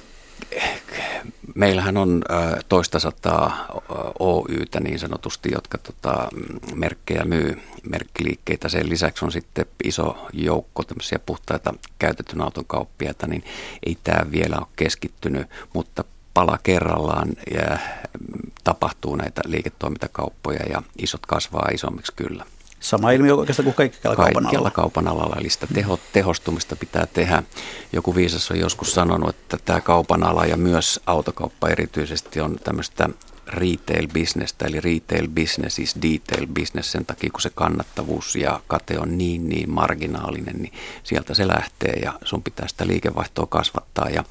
Meillähän 1.56 1.98
on 1.98 2.22
toista 2.70 3.00
sataa 3.00 3.66
Oytä 4.20 4.80
niin 4.80 5.00
sanotusti, 5.00 5.50
jotka 5.52 5.78
tota, 5.78 6.28
merkkejä 6.76 7.24
myy, 7.26 7.62
merkkiliikkeitä. 7.90 8.70
Sen 8.70 8.90
lisäksi 8.90 9.26
on 9.26 9.32
sitten 9.32 9.66
iso 9.84 10.28
joukko 10.34 10.84
tämmöisiä 10.84 11.20
puhtaita 11.20 11.74
käytetyn 12.00 12.42
auton 12.42 12.66
kauppiaita, 12.68 13.28
niin 13.28 13.44
ei 13.86 13.98
tämä 14.04 14.32
vielä 14.32 14.58
ole 14.58 14.68
keskittynyt, 14.76 15.48
mutta 15.74 16.04
pala 16.34 16.60
kerrallaan 16.64 17.30
ja 17.52 17.78
tapahtuu 18.64 19.16
näitä 19.16 19.42
liiketoimintakauppoja 19.46 20.66
ja 20.70 20.82
isot 20.98 21.26
kasvaa 21.26 21.70
isommiksi 21.74 22.14
kyllä. 22.16 22.46
Sama 22.80 23.12
ilmiö 23.12 23.36
oikeastaan 23.36 23.64
kuin 23.64 23.76
kaikkialla 23.76 24.16
kaupan 24.16 24.32
alalla. 24.32 24.42
Kaikkialla 24.42 24.72
kaupan 24.72 25.08
alalla, 25.08 25.36
eli 25.40 25.50
sitä 25.50 25.68
teho, 25.74 26.00
tehostumista 26.14 26.76
pitää 26.76 27.06
tehdä. 27.06 27.44
Joku 27.94 28.16
viisas 28.16 28.52
on 28.52 28.60
joskus 28.60 28.94
sanonut, 28.94 29.30
että 29.30 29.58
tämä 29.66 29.82
kaupan 29.82 30.24
ala 30.24 30.46
ja 30.46 30.58
myös 30.58 31.00
autokauppa 31.06 31.70
erityisesti 31.70 32.42
on 32.42 32.56
tämmöistä 32.64 33.10
retail 33.48 34.08
businessta, 34.08 34.66
eli 34.66 34.80
retail 34.80 35.28
business 35.28 35.80
is 35.80 35.96
detail 35.96 36.48
business 36.48 36.92
sen 36.92 37.06
takia, 37.06 37.30
kun 37.32 37.42
se 37.42 37.50
kannattavuus 37.56 38.36
ja 38.36 38.62
kate 38.68 39.00
on 39.00 39.18
niin 39.18 39.50
niin 39.50 39.70
marginaalinen, 39.70 40.56
niin 40.56 40.74
sieltä 41.04 41.34
se 41.34 41.48
lähtee 41.48 41.94
ja 41.94 42.14
sun 42.24 42.44
pitää 42.44 42.68
sitä 42.68 42.88
liikevaihtoa 42.88 43.46
kasvattaa 43.46 44.10
ja 44.10 44.24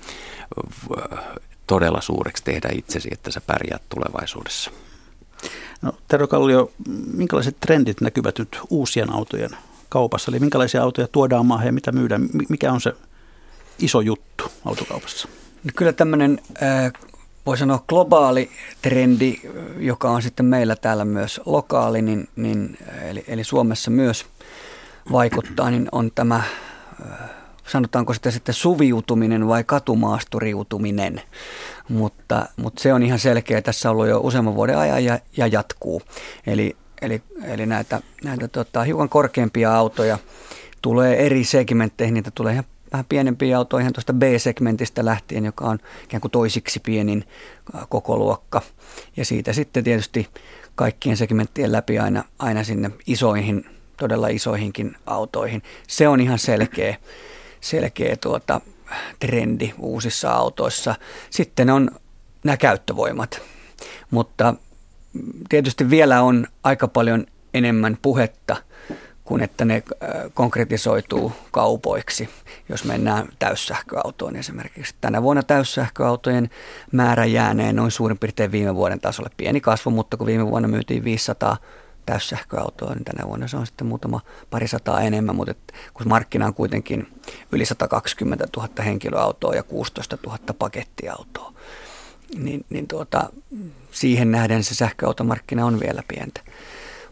todella 1.67 2.01
suureksi 2.01 2.45
tehdä 2.45 2.69
itsesi, 2.73 3.09
että 3.13 3.31
sä 3.31 3.41
pärjäät 3.41 3.83
tulevaisuudessa. 3.89 4.71
No, 5.85 5.93
Tero 6.09 6.29
Kallio, 6.29 6.71
minkälaiset 7.15 7.57
trendit 7.61 8.01
näkyvät 8.01 8.39
nyt 8.39 8.59
uusien 8.71 9.13
autojen 9.13 9.51
kaupassa? 9.89 10.31
Eli 10.31 10.41
minkälaisia 10.41 10.83
autoja 10.83 11.09
tuodaan 11.09 11.47
maahan 11.47 11.67
ja 11.67 11.73
mitä 11.73 11.93
myydään? 11.93 12.29
Mikä 12.49 12.73
on 12.73 12.81
se 12.81 12.93
iso 13.79 14.01
juttu 14.01 14.45
autokaupassa? 14.65 15.29
No 15.65 15.71
kyllä 15.77 15.93
tämmöinen, 15.93 16.41
äh, 16.63 16.93
voi 17.47 17.59
sanoa 17.59 17.85
globaali 17.89 18.51
trendi, 18.83 19.37
joka 19.79 20.11
on 20.11 20.23
sitten 20.23 20.47
meillä 20.47 20.77
täällä 20.77 21.05
myös 21.05 21.41
lokaali, 21.47 22.03
niin, 22.03 22.29
niin, 22.37 22.79
eli, 23.03 23.25
eli 23.29 23.45
Suomessa 23.45 23.91
myös 23.91 24.27
vaikuttaa, 25.13 25.71
niin 25.71 25.89
on 25.93 26.11
tämä, 26.15 26.37
äh, 26.37 26.45
sanotaanko 27.67 28.15
sitä 28.15 28.31
sitten 28.31 28.55
suviutuminen 28.55 29.49
vai 29.49 29.65
katumaasturiutuminen 29.65 31.23
mutta, 31.89 32.47
mutta 32.57 32.83
se 32.83 32.93
on 32.93 33.03
ihan 33.03 33.19
selkeä. 33.19 33.63
Tässä 33.63 33.91
on 33.91 33.93
ollut 33.93 34.09
jo 34.09 34.21
useamman 34.21 34.55
vuoden 34.55 34.79
ajan 34.79 35.05
ja, 35.05 35.19
ja 35.37 35.47
jatkuu. 35.47 36.03
Eli, 36.47 36.77
eli, 37.03 37.23
eli 37.45 37.67
näitä, 37.67 38.01
näitä 38.25 38.49
tota, 38.49 38.83
hiukan 38.83 39.09
korkeampia 39.09 39.77
autoja 39.77 40.19
tulee 40.83 41.27
eri 41.27 41.45
segmentteihin, 41.45 42.15
niitä 42.15 42.31
tulee 42.31 42.53
ihan 42.53 42.65
vähän 42.93 43.05
pienempiä 43.09 43.59
autoja 43.59 43.81
ihan 43.81 43.93
tuosta 43.93 44.13
B-segmentistä 44.13 45.05
lähtien, 45.05 45.45
joka 45.45 45.65
on 45.65 45.79
ikään 46.05 46.21
kuin 46.21 46.31
toisiksi 46.31 46.81
pienin 46.81 47.25
koko 47.89 48.17
luokka. 48.17 48.63
Ja 49.17 49.25
siitä 49.25 49.53
sitten 49.53 49.85
tietysti 49.85 50.29
kaikkien 50.75 51.17
segmenttien 51.17 51.73
läpi 51.73 51.99
aina, 51.99 52.25
aina 52.39 52.65
sinne 52.65 52.91
isoihin, 53.07 53.67
todella 53.97 54.29
isoihinkin 54.29 54.97
autoihin. 55.07 55.63
Se 55.89 56.09
on 56.09 56.21
ihan 56.21 56.39
selkeä, 56.39 56.97
selkeä 57.61 58.17
tuota, 58.17 58.61
trendi 59.21 59.75
uusissa 59.79 60.31
autoissa. 60.31 60.95
Sitten 61.31 61.71
on 61.71 61.91
nämä 62.45 62.57
käyttövoimat, 62.57 63.41
mutta 64.11 64.55
tietysti 65.49 65.91
vielä 65.91 66.23
on 66.23 66.47
aika 66.63 66.89
paljon 66.89 67.27
enemmän 67.55 67.99
puhetta 68.03 68.57
kuin 69.25 69.43
että 69.43 69.65
ne 69.65 69.75
äh, 69.75 70.11
konkretisoituu 70.35 71.33
kaupoiksi, 71.51 72.29
jos 72.69 72.85
mennään 72.85 73.29
täyssähköautoon 73.39 74.37
esimerkiksi. 74.37 74.95
Tänä 75.01 75.23
vuonna 75.23 75.43
täyssähköautojen 75.43 76.51
määrä 76.93 77.25
jäänee 77.25 77.73
noin 77.73 77.91
suurin 77.91 78.19
piirtein 78.19 78.53
viime 78.53 78.75
vuoden 78.75 79.01
tasolle. 79.01 79.31
Pieni 79.37 79.61
kasvu, 79.61 79.91
mutta 79.91 80.17
kun 80.17 80.27
viime 80.27 80.47
vuonna 80.47 80.69
myytiin 80.69 81.05
500 81.05 81.57
täyssähköautoa, 82.07 82.95
niin 82.95 83.05
tänä 83.05 83.29
vuonna 83.29 83.49
se 83.49 83.57
on 83.57 83.67
sitten 83.67 83.87
muutama 83.87 84.21
pari 84.51 84.69
sataa 84.69 85.01
enemmän, 85.01 85.37
mutta 85.37 85.55
kun 85.95 86.09
markkina 86.09 86.47
on 86.47 86.55
kuitenkin 86.55 87.21
yli 87.53 87.65
120 87.65 88.47
000 88.57 88.69
henkilöautoa 88.85 89.55
ja 89.55 89.63
16 89.63 90.19
000 90.27 90.39
pakettiautoa, 90.59 91.53
niin, 92.37 92.65
niin 92.71 92.89
tuota, 92.89 93.31
siihen 93.91 94.31
nähden 94.31 94.65
se 94.65 94.75
sähköautomarkkina 94.75 95.67
on 95.67 95.81
vielä 95.81 96.03
pientä. 96.09 96.41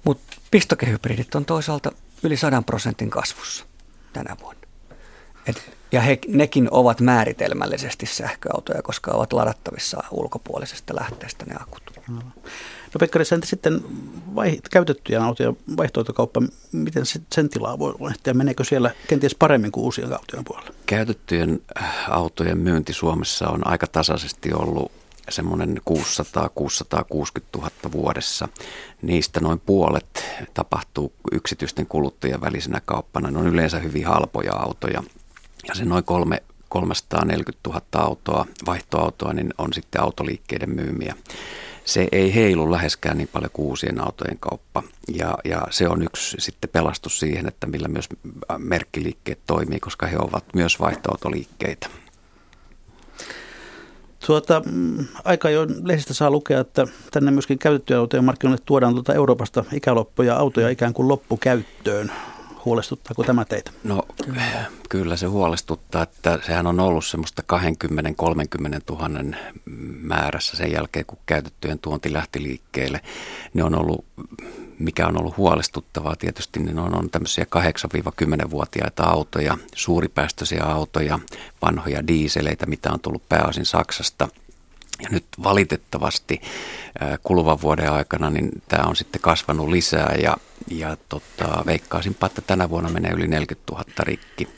Mutta 0.04 0.36
pistokehybridit 0.50 1.34
on 1.34 1.44
toisaalta 1.44 1.92
yli 2.22 2.36
100 2.36 2.62
prosentin 2.62 3.10
kasvussa 3.10 3.64
tänä 4.12 4.36
vuonna. 4.40 4.62
Et, 5.46 5.76
ja 5.92 6.00
he, 6.00 6.18
nekin 6.28 6.68
ovat 6.70 7.00
määritelmällisesti 7.00 8.06
sähköautoja, 8.06 8.82
koska 8.82 9.10
ovat 9.10 9.32
ladattavissa 9.32 10.02
ulkopuolisesta 10.10 10.94
lähteestä 10.94 11.44
ne 11.44 11.54
akut. 11.60 11.82
No 12.94 12.98
Pekkari, 12.98 13.24
entä 13.34 13.46
sitten 13.46 13.80
vai, 14.34 14.58
käytettyjä 14.70 15.24
autoja 15.24 15.54
vaihtoehtokauppa, 15.76 16.42
miten 16.72 17.02
sen 17.32 17.48
tilaa 17.48 17.78
voi 17.78 17.94
ja 18.26 18.34
Meneekö 18.34 18.64
siellä 18.64 18.90
kenties 19.08 19.34
paremmin 19.34 19.72
kuin 19.72 19.84
uusien 19.84 20.12
autojen 20.12 20.44
puolella? 20.44 20.70
Käytettyjen 20.86 21.60
äh, 21.82 21.94
autojen 22.08 22.58
myynti 22.58 22.92
Suomessa 22.92 23.48
on 23.48 23.66
aika 23.66 23.86
tasaisesti 23.86 24.52
ollut 24.52 24.92
semmoinen 25.28 25.80
600-660 25.90 25.94
000 27.56 27.70
vuodessa. 27.92 28.48
Niistä 29.02 29.40
noin 29.40 29.60
puolet 29.60 30.24
tapahtuu 30.54 31.12
yksityisten 31.32 31.86
kuluttajien 31.86 32.40
välisenä 32.40 32.80
kauppana. 32.84 33.30
Ne 33.30 33.38
on 33.38 33.46
yleensä 33.46 33.78
hyvin 33.78 34.06
halpoja 34.06 34.52
autoja. 34.52 35.02
Ja 35.68 35.74
se 35.74 35.84
noin 35.84 36.04
kolme, 36.04 36.42
340 36.68 37.70
000 37.70 37.82
autoa, 37.92 38.46
vaihtoautoa, 38.66 39.32
niin 39.32 39.54
on 39.58 39.72
sitten 39.72 40.02
autoliikkeiden 40.02 40.70
myymiä 40.70 41.14
se 41.84 42.08
ei 42.12 42.34
heilu 42.34 42.70
läheskään 42.70 43.18
niin 43.18 43.28
paljon 43.32 43.50
kuin 43.52 43.66
uusien 43.66 44.00
autojen 44.00 44.38
kauppa. 44.38 44.82
Ja, 45.14 45.38
ja 45.44 45.66
se 45.70 45.88
on 45.88 46.02
yksi 46.02 46.36
sitten 46.40 46.70
pelastus 46.70 47.20
siihen, 47.20 47.48
että 47.48 47.66
millä 47.66 47.88
myös 47.88 48.08
merkkiliikkeet 48.58 49.38
toimii, 49.46 49.80
koska 49.80 50.06
he 50.06 50.16
ovat 50.18 50.44
myös 50.54 50.80
vaihtoautoliikkeitä. 50.80 51.86
Tuota, 54.26 54.62
mm, 54.66 55.06
aika 55.24 55.50
jo 55.50 55.66
lehdistä 55.82 56.14
saa 56.14 56.30
lukea, 56.30 56.60
että 56.60 56.86
tänne 57.10 57.30
myöskin 57.30 57.58
käytettyjä 57.58 57.98
autojen 57.98 58.24
markkinoille 58.24 58.62
tuodaan 58.64 58.94
tuota 58.94 59.14
Euroopasta 59.14 59.64
ikäloppuja 59.72 60.36
autoja 60.36 60.68
ikään 60.68 60.94
kuin 60.94 61.08
loppukäyttöön. 61.08 62.12
Huolestuttaako 62.64 63.22
tämä 63.22 63.44
teitä? 63.44 63.70
No 63.84 64.02
kyllä 64.88 65.16
se 65.16 65.26
huolestuttaa, 65.26 66.02
että 66.02 66.38
sehän 66.46 66.66
on 66.66 66.80
ollut 66.80 67.04
semmoista 67.04 67.42
20-30 67.52 67.56
000 68.90 69.08
määrässä 70.00 70.56
sen 70.56 70.72
jälkeen, 70.72 71.06
kun 71.06 71.18
käytettyjen 71.26 71.78
tuonti 71.78 72.12
lähti 72.12 72.42
liikkeelle. 72.42 73.00
Ne 73.54 73.64
on 73.64 73.74
ollut, 73.74 74.04
mikä 74.78 75.06
on 75.06 75.20
ollut 75.20 75.36
huolestuttavaa 75.36 76.16
tietysti, 76.16 76.60
niin 76.60 76.78
on, 76.78 76.98
on 76.98 77.10
tämmöisiä 77.10 77.46
8-10-vuotiaita 77.56 79.04
autoja, 79.04 79.58
suuripäästöisiä 79.74 80.64
autoja, 80.64 81.18
vanhoja 81.62 82.06
diiseleitä, 82.06 82.66
mitä 82.66 82.92
on 82.92 83.00
tullut 83.00 83.28
pääosin 83.28 83.66
Saksasta– 83.66 84.28
ja 85.02 85.08
nyt 85.10 85.24
valitettavasti 85.42 86.40
kuluvan 87.22 87.60
vuoden 87.62 87.92
aikana 87.92 88.30
niin 88.30 88.50
tämä 88.68 88.88
on 88.88 88.96
sitten 88.96 89.20
kasvanut 89.20 89.68
lisää 89.68 90.14
ja, 90.22 90.36
ja 90.70 90.96
tota, 91.08 91.62
veikkaisinpa, 91.66 92.26
että 92.26 92.42
tänä 92.42 92.70
vuonna 92.70 92.90
menee 92.90 93.12
yli 93.12 93.28
40 93.28 93.72
000 93.72 93.84
rikki. 93.98 94.48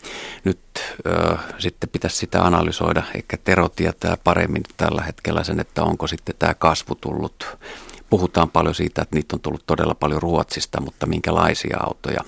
Nyt 0.45 0.59
ö, 1.07 1.37
sitten 1.59 1.89
pitäisi 1.89 2.17
sitä 2.17 2.45
analysoida, 2.45 3.03
ehkä 3.15 3.37
Tero 3.37 3.69
tietää 3.69 4.17
paremmin 4.25 4.63
tällä 4.77 5.03
hetkellä 5.03 5.45
sen, 5.45 5.61
että 5.61 5.83
onko 5.83 6.07
sitten 6.07 6.35
tämä 6.39 6.55
kasvu 6.55 6.95
tullut. 6.95 7.59
Puhutaan 8.11 8.51
paljon 8.51 8.75
siitä, 8.75 9.03
että 9.03 9.17
niitä 9.17 9.37
on 9.37 9.41
tullut 9.41 9.67
todella 9.67 9.95
paljon 9.95 10.23
Ruotsista, 10.23 10.81
mutta 10.81 11.07
minkälaisia 11.07 11.77
autoja, 11.81 12.25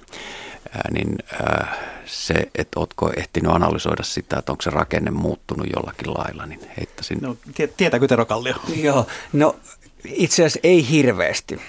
ää, 0.77 0.91
niin 0.93 1.19
ää, 1.33 1.77
se, 2.07 2.35
että 2.55 2.81
oletko 2.81 3.13
ehtinyt 3.17 3.53
analysoida 3.53 4.03
sitä, 4.03 4.39
että 4.39 4.53
onko 4.53 4.63
se 4.63 4.71
rakenne 4.71 5.11
muuttunut 5.11 5.67
jollakin 5.77 6.15
lailla, 6.15 6.47
niin 6.47 6.61
heittäisin. 6.77 7.19
No, 7.21 7.37
tietääkö 7.77 8.09
Tero 8.09 8.27
Kallio? 8.27 8.55
Joo, 8.77 9.07
no 9.33 9.57
itse 10.05 10.43
asiassa 10.43 10.61
ei 10.63 10.91
hirveästi. 10.91 11.61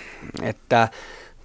Että 0.42 0.88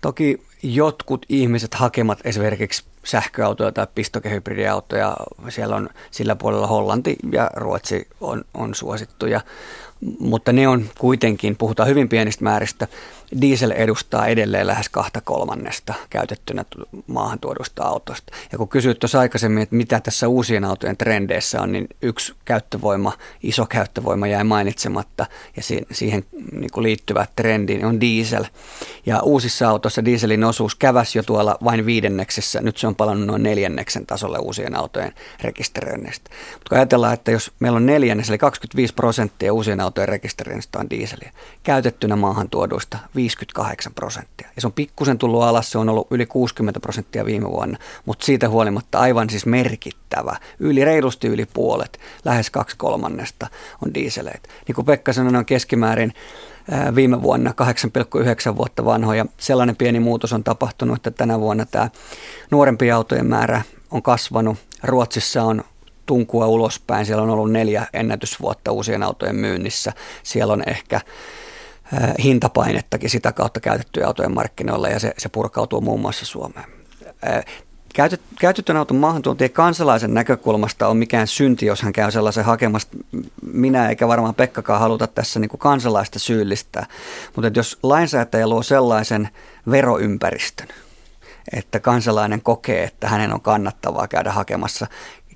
toki 0.00 0.42
jotkut 0.62 1.26
ihmiset 1.28 1.74
hakemat 1.74 2.18
esimerkiksi 2.24 2.84
sähköautoja 3.04 3.72
tai 3.72 3.86
pistokehybridiautoja, 3.94 5.16
siellä 5.48 5.76
on 5.76 5.88
sillä 6.10 6.36
puolella 6.36 6.66
Hollanti 6.66 7.16
ja 7.32 7.50
Ruotsi 7.54 8.08
on, 8.20 8.44
on 8.54 8.74
suosittuja, 8.74 9.40
mutta 10.18 10.52
ne 10.52 10.68
on 10.68 10.90
kuitenkin, 10.98 11.56
puhutaan 11.56 11.88
hyvin 11.88 12.08
pienistä 12.08 12.44
määristä, 12.44 12.88
diesel 13.40 13.70
edustaa 13.70 14.26
edelleen 14.26 14.66
lähes 14.66 14.88
kahta 14.88 15.20
kolmannesta 15.20 15.94
käytettynä 16.10 16.64
maahan 17.06 17.38
tuodusta 17.38 17.82
autosta. 17.82 18.32
Ja 18.52 18.58
kun 18.58 18.68
kysyit 18.68 18.98
tuossa 18.98 19.20
aikaisemmin, 19.20 19.62
että 19.62 19.76
mitä 19.76 20.00
tässä 20.00 20.28
uusien 20.28 20.64
autojen 20.64 20.96
trendeissä 20.96 21.62
on, 21.62 21.72
niin 21.72 21.86
yksi 22.02 22.34
käyttövoima, 22.44 23.12
iso 23.42 23.66
käyttövoima 23.66 24.26
jäi 24.26 24.44
mainitsematta 24.44 25.26
ja 25.56 25.62
siihen 25.92 26.24
niin 26.52 26.70
kuin 26.72 26.82
liittyvä 26.82 27.26
trendi 27.36 27.84
on 27.84 28.00
diesel. 28.00 28.44
Ja 29.06 29.20
uusissa 29.22 29.68
autoissa 29.68 30.04
dieselin 30.04 30.44
osuus 30.44 30.74
käväsi 30.74 31.18
jo 31.18 31.22
tuolla 31.22 31.58
vain 31.64 31.86
viidenneksessä, 31.86 32.60
nyt 32.60 32.76
se 32.76 32.86
on 32.86 32.94
palannut 32.94 33.26
noin 33.26 33.42
neljänneksen 33.42 34.06
tasolle 34.06 34.38
uusien 34.38 34.76
autojen 34.76 35.12
rekisteröinnistä. 35.42 36.30
Mutta 36.52 36.68
kun 36.68 36.78
ajatellaan, 36.78 37.14
että 37.14 37.30
jos 37.30 37.52
meillä 37.60 37.76
on 37.76 37.86
neljännes, 37.86 38.28
eli 38.28 38.38
25 38.38 38.94
prosenttia 38.94 39.52
uusien 39.52 39.80
autojen 39.80 40.08
rekisteröinnistä 40.08 40.78
on 40.78 40.90
dieseliä, 40.90 41.32
käytettynä 41.62 42.16
maahan 42.16 42.50
tuoduista 42.50 42.98
58 43.22 43.94
prosenttia. 43.94 44.48
Ja 44.56 44.60
se 44.60 44.66
on 44.66 44.72
pikkusen 44.72 45.18
tullut 45.18 45.42
alas, 45.42 45.70
se 45.70 45.78
on 45.78 45.88
ollut 45.88 46.06
yli 46.10 46.26
60 46.26 46.80
prosenttia 46.80 47.24
viime 47.24 47.50
vuonna, 47.50 47.78
mutta 48.04 48.24
siitä 48.24 48.48
huolimatta 48.48 48.98
aivan 48.98 49.30
siis 49.30 49.46
merkittävä. 49.46 50.36
Yli 50.58 50.84
reilusti 50.84 51.28
yli 51.28 51.46
puolet, 51.52 52.00
lähes 52.24 52.50
kaksi 52.50 52.76
kolmannesta 52.76 53.46
on 53.84 53.94
dieseleitä. 53.94 54.48
Niin 54.68 54.74
kuin 54.74 54.84
Pekka 54.84 55.12
sanoi, 55.12 55.38
on 55.38 55.46
keskimäärin 55.46 56.12
viime 56.94 57.22
vuonna 57.22 57.54
8,9 58.50 58.56
vuotta 58.56 58.84
vanhoja. 58.84 59.26
Sellainen 59.38 59.76
pieni 59.76 60.00
muutos 60.00 60.32
on 60.32 60.44
tapahtunut, 60.44 60.96
että 60.96 61.10
tänä 61.10 61.40
vuonna 61.40 61.66
tämä 61.66 61.90
nuorempien 62.50 62.94
autojen 62.94 63.26
määrä 63.26 63.62
on 63.90 64.02
kasvanut. 64.02 64.58
Ruotsissa 64.82 65.42
on 65.42 65.64
tunkua 66.06 66.46
ulospäin. 66.46 67.06
Siellä 67.06 67.22
on 67.22 67.30
ollut 67.30 67.52
neljä 67.52 67.86
ennätysvuotta 67.92 68.72
uusien 68.72 69.02
autojen 69.02 69.36
myynnissä. 69.36 69.92
Siellä 70.22 70.52
on 70.52 70.62
ehkä 70.66 71.00
hintapainettakin 72.22 73.10
sitä 73.10 73.32
kautta 73.32 73.60
käytettyjä 73.60 74.06
autojen 74.06 74.34
markkinoilla 74.34 74.88
ja 74.88 74.98
se, 74.98 75.14
se 75.18 75.28
purkautuu 75.28 75.80
muun 75.80 76.00
muassa 76.00 76.26
Suomeen. 76.26 76.66
Käytet, 77.94 78.20
käytetyn 78.40 78.76
auton 78.76 78.96
maahantuonti 78.96 79.48
kansalaisen 79.48 80.14
näkökulmasta 80.14 80.88
on 80.88 80.96
mikään 80.96 81.26
synti, 81.26 81.66
jos 81.66 81.82
hän 81.82 81.92
käy 81.92 82.10
sellaisen 82.10 82.44
hakemasta. 82.44 82.96
Minä 83.52 83.88
eikä 83.88 84.08
varmaan 84.08 84.34
Pekkakaan 84.34 84.80
haluta 84.80 85.06
tässä 85.06 85.40
niin 85.40 85.48
kuin 85.48 85.60
kansalaista 85.60 86.18
syyllistää. 86.18 86.86
Mutta 87.36 87.50
jos 87.54 87.78
lainsäätäjä 87.82 88.46
luo 88.46 88.62
sellaisen 88.62 89.28
veroympäristön, 89.70 90.68
että 91.52 91.80
kansalainen 91.80 92.42
kokee, 92.42 92.84
että 92.84 93.08
hänen 93.08 93.34
on 93.34 93.40
kannattavaa 93.40 94.08
käydä 94.08 94.32
hakemassa 94.32 94.86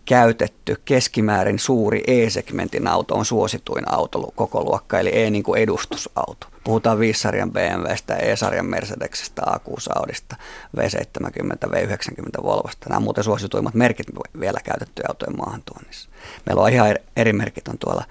käytetty 0.06 0.80
keskimäärin 0.84 1.58
suuri 1.58 2.02
E-segmentin 2.06 2.88
auto 2.88 3.14
on 3.14 3.24
suosituin 3.24 3.92
auto 3.92 4.32
koko 4.34 4.64
luokka, 4.64 4.98
eli 4.98 5.10
E 5.12 5.30
niin 5.30 5.42
kuin 5.42 5.62
edustusauto. 5.62 6.46
Puhutaan 6.64 6.98
5-sarjan 6.98 7.52
BMWstä, 7.52 8.16
E-sarjan 8.16 8.66
Mercedeksestä, 8.66 9.42
A6 9.42 9.98
Audista, 9.98 10.36
V70, 10.76 11.68
V90 11.68 12.42
Volvosta. 12.42 12.88
Nämä 12.88 12.96
on 12.96 13.02
muuten 13.02 13.24
suosituimmat 13.24 13.74
merkit 13.74 14.06
vielä 14.40 14.60
käytettyjä 14.64 15.06
autojen 15.08 15.36
maahantuonnissa. 15.36 16.08
Meillä 16.46 16.62
on 16.62 16.72
ihan 16.72 16.96
eri 17.16 17.32
merkit 17.32 17.68
on 17.68 17.78
tuolla 17.78 18.04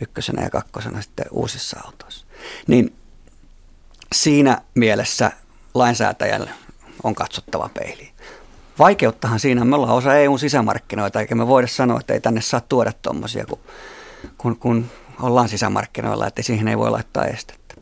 ykkösenä 0.00 0.42
ja 0.42 0.50
kakkosena 0.50 1.02
sitten 1.02 1.26
uusissa 1.30 1.80
autoissa. 1.84 2.26
Niin 2.66 2.94
siinä 4.12 4.62
mielessä 4.74 5.32
lainsäätäjälle 5.74 6.50
on 7.02 7.14
katsottava 7.14 7.70
peiliin. 7.74 8.09
Vaikeuttahan 8.80 9.40
siinä, 9.40 9.64
me 9.64 9.76
ollaan 9.76 9.94
osa 9.94 10.14
EUn 10.14 10.38
sisämarkkinoita, 10.38 11.20
eikä 11.20 11.34
me 11.34 11.46
voida 11.46 11.66
sanoa, 11.66 12.00
että 12.00 12.12
ei 12.12 12.20
tänne 12.20 12.40
saa 12.40 12.60
tuoda 12.60 12.92
tuommoisia, 13.02 13.46
kun, 13.46 13.58
kun, 14.38 14.56
kun 14.56 14.86
ollaan 15.20 15.48
sisämarkkinoilla, 15.48 16.26
että 16.26 16.42
siihen 16.42 16.68
ei 16.68 16.78
voi 16.78 16.90
laittaa 16.90 17.24
estettä. 17.24 17.74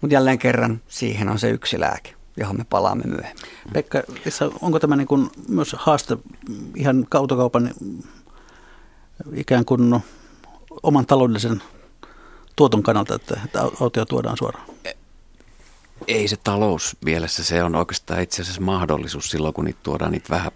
Mutta 0.00 0.14
jälleen 0.14 0.38
kerran 0.38 0.80
siihen 0.88 1.28
on 1.28 1.38
se 1.38 1.50
yksi 1.50 1.80
lääke, 1.80 2.14
johon 2.36 2.56
me 2.56 2.64
palaamme 2.70 3.04
myöhemmin. 3.06 3.44
Pekka, 3.72 4.02
onko 4.60 4.78
tämä 4.78 4.96
niin 4.96 5.08
kuin 5.08 5.30
myös 5.48 5.76
haaste 5.78 6.16
ihan 6.76 7.06
kautokaupan 7.08 7.70
ikään 9.34 9.64
kuin 9.64 10.00
oman 10.82 11.06
taloudellisen 11.06 11.62
tuoton 12.56 12.82
kannalta, 12.82 13.14
että, 13.14 13.40
autoja 13.80 14.06
tuodaan 14.06 14.36
suoraan? 14.36 14.66
Ei 16.06 16.28
se 16.28 16.36
talousmielessä, 16.36 17.44
se 17.44 17.62
on 17.62 17.74
oikeastaan 17.74 18.22
itse 18.22 18.42
asiassa 18.42 18.60
mahdollisuus 18.60 19.30
silloin, 19.30 19.54
kun 19.54 19.64
niitä 19.64 19.80
tuodaan 19.82 20.12
niitä 20.12 20.28
vähän, 20.30 20.52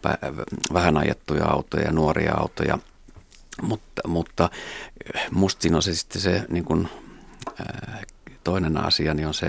vähän 0.73 0.97
ajettuja 0.97 1.47
autoja 1.47 1.85
ja 1.85 1.93
nuoria 1.93 2.35
autoja. 2.35 2.79
Mutta, 3.63 4.03
mutta 4.09 4.51
musta 5.31 5.63
siinä 5.63 5.77
on 5.77 5.83
se 5.83 5.95
sitten 5.95 6.23
se 6.23 6.45
niin 6.49 6.65
kuin, 6.65 6.89
toinen 8.45 8.77
asia 8.77 9.15
niin 9.15 9.29
on 9.29 9.35
se, 9.35 9.47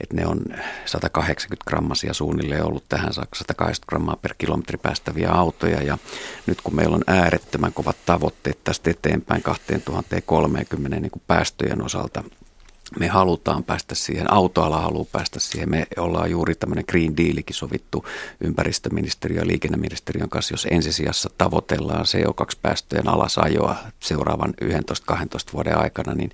että 0.00 0.16
ne 0.16 0.26
on 0.26 0.40
180 0.84 1.64
grammasia 1.70 2.14
suunnilleen 2.14 2.64
ollut 2.64 2.84
tähän 2.88 3.12
saakka 3.12 3.36
180 3.38 3.88
grammaa 3.88 4.16
per 4.16 4.34
kilometri 4.38 4.78
päästäviä 4.78 5.30
autoja 5.30 5.82
ja 5.82 5.98
nyt 6.46 6.60
kun 6.60 6.76
meillä 6.76 6.96
on 6.96 7.04
äärettömän 7.06 7.72
kovat 7.72 7.96
tavoitteet 8.06 8.64
tästä 8.64 8.90
eteenpäin 8.90 9.42
2030 9.42 11.00
niin 11.00 11.10
kuin 11.10 11.22
päästöjen 11.26 11.82
osalta, 11.82 12.24
me 12.98 13.08
halutaan 13.08 13.64
päästä 13.64 13.94
siihen, 13.94 14.32
autoala 14.32 14.80
haluaa 14.80 15.06
päästä 15.12 15.40
siihen. 15.40 15.70
Me 15.70 15.86
ollaan 15.96 16.30
juuri 16.30 16.54
tämmöinen 16.54 16.84
Green 16.88 17.16
Dealikin 17.16 17.56
sovittu 17.56 18.04
ympäristöministeriö 18.40 19.40
ja 19.40 19.46
liikenneministeriön 19.46 20.28
kanssa, 20.28 20.54
jos 20.54 20.66
ensisijassa 20.70 21.30
tavoitellaan 21.38 22.04
CO2-päästöjen 22.04 23.08
alasajoa 23.08 23.76
seuraavan 24.00 24.54
11-12 25.12 25.14
vuoden 25.52 25.78
aikana, 25.78 26.14
niin 26.14 26.30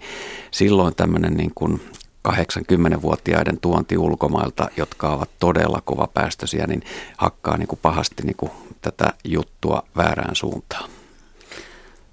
silloin 0.51 0.95
tämmöinen 0.95 1.35
niin 1.35 1.53
kuin 1.55 1.81
80-vuotiaiden 2.29 3.61
tuonti 3.61 3.99
ulkomailta, 3.99 4.69
jotka 4.77 5.09
ovat 5.11 5.31
todella 5.39 5.83
kova 5.85 6.07
päästöisiä, 6.15 6.67
niin 6.67 6.83
hakkaa 7.17 7.57
niin 7.57 7.69
kuin 7.69 7.79
pahasti 7.83 8.23
niin 8.23 8.37
kuin 8.37 8.53
tätä 8.81 9.13
juttua 9.25 9.83
väärään 9.97 10.37
suuntaan. 10.37 10.91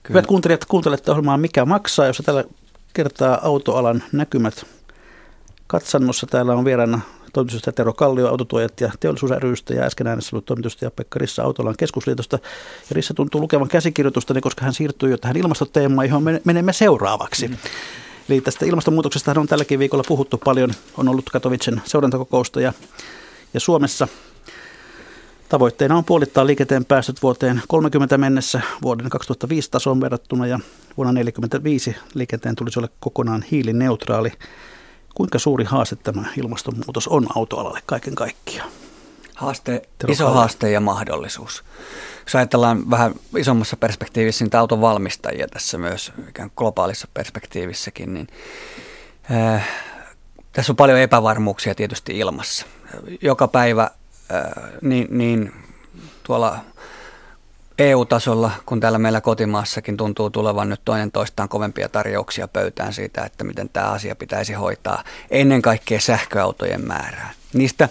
Kyllä. 0.03 0.09
Hyvät 0.09 0.27
kuuntelijat, 0.27 0.65
kuuntelette 0.65 1.11
ohjelmaa 1.11 1.37
Mikä 1.37 1.65
maksaa, 1.65 2.05
jossa 2.05 2.23
tällä 2.23 2.43
kertaa 2.95 3.39
autoalan 3.41 4.03
näkymät 4.11 4.65
katsannossa. 5.67 6.27
Täällä 6.27 6.53
on 6.53 6.65
vieraana 6.65 7.01
toimitusjohtaja 7.33 7.73
Tero 7.73 7.93
Kallio, 7.93 8.27
autotuojat 8.27 8.81
ja 8.81 8.91
teollisuus 8.99 9.31
rystä 9.31 9.73
ja 9.73 9.83
äsken 9.83 10.07
äänessä 10.07 10.35
ollut 10.35 10.45
toimitusjohtaja 10.45 10.91
Pekka 10.91 11.19
Rissa 11.19 11.43
Autolan 11.43 11.75
keskusliitosta. 11.77 12.39
Ja 12.89 12.91
Rissa 12.91 13.13
tuntuu 13.13 13.41
lukevan 13.41 13.67
käsikirjoitusta, 13.67 14.33
niin 14.33 14.41
koska 14.41 14.65
hän 14.65 14.73
siirtyy 14.73 15.09
jo 15.09 15.17
tähän 15.17 15.37
ilmastoteemaan, 15.37 16.07
johon 16.07 16.23
menemme 16.43 16.73
seuraavaksi. 16.73 17.47
Mm. 17.47 17.57
Eli 18.29 18.41
tästä 18.41 18.65
ilmastonmuutoksesta 18.65 19.33
on 19.37 19.47
tälläkin 19.47 19.79
viikolla 19.79 20.03
puhuttu 20.07 20.37
paljon. 20.37 20.73
On 20.97 21.07
ollut 21.07 21.29
Katowicen 21.29 21.81
seurantakokousta 21.85 22.61
ja, 22.61 22.73
ja 23.53 23.59
Suomessa 23.59 24.07
Tavoitteena 25.49 25.97
on 25.97 26.05
puolittaa 26.05 26.45
liikenteen 26.45 26.85
päästöt 26.85 27.23
vuoteen 27.23 27.61
30 27.67 28.17
mennessä 28.17 28.61
vuoden 28.81 29.09
2005 29.09 29.71
tasoon 29.71 30.01
verrattuna 30.01 30.47
ja 30.47 30.59
vuonna 30.97 31.13
1945 31.13 31.95
liikenteen 32.13 32.55
tulisi 32.55 32.79
olla 32.79 32.89
kokonaan 32.99 33.45
hiilineutraali. 33.51 34.31
Kuinka 35.15 35.39
suuri 35.39 35.65
haaste 35.65 35.95
tämä 35.95 36.23
ilmastonmuutos 36.37 37.07
on 37.07 37.27
autoalalle 37.35 37.79
kaiken 37.85 38.15
kaikkiaan? 38.15 38.69
Haaste, 39.35 39.81
iso 40.07 40.29
haaste 40.29 40.71
ja 40.71 40.79
mahdollisuus. 40.79 41.63
Jos 42.25 42.35
ajatellaan 42.35 42.89
vähän 42.89 43.13
isommassa 43.37 43.77
perspektiivissä 43.77 44.45
niitä 44.45 44.59
auton 44.59 44.81
valmistajia 44.81 45.47
tässä 45.47 45.77
myös 45.77 46.11
ikään 46.29 46.51
globaalissa 46.55 47.07
perspektiivissäkin, 47.13 48.13
niin 48.13 48.27
äh, 49.31 49.67
tässä 50.51 50.71
on 50.71 50.75
paljon 50.75 50.99
epävarmuuksia 50.99 51.75
tietysti 51.75 52.19
ilmassa. 52.19 52.65
Joka 53.21 53.47
päivä 53.47 53.91
niin, 54.81 55.07
niin 55.09 55.51
tuolla 56.23 56.59
EU-tasolla, 57.79 58.51
kun 58.65 58.79
täällä 58.79 58.99
meillä 58.99 59.21
kotimaassakin 59.21 59.97
tuntuu 59.97 60.29
tulevan 60.29 60.69
nyt 60.69 60.81
toinen 60.85 61.11
toistaan 61.11 61.49
kovempia 61.49 61.89
tarjouksia 61.89 62.47
pöytään 62.47 62.93
siitä, 62.93 63.23
että 63.23 63.43
miten 63.43 63.69
tämä 63.69 63.87
asia 63.87 64.15
pitäisi 64.15 64.53
hoitaa 64.53 65.03
ennen 65.31 65.61
kaikkea 65.61 65.99
sähköautojen 65.99 66.87
määrää. 66.87 67.33
Niistä 67.53 67.89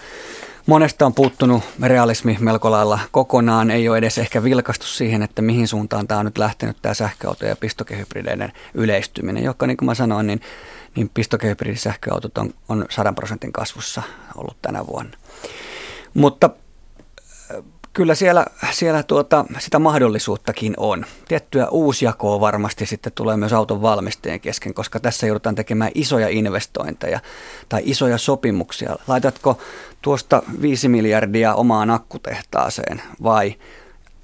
monesta 0.67 1.07
on 1.07 1.15
puuttunut 1.15 1.63
realismi 1.83 2.37
melko 2.41 2.71
lailla 2.71 2.99
kokonaan, 3.11 3.71
ei 3.71 3.89
ole 3.89 3.99
edes 3.99 4.19
ehkä 4.19 4.43
vilkastu 4.43 4.87
siihen, 4.87 5.23
että 5.23 5.43
mihin 5.43 5.69
suuntaan 5.69 6.09
tämä 6.09 6.21
on 6.21 6.27
nyt 6.27 6.39
lähtenyt 6.39 6.77
tämä 6.83 6.95
sähköauto- 6.95 7.47
ja 7.47 7.57
pistokehybrideiden 7.57 8.53
yleistyminen, 8.75 9.45
joka 9.45 9.67
niin 9.67 9.77
kuin 9.77 9.87
mä 9.87 9.95
sanoin, 9.95 10.27
niin, 10.27 10.41
niin 10.97 11.11
pistokehybridisähköautot 11.15 12.39
on, 12.39 12.55
on 12.69 12.87
100 12.91 13.13
prosentin 13.13 13.53
kasvussa 13.53 14.03
ollut 14.37 14.57
tänä 14.63 14.87
vuonna. 14.87 15.17
Mutta 16.15 16.51
äh, 17.55 17.63
kyllä 17.93 18.15
siellä, 18.15 18.47
siellä 18.73 19.03
tuota, 19.03 19.45
sitä 19.59 19.79
mahdollisuuttakin 19.79 20.75
on. 20.77 21.07
Tiettyä 21.29 21.69
uusjakoa 21.69 22.41
varmasti 22.41 22.87
sitten 22.87 23.13
tulee 23.13 23.37
myös 23.37 23.53
auton 23.53 23.83
valmistajien 23.83 24.41
kesken, 24.41 24.75
koska 24.75 25.01
tässä 25.01 25.27
joudutaan 25.27 25.55
tekemään 25.55 25.91
isoja 25.95 26.29
investointeja 26.29 27.21
tai 27.69 27.83
isoja 27.85 28.19
sopimuksia. 28.19 28.97
Laitatko 29.07 29.59
tuosta 30.03 30.43
5 30.63 30.89
miljardia 30.89 31.55
omaan 31.55 31.91
akkutehtaaseen 31.91 33.03
vai 33.23 33.55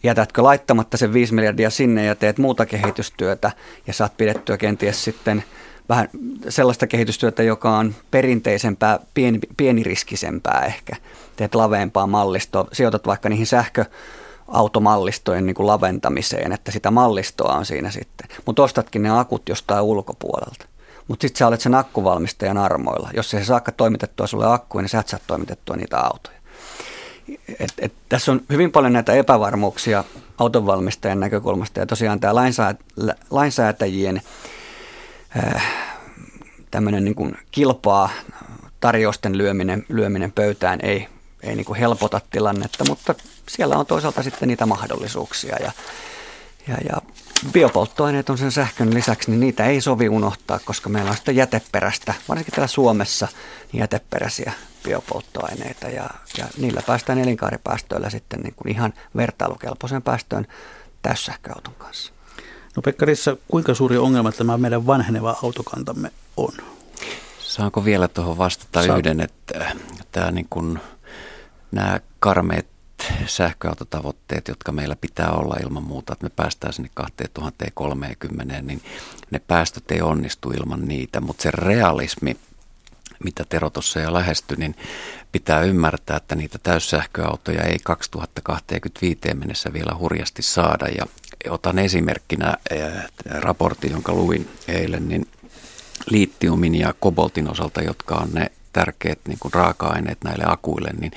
jätätkö 0.03 0.43
laittamatta 0.43 0.97
sen 0.97 1.13
5 1.13 1.35
miljardia 1.35 1.71
sinne 1.71 2.05
ja 2.05 2.15
teet 2.15 2.39
muuta 2.39 2.67
kehitystyötä 2.67 3.53
ja 3.87 3.93
saat 3.93 4.17
pidettyä 4.17 4.59
kenties 4.59 5.05
sitten 5.05 5.45
vähän 5.91 6.09
sellaista 6.49 6.87
kehitystyötä, 6.87 7.43
joka 7.43 7.79
on 7.79 7.95
perinteisempää, 8.11 8.99
pieni, 9.15 9.39
pieniriskisempää 9.57 10.65
ehkä– 10.65 10.97
teet 11.41 11.55
laveempaa 11.55 12.07
mallistoa, 12.07 12.69
sijoitat 12.73 13.07
vaikka 13.07 13.29
niihin 13.29 13.47
sähkö 13.47 13.85
automallistojen 14.49 15.47
niin 15.47 15.55
kuin 15.55 15.67
laventamiseen, 15.67 16.53
että 16.53 16.73
sitä 16.73 16.91
mallistoa 16.91 17.55
on 17.55 17.67
siinä 17.67 17.91
sitten. 17.91 18.29
Mutta 18.47 18.63
ostatkin 18.63 19.03
ne 19.03 19.19
akut 19.19 19.49
jostain 19.49 19.83
ulkopuolelta. 19.83 20.67
Mutta 21.09 21.23
sitten 21.23 21.39
sä 21.39 21.47
olet 21.47 21.61
sen 21.61 21.75
akkuvalmistajan 21.75 22.59
armoilla. 22.59 23.11
Jos 23.15 23.31
se 23.31 23.45
saakka 23.45 23.73
toimitettua 23.73 24.27
sulle 24.27 24.53
akkuja, 24.53 24.83
niin 24.83 24.89
sä 24.89 24.99
et 25.01 25.09
saa 25.09 25.21
toimitettua 25.27 25.77
niitä 25.77 25.99
autoja. 25.99 26.37
Et, 27.61 27.73
et, 27.79 27.93
tässä 28.09 28.33
on 28.33 28.41
hyvin 28.51 28.73
paljon 28.73 28.93
näitä 28.93 29.13
epävarmuuksia 29.13 30.05
autonvalmistajan 30.39 31.21
näkökulmasta 31.21 31.81
ja 31.81 31.87
tosiaan 31.87 32.21
tämä 32.21 32.35
lainsää, 32.35 32.75
lainsäätäjien 33.31 34.23
tämmöinen 36.71 37.05
niin 37.05 37.37
kilpaa 37.51 38.11
tarjousten 38.81 39.39
lyöminen, 39.39 39.87
lyöminen 39.89 40.33
pöytään 40.33 40.79
ei 40.83 41.09
ei 41.43 41.57
niin 41.57 41.65
kuin 41.65 41.79
helpota 41.79 42.21
tilannetta, 42.31 42.85
mutta 42.89 43.15
siellä 43.49 43.77
on 43.77 43.87
toisaalta 43.87 44.23
sitten 44.23 44.49
niitä 44.49 44.67
mahdollisuuksia 44.67 45.57
ja, 45.61 45.73
ja, 46.69 46.77
ja 46.89 47.03
biopolttoaineet 47.53 48.31
on 48.31 48.39
sen 48.39 48.53
sähkön 48.53 48.95
lisäksi, 48.95 49.31
niin 49.31 49.41
niitä 49.41 49.67
ei 49.67 49.81
sovi 49.81 50.09
unohtaa, 50.09 50.59
koska 50.65 50.89
meillä 50.89 51.11
on 51.11 51.17
sitten 51.17 51.37
jäteperäistä, 51.37 52.15
varsinkin 52.29 52.55
täällä 52.55 52.67
Suomessa, 52.67 53.29
niin 53.73 53.81
jäteperäisiä 53.81 54.53
biopolttoaineita 54.85 55.89
ja, 55.89 56.11
ja 56.39 56.47
niillä 56.59 56.83
päästään 56.87 57.19
elinkaaripäästöillä 57.19 58.11
sitten 58.11 58.41
niin 58.41 58.55
kuin 58.55 58.73
ihan 58.73 58.95
vertailukelpoisen 59.17 60.03
päästöön 60.03 60.47
täyssähköauton 61.03 61.75
kanssa. 61.75 62.13
No 62.77 62.83
Pekkarissa, 62.83 63.37
kuinka 63.49 63.75
suuri 63.75 63.99
ongelma 63.99 64.33
tämä 64.33 64.59
meidän 64.59 64.87
vanheneva 64.87 65.37
autokantamme 65.43 66.13
on? 66.37 66.53
Saanko 67.41 67.85
vielä 67.85 68.09
tuohon 68.09 68.39
vastata 68.39 68.87
Saat. 68.87 68.99
yhden, 68.99 69.21
että 69.21 69.77
tämä 70.13 70.31
niin 70.31 70.47
kuin 70.51 70.79
nämä 71.73 72.01
karmeet 72.19 72.67
sähköautotavoitteet, 73.27 74.49
jotka 74.49 74.73
meillä 74.73 74.97
pitää 74.97 75.31
olla 75.31 75.57
ilman 75.63 75.83
muuta, 75.83 76.13
että 76.13 76.25
me 76.25 76.31
päästään 76.37 76.73
sinne 76.73 76.91
2030, 76.95 78.63
niin 78.63 78.83
ne 79.31 79.39
päästöt 79.39 79.91
ei 79.91 80.01
onnistu 80.03 80.51
ilman 80.51 80.89
niitä, 80.89 81.21
mutta 81.21 81.43
se 81.43 81.51
realismi, 81.51 82.37
mitä 83.25 83.45
Tero 83.49 83.71
tuossa 83.71 84.01
jo 84.01 84.13
lähestyi, 84.13 84.57
niin 84.57 84.77
pitää 85.33 85.61
ymmärtää, 85.61 86.17
että 86.17 86.35
niitä 86.35 86.59
täyssähköautoja 86.63 87.63
ei 87.63 87.79
2025 87.85 89.21
mennessä 89.35 89.73
vielä 89.73 89.97
hurjasti 89.99 90.43
saada. 90.43 90.87
Ja 90.99 91.07
otan 91.49 91.79
esimerkkinä 91.79 92.57
eh, 92.71 92.93
raportti, 93.31 93.91
jonka 93.91 94.13
luin 94.13 94.49
eilen, 94.69 95.09
niin 95.09 95.27
liittiumin 96.11 96.75
ja 96.75 96.95
koboltin 97.01 97.51
osalta, 97.51 97.83
jotka 97.83 98.15
on 98.15 98.29
ne 98.33 98.53
tärkeät 98.73 99.19
niin 99.29 99.39
kuin 99.41 99.55
raaka-aineet 99.55 100.19
näille 100.25 100.45
akuille, 100.47 100.91
niin 101.01 101.13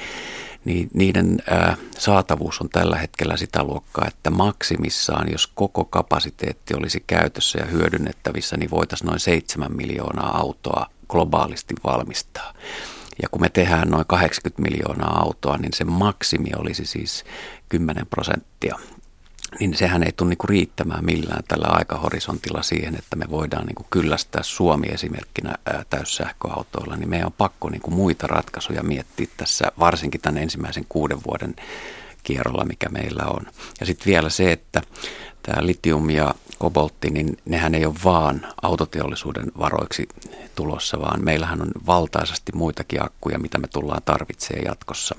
niin 0.66 0.90
niiden 0.94 1.40
ää, 1.50 1.78
saatavuus 1.98 2.62
on 2.62 2.70
tällä 2.70 2.98
hetkellä 2.98 3.38
sitä 3.38 3.64
luokkaa, 3.64 4.08
että 4.08 4.30
maksimissaan, 4.30 5.32
jos 5.32 5.48
koko 5.48 5.86
kapasiteetti 5.86 6.74
olisi 6.78 7.04
käytössä 7.08 7.60
ja 7.60 7.66
hyödynnettävissä, 7.66 8.58
niin 8.58 8.72
voitaisiin 8.72 9.08
noin 9.08 9.20
7 9.20 9.76
miljoonaa 9.76 10.38
autoa 10.38 10.86
globaalisti 11.10 11.74
valmistaa. 11.84 12.54
Ja 13.22 13.30
kun 13.30 13.42
me 13.42 13.50
tehdään 13.50 13.90
noin 13.90 14.06
80 14.08 14.62
miljoonaa 14.62 15.20
autoa, 15.20 15.58
niin 15.58 15.74
se 15.74 15.84
maksimi 15.84 16.50
olisi 16.58 16.86
siis 16.86 17.24
10 17.70 18.06
prosenttia 18.08 18.80
niin 19.60 19.76
sehän 19.76 20.04
ei 20.04 20.12
tule 20.12 20.30
niinku 20.30 20.48
riittämään 20.48 21.06
millään 21.06 21.44
tällä 21.48 21.68
aikahorisontilla 21.68 22.64
siihen, 22.64 22.96
että 22.96 23.16
me 23.16 23.26
voidaan 23.30 23.66
niinku 23.66 23.86
kyllästää 23.90 24.44
Suomi 24.44 24.88
esimerkkinä 24.88 25.56
täyssähköautoilla, 25.90 26.96
niin 26.96 27.10
meidän 27.10 27.26
on 27.26 27.34
pakko 27.38 27.70
niinku 27.70 27.92
muita 27.92 28.28
ratkaisuja 28.28 28.84
miettiä 28.84 29.28
tässä, 29.38 29.72
varsinkin 29.80 30.22
tämän 30.22 30.44
ensimmäisen 30.44 30.86
kuuden 30.90 31.24
vuoden 31.28 31.56
kierrolla, 32.24 32.66
mikä 32.66 32.90
meillä 32.90 33.24
on. 33.28 33.46
Ja 33.80 33.86
sitten 33.86 34.06
vielä 34.06 34.30
se, 34.30 34.52
että 34.52 34.82
tämä 35.44 35.66
litium 35.66 36.10
ja 36.10 36.34
koboltti, 36.60 37.10
niin 37.10 37.38
nehän 37.46 37.76
ei 37.76 37.86
ole 37.86 37.96
vaan 38.04 38.48
autoteollisuuden 38.62 39.52
varoiksi 39.60 40.08
tulossa, 40.56 41.00
vaan 41.00 41.24
meillähän 41.24 41.62
on 41.62 41.72
valtaisesti 41.86 42.52
muitakin 42.56 43.06
akkuja, 43.06 43.40
mitä 43.40 43.58
me 43.58 43.68
tullaan 43.68 44.02
tarvitsemaan 44.06 44.66
jatkossa. 44.66 45.16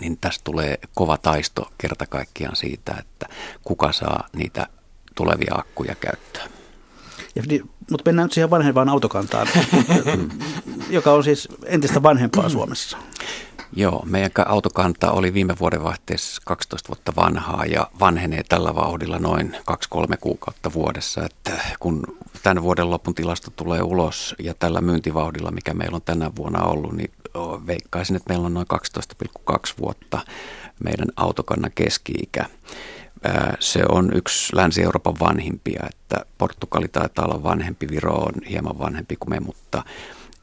Niin 0.00 0.18
tästä 0.20 0.44
tulee 0.44 0.78
kova 0.94 1.16
taisto 1.16 1.70
kerta 1.78 2.06
kaikkiaan 2.06 2.56
siitä, 2.56 2.96
että 2.98 3.28
kuka 3.64 3.92
saa 3.92 4.28
niitä 4.36 4.66
tulevia 5.14 5.54
akkuja 5.54 5.94
käyttöön. 5.94 6.50
Ja, 7.34 7.42
mutta 7.90 8.08
mennään 8.08 8.26
nyt 8.26 8.32
siihen 8.32 8.50
vanhempaan 8.50 8.88
autokantaan, 8.88 9.46
joka 10.90 11.12
on 11.12 11.24
siis 11.24 11.48
entistä 11.64 12.02
vanhempaa 12.02 12.48
Suomessa. 12.48 12.98
Joo, 13.72 14.02
meidän 14.06 14.30
autokanta 14.46 15.10
oli 15.10 15.34
viime 15.34 15.54
vuoden 15.60 15.84
vaihteessa 15.84 16.42
12 16.44 16.88
vuotta 16.88 17.12
vanhaa 17.16 17.64
ja 17.66 17.90
vanhenee 18.00 18.42
tällä 18.48 18.74
vauhdilla 18.74 19.18
noin 19.18 19.56
2-3 20.14 20.16
kuukautta 20.20 20.72
vuodessa. 20.72 21.24
Että 21.24 21.52
kun 21.80 22.16
tämän 22.46 22.62
vuoden 22.62 22.90
lopun 22.90 23.14
tilasto 23.14 23.50
tulee 23.50 23.82
ulos 23.82 24.34
ja 24.38 24.54
tällä 24.54 24.80
myyntivauhdilla, 24.80 25.50
mikä 25.50 25.74
meillä 25.74 25.94
on 25.96 26.02
tänä 26.02 26.30
vuonna 26.36 26.62
ollut, 26.62 26.92
niin 26.92 27.10
veikkaisin, 27.66 28.16
että 28.16 28.28
meillä 28.32 28.46
on 28.46 28.54
noin 28.54 28.66
12,2 29.48 29.56
vuotta 29.80 30.18
meidän 30.84 31.08
autokannan 31.16 31.70
keski-ikä. 31.74 32.44
Se 33.60 33.82
on 33.88 34.10
yksi 34.14 34.56
Länsi-Euroopan 34.56 35.14
vanhimpia, 35.20 35.86
että 35.90 36.26
Portugali 36.38 36.88
taitaa 36.88 37.24
olla 37.24 37.42
vanhempi, 37.42 37.88
Viro 37.90 38.14
on 38.14 38.34
hieman 38.50 38.78
vanhempi 38.78 39.16
kuin 39.16 39.30
me, 39.30 39.40
mutta 39.40 39.82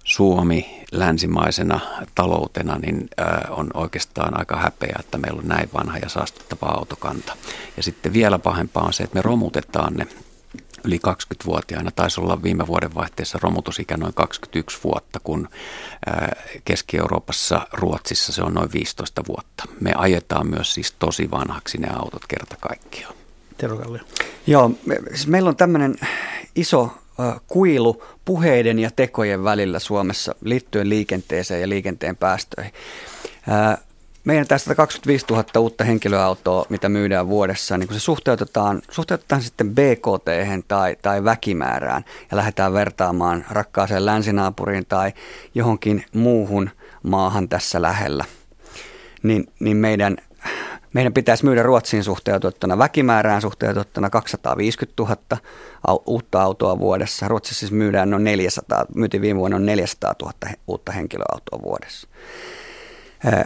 Suomi 0.04 0.84
länsimaisena 0.92 1.80
taloutena 2.16 2.78
niin 2.78 3.10
on 3.50 3.70
oikeastaan 3.74 4.40
aika 4.40 4.58
häpeä, 4.58 4.96
että 5.00 5.18
meillä 5.18 5.40
on 5.40 5.48
näin 5.48 5.70
vanha 5.74 5.98
ja 5.98 6.10
saastuttava 6.10 6.66
autokanta. 6.66 7.36
Ja 7.78 7.84
sitten 7.84 8.14
vielä 8.14 8.40
pahempaa 8.40 8.84
on 8.84 8.94
se, 8.94 9.04
että 9.04 9.16
me 9.16 9.22
romutetaan 9.22 9.94
ne 9.94 10.08
yli 10.84 11.00
20-vuotiaana. 11.08 11.92
Taisi 11.92 12.22
olla 12.22 12.44
viime 12.44 12.68
vuoden 12.68 12.96
vaihteessa 12.96 13.40
romutusikä 13.42 13.98
noin 13.98 14.14
21 14.14 14.80
vuotta, 14.84 15.20
kun 15.24 15.50
Keski-Euroopassa, 16.66 17.68
Ruotsissa 17.74 18.34
se 18.34 18.42
on 18.42 18.54
noin 18.54 18.74
15 18.74 19.24
vuotta. 19.28 19.64
Me 19.80 19.94
ajetaan 19.96 20.48
myös 20.48 20.74
siis 20.74 20.92
tosi 21.00 21.32
vanhaksi 21.32 21.78
ne 21.78 21.88
autot 21.90 22.26
kerta 22.28 22.56
kaikkiaan. 22.60 23.16
Joo, 24.48 24.72
me, 24.86 25.00
siis 25.10 25.28
meillä 25.28 25.50
on 25.50 25.56
tämmöinen 25.56 25.96
iso 26.56 26.92
kuilu 27.48 28.04
puheiden 28.26 28.80
ja 28.80 28.92
tekojen 28.96 29.44
välillä 29.44 29.80
Suomessa 29.80 30.36
liittyen 30.42 30.90
liikenteeseen 30.90 31.62
ja 31.62 31.70
liikenteen 31.70 32.16
päästöihin. 32.16 32.74
Meidän 34.26 34.48
tästä 34.48 34.66
125 34.66 35.26
000 35.30 35.46
uutta 35.60 35.84
henkilöautoa, 35.84 36.66
mitä 36.70 36.90
myydään 36.90 37.28
vuodessa, 37.28 37.78
niin 37.78 37.88
kun 37.88 37.98
se 37.98 38.00
suhteutetaan, 38.00 38.82
suhteutetaan 38.92 39.42
sitten 39.42 39.70
BKT 39.76 40.68
tai, 40.68 40.96
tai 41.02 41.24
väkimäärään 41.24 42.06
ja 42.32 42.38
lähdetään 42.38 42.74
vertaamaan 42.74 43.46
rakkaaseen 43.50 44.06
länsinaapuriin 44.06 44.86
tai 44.86 45.14
johonkin 45.56 46.06
muuhun 46.14 46.70
maahan 47.04 47.50
tässä 47.50 47.82
lähellä, 47.82 48.26
niin, 49.24 49.46
niin 49.60 49.78
meidän 49.78 50.18
meidän 50.94 51.14
pitäisi 51.14 51.46
myydä 51.46 51.64
Ruotsiin 51.64 52.04
suhteutettuna 52.04 52.78
väkimäärään 52.78 53.42
suhteutettuna 53.42 54.10
250 54.10 55.04
000 55.04 56.02
uutta 56.06 56.42
autoa 56.42 56.80
vuodessa. 56.80 57.28
Ruotsissa 57.28 57.60
siis 57.60 57.72
myydään 57.72 58.10
noin 58.10 58.24
400, 58.24 58.86
myytiin 58.96 59.22
viime 59.22 59.40
vuonna 59.40 59.58
noin 59.58 59.66
400 59.66 60.16
000 60.22 60.34
uutta 60.68 60.92
henkilöautoa 60.92 61.60
vuodessa. 61.64 62.08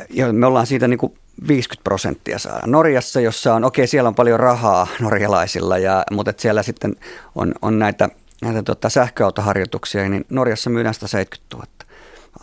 Ja 0.09 0.33
me 0.33 0.45
ollaan 0.45 0.67
siitä 0.67 0.87
niin 0.87 0.97
kuin 0.97 1.13
50 1.47 1.83
prosenttia 1.83 2.39
saada. 2.39 2.67
Norjassa, 2.67 3.21
jossa 3.21 3.53
on, 3.53 3.63
okei 3.63 3.87
siellä 3.87 4.07
on 4.07 4.15
paljon 4.15 4.39
rahaa 4.39 4.87
norjalaisilla, 4.99 5.77
ja, 5.77 6.03
mutta 6.11 6.33
siellä 6.37 6.63
sitten 6.63 6.95
on, 7.35 7.53
on 7.61 7.79
näitä, 7.79 8.09
näitä 8.41 8.63
tota, 8.63 8.89
sähköautoharjoituksia, 8.89 10.09
niin 10.09 10.25
Norjassa 10.29 10.69
myydään 10.69 10.93
170 10.93 11.55
000 11.55 11.67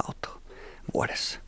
autoa 0.09 0.41
vuodessa 0.95 1.45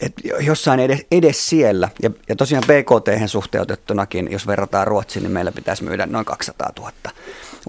et 0.00 0.12
jossain 0.40 0.80
edes, 0.80 1.06
edes 1.10 1.48
siellä, 1.48 1.88
ja, 2.02 2.10
ja 2.28 2.36
tosiaan 2.36 2.64
BKT 2.66 3.28
suhteutettunakin, 3.28 4.28
jos 4.30 4.46
verrataan 4.46 4.86
Ruotsiin, 4.86 5.22
niin 5.22 5.32
meillä 5.32 5.52
pitäisi 5.52 5.84
myydä 5.84 6.06
noin 6.06 6.24
200 6.24 6.72
000 6.78 6.92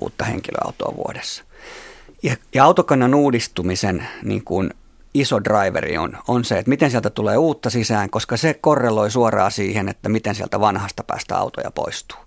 uutta 0.02 0.26
henkilöautoa 0.26 0.96
vuodessa. 0.96 1.44
Ja, 2.24 2.36
ja 2.54 2.64
autokannan 2.64 3.16
uudistumisen 3.16 4.08
niin 4.24 4.44
kuin 4.44 4.74
iso 5.14 5.44
driveri 5.44 5.98
on, 5.98 6.18
on 6.28 6.46
se, 6.46 6.60
että 6.60 6.70
miten 6.70 6.92
sieltä 6.92 7.10
tulee 7.10 7.38
uutta 7.38 7.70
sisään, 7.70 8.10
koska 8.10 8.38
se 8.38 8.54
korreloi 8.54 9.12
suoraan 9.12 9.52
siihen, 9.52 9.90
että 9.90 10.10
miten 10.10 10.36
sieltä 10.36 10.60
vanhasta 10.60 11.04
päästä 11.04 11.38
autoja 11.38 11.72
poistuu. 11.72 12.18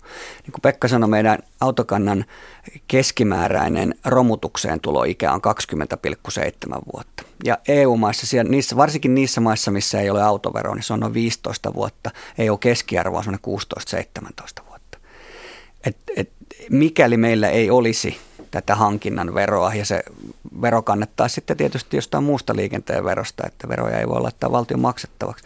Niin 0.43 0.51
kuin 0.51 0.61
Pekka 0.61 0.87
sanoi, 0.87 1.09
meidän 1.09 1.39
autokannan 1.61 2.25
keskimääräinen 2.87 3.95
romutukseen 4.05 4.79
tuloikä 4.79 5.33
on 5.33 5.41
20,7 6.69 6.79
vuotta. 6.93 7.23
Ja 7.43 7.57
EU-maissa, 7.67 8.27
siellä, 8.27 8.51
niissä, 8.51 8.75
varsinkin 8.75 9.15
niissä 9.15 9.41
maissa, 9.41 9.71
missä 9.71 10.01
ei 10.01 10.09
ole 10.09 10.23
autovero, 10.23 10.75
niin 10.75 10.83
se 10.83 10.93
on 10.93 10.99
noin 10.99 11.13
15 11.13 11.73
vuotta. 11.73 12.11
EU-keskiarvo 12.37 13.17
on 13.17 13.39
16-17 14.61 14.67
vuotta. 14.67 14.97
Et, 15.85 15.97
et, 16.15 16.29
mikäli 16.69 17.17
meillä 17.17 17.49
ei 17.49 17.69
olisi 17.69 18.17
tätä 18.61 18.75
hankinnan 18.75 19.33
veroa 19.33 19.73
ja 19.73 19.85
se 19.85 20.03
vero 20.61 20.81
kannattaa 20.81 21.27
sitten 21.27 21.57
tietysti 21.57 21.97
jostain 21.97 22.23
muusta 22.23 22.55
liikenteen 22.55 23.05
verosta, 23.05 23.43
että 23.47 23.69
veroja 23.69 23.99
ei 23.99 24.07
voi 24.07 24.21
laittaa 24.21 24.51
valtion 24.51 24.79
maksettavaksi. 24.79 25.43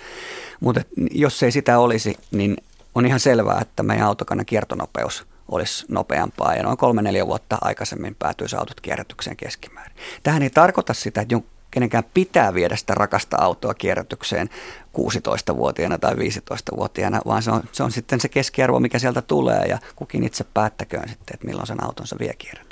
Mutta 0.60 0.82
jos 1.12 1.44
ei 1.44 1.52
sitä 1.52 1.80
olisi, 1.80 2.18
niin 2.32 2.58
on 2.96 3.06
ihan 3.06 3.20
selvää, 3.20 3.60
että 3.62 3.84
meidän 3.84 4.08
autokannan 4.08 4.46
kiertonopeus 4.46 5.26
olisi 5.48 5.86
nopeampaa 5.88 6.56
ja 6.56 6.64
noin 6.64 6.78
kolme 6.78 7.02
neljä 7.02 7.28
vuotta 7.28 7.58
aikaisemmin 7.62 8.16
päätyisi 8.16 8.56
autot 8.56 8.82
kierrätykseen 8.82 9.38
keskimäärin. 9.38 9.98
Tähän 10.24 10.42
ei 10.42 10.50
tarkoita 10.50 10.94
sitä, 10.94 11.22
että 11.22 11.36
kenenkään 11.72 12.04
pitää 12.14 12.54
viedä 12.54 12.76
sitä 12.76 12.94
rakasta 12.94 13.38
autoa 13.38 13.74
kierrätykseen 13.74 14.50
16-vuotiaana 14.98 15.98
tai 15.98 16.14
15-vuotiaana, 16.14 17.22
vaan 17.26 17.44
se 17.44 17.52
on, 17.52 17.64
se 17.72 17.84
on 17.84 17.92
sitten 17.92 18.20
se 18.20 18.30
keskiarvo, 18.30 18.80
mikä 18.80 19.00
sieltä 19.00 19.22
tulee 19.22 19.66
ja 19.66 19.80
kukin 19.96 20.24
itse 20.24 20.44
päättäköön 20.54 21.10
sitten, 21.10 21.34
että 21.34 21.48
milloin 21.48 21.68
sen 21.68 21.84
autonsa 21.84 22.16
vie 22.20 22.34
kierrätykseen. 22.34 22.69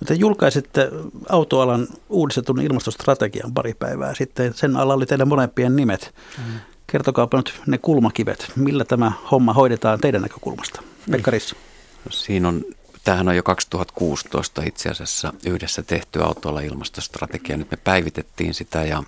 No 0.00 0.04
te 0.06 0.14
julkaisitte 0.14 0.90
autoalan 1.28 1.86
uudistetun 2.08 2.62
ilmastostrategian 2.62 3.54
pari 3.54 3.74
päivää 3.74 4.14
sitten. 4.14 4.54
Sen 4.54 4.76
alla 4.76 4.94
oli 4.94 5.06
teidän 5.06 5.28
molempien 5.28 5.76
nimet. 5.76 6.14
Mm. 6.38 6.60
Kertokaapa 6.86 7.36
nyt 7.36 7.60
ne 7.66 7.78
kulmakivet. 7.78 8.52
Millä 8.56 8.84
tämä 8.84 9.12
homma 9.30 9.52
hoidetaan 9.52 10.00
teidän 10.00 10.22
näkökulmasta? 10.22 10.82
Pekka 11.10 11.30
Rissa. 11.30 11.56
No, 12.04 12.10
siinä 12.10 12.48
on 12.48 12.64
Tämähän 13.04 13.28
on 13.28 13.36
jo 13.36 13.42
2016 13.42 14.62
itse 14.66 14.88
asiassa 14.88 15.32
yhdessä 15.46 15.82
tehty 15.82 16.22
autolla 16.22 16.60
ilmastostrategia. 16.60 17.56
Nyt 17.56 17.70
me 17.70 17.76
päivitettiin 17.76 18.54
sitä 18.54 18.84
ja 18.84 19.02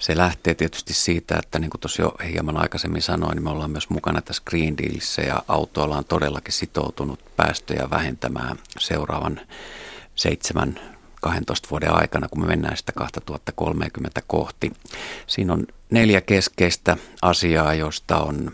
se 0.00 0.16
lähtee 0.16 0.54
tietysti 0.54 0.94
siitä, 0.94 1.36
että 1.38 1.58
niin 1.58 1.70
kuin 1.70 1.80
tuossa 1.80 2.02
jo 2.02 2.14
hieman 2.32 2.56
aikaisemmin 2.56 3.02
sanoin, 3.02 3.34
niin 3.34 3.44
me 3.44 3.50
ollaan 3.50 3.70
myös 3.70 3.90
mukana 3.90 4.22
tässä 4.22 4.42
Green 4.46 4.78
Dealissa 4.78 5.22
ja 5.22 5.42
autoilla 5.48 5.98
on 5.98 6.04
todellakin 6.04 6.52
sitoutunut 6.52 7.36
päästöjä 7.36 7.90
vähentämään 7.90 8.58
seuraavan 8.78 9.40
seitsemän 10.14 10.80
12 11.20 11.68
vuoden 11.70 11.94
aikana, 11.94 12.28
kun 12.28 12.40
me 12.40 12.46
mennään 12.46 12.76
sitä 12.76 12.92
2030 12.92 14.22
kohti. 14.26 14.72
Siinä 15.26 15.52
on 15.52 15.66
neljä 15.90 16.20
keskeistä 16.20 16.96
asiaa, 17.22 17.74
joista 17.74 18.18
on 18.18 18.52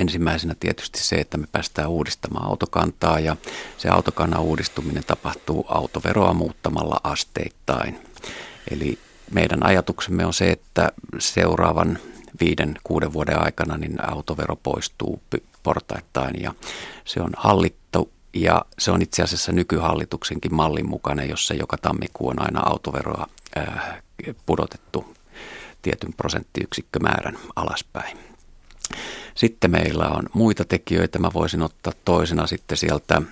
ensimmäisenä 0.00 0.54
tietysti 0.60 0.98
se, 0.98 1.16
että 1.16 1.38
me 1.38 1.46
päästään 1.52 1.90
uudistamaan 1.90 2.46
autokantaa 2.46 3.20
ja 3.20 3.36
se 3.78 3.88
autokannan 3.88 4.40
uudistuminen 4.40 5.04
tapahtuu 5.06 5.66
autoveroa 5.68 6.34
muuttamalla 6.34 7.00
asteittain. 7.04 7.98
Eli 8.70 8.98
meidän 9.30 9.66
ajatuksemme 9.66 10.26
on 10.26 10.34
se, 10.34 10.50
että 10.50 10.92
seuraavan 11.18 11.98
viiden, 12.40 12.74
kuuden 12.84 13.12
vuoden 13.12 13.42
aikana 13.42 13.76
niin 13.76 14.10
autovero 14.10 14.56
poistuu 14.56 15.22
portaittain 15.62 16.42
ja 16.42 16.54
se 17.04 17.20
on 17.20 17.30
hallittu 17.36 18.10
ja 18.34 18.64
se 18.78 18.90
on 18.90 19.02
itse 19.02 19.22
asiassa 19.22 19.52
nykyhallituksenkin 19.52 20.54
mallin 20.54 20.88
mukainen, 20.88 21.28
jossa 21.28 21.54
joka 21.54 21.76
tammikuu 21.76 22.28
on 22.28 22.42
aina 22.42 22.60
autoveroa 22.60 23.26
äh, 23.56 24.02
pudotettu 24.46 25.14
tietyn 25.82 26.12
prosenttiyksikkömäärän 26.16 27.38
alaspäin. 27.56 28.18
Sitten 29.34 29.70
meillä 29.70 30.08
on 30.08 30.22
muita 30.32 30.64
tekijöitä. 30.64 31.18
Mä 31.18 31.30
voisin 31.34 31.62
ottaa 31.62 31.92
toisena 32.04 32.46
sitten 32.46 32.78
sieltä 32.78 33.22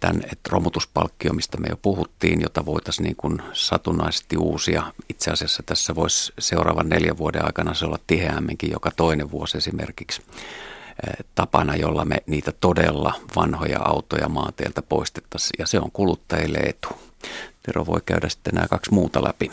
tämän 0.00 0.22
että 0.24 0.50
romutuspalkkio, 0.50 1.32
mistä 1.32 1.58
me 1.58 1.66
jo 1.70 1.76
puhuttiin, 1.76 2.40
jota 2.40 2.66
voitaisiin 2.66 3.04
niin 3.04 3.16
kuin 3.16 3.42
satunnaisesti 3.52 4.36
uusia. 4.36 4.92
Itse 5.08 5.30
asiassa 5.30 5.62
tässä 5.66 5.94
voisi 5.94 6.32
seuraavan 6.38 6.88
neljän 6.88 7.18
vuoden 7.18 7.44
aikana 7.44 7.74
se 7.74 7.84
olla 7.86 7.98
tiheämminkin 8.06 8.70
joka 8.70 8.90
toinen 8.90 9.30
vuosi 9.30 9.58
esimerkiksi 9.58 10.22
äh, 10.32 11.26
tapana, 11.34 11.76
jolla 11.76 12.04
me 12.04 12.16
niitä 12.26 12.52
todella 12.52 13.14
vanhoja 13.36 13.78
autoja 13.82 14.28
maanteeltä 14.28 14.82
poistettaisiin, 14.82 15.56
ja 15.58 15.66
se 15.66 15.80
on 15.80 15.90
kuluttajille 15.92 16.58
etu. 16.58 16.88
Tero 17.62 17.86
voi 17.86 18.00
käydä 18.06 18.28
sitten 18.28 18.54
nämä 18.54 18.68
kaksi 18.68 18.94
muuta 18.94 19.24
läpi 19.24 19.52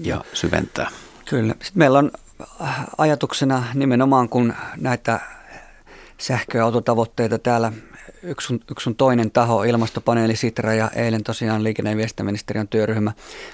ja 0.00 0.24
syventää. 0.32 0.90
Kyllä. 1.24 1.54
Sitten 1.62 1.78
meillä 1.78 1.98
on 1.98 2.10
ajatuksena 2.98 3.64
nimenomaan, 3.74 4.28
kun 4.28 4.54
näitä 4.76 5.20
sähköautotavoitteita 6.18 7.38
täällä 7.38 7.72
yksi 8.22 8.46
sun, 8.46 8.60
yksi 8.70 8.84
sun 8.84 8.94
toinen 8.94 9.30
taho, 9.30 9.64
ilmastopaneeli 9.64 10.36
Sitra 10.36 10.74
ja 10.74 10.90
eilen 10.94 11.24
tosiaan 11.24 11.64
liikenne- 11.64 11.90
ja 11.90 11.96
viestintäministeriön 11.96 12.68
työryhmä 12.68 13.12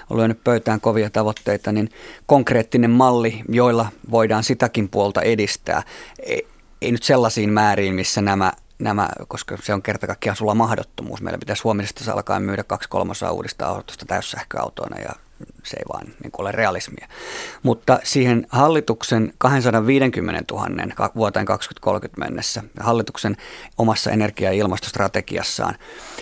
on 0.09 0.17
lyönyt 0.17 0.43
pöytään 0.43 0.81
kovia 0.81 1.09
tavoitteita, 1.09 1.71
niin 1.71 1.89
konkreettinen 2.25 2.91
malli, 2.91 3.41
joilla 3.49 3.87
voidaan 4.11 4.43
sitäkin 4.43 4.89
puolta 4.89 5.21
edistää, 5.21 5.83
ei, 6.19 6.47
ei 6.81 6.91
nyt 6.91 7.03
sellaisiin 7.03 7.49
määriin, 7.49 7.95
missä 7.95 8.21
nämä 8.21 8.53
nämä, 8.79 9.09
koska 9.27 9.57
se 9.63 9.73
on 9.73 9.81
kerta 9.81 10.07
kaikkiaan 10.07 10.35
sulla 10.35 10.55
mahdottomuus. 10.55 11.21
Meillä 11.21 11.37
pitäisi 11.37 11.63
huomisesta 11.63 12.13
alkaa 12.13 12.39
myydä 12.39 12.63
kaksi 12.63 12.89
kolmasosaa 12.89 13.31
uudista 13.31 13.65
autosta 13.65 14.05
täyssähköautoina 14.05 14.99
ja 14.99 15.26
se 15.63 15.77
ei 15.77 15.83
vaan 15.93 16.07
niin 16.07 16.31
ole 16.37 16.51
realismia. 16.51 17.07
Mutta 17.63 17.99
siihen 18.03 18.47
hallituksen 18.49 19.33
250 19.37 20.53
000 20.53 21.11
vuoteen 21.15 21.45
2030 21.45 22.19
mennessä, 22.19 22.63
hallituksen 22.79 23.37
omassa 23.77 24.11
energia- 24.11 24.49
ja 24.49 24.57
ilmastostrategiassaan 24.57 25.75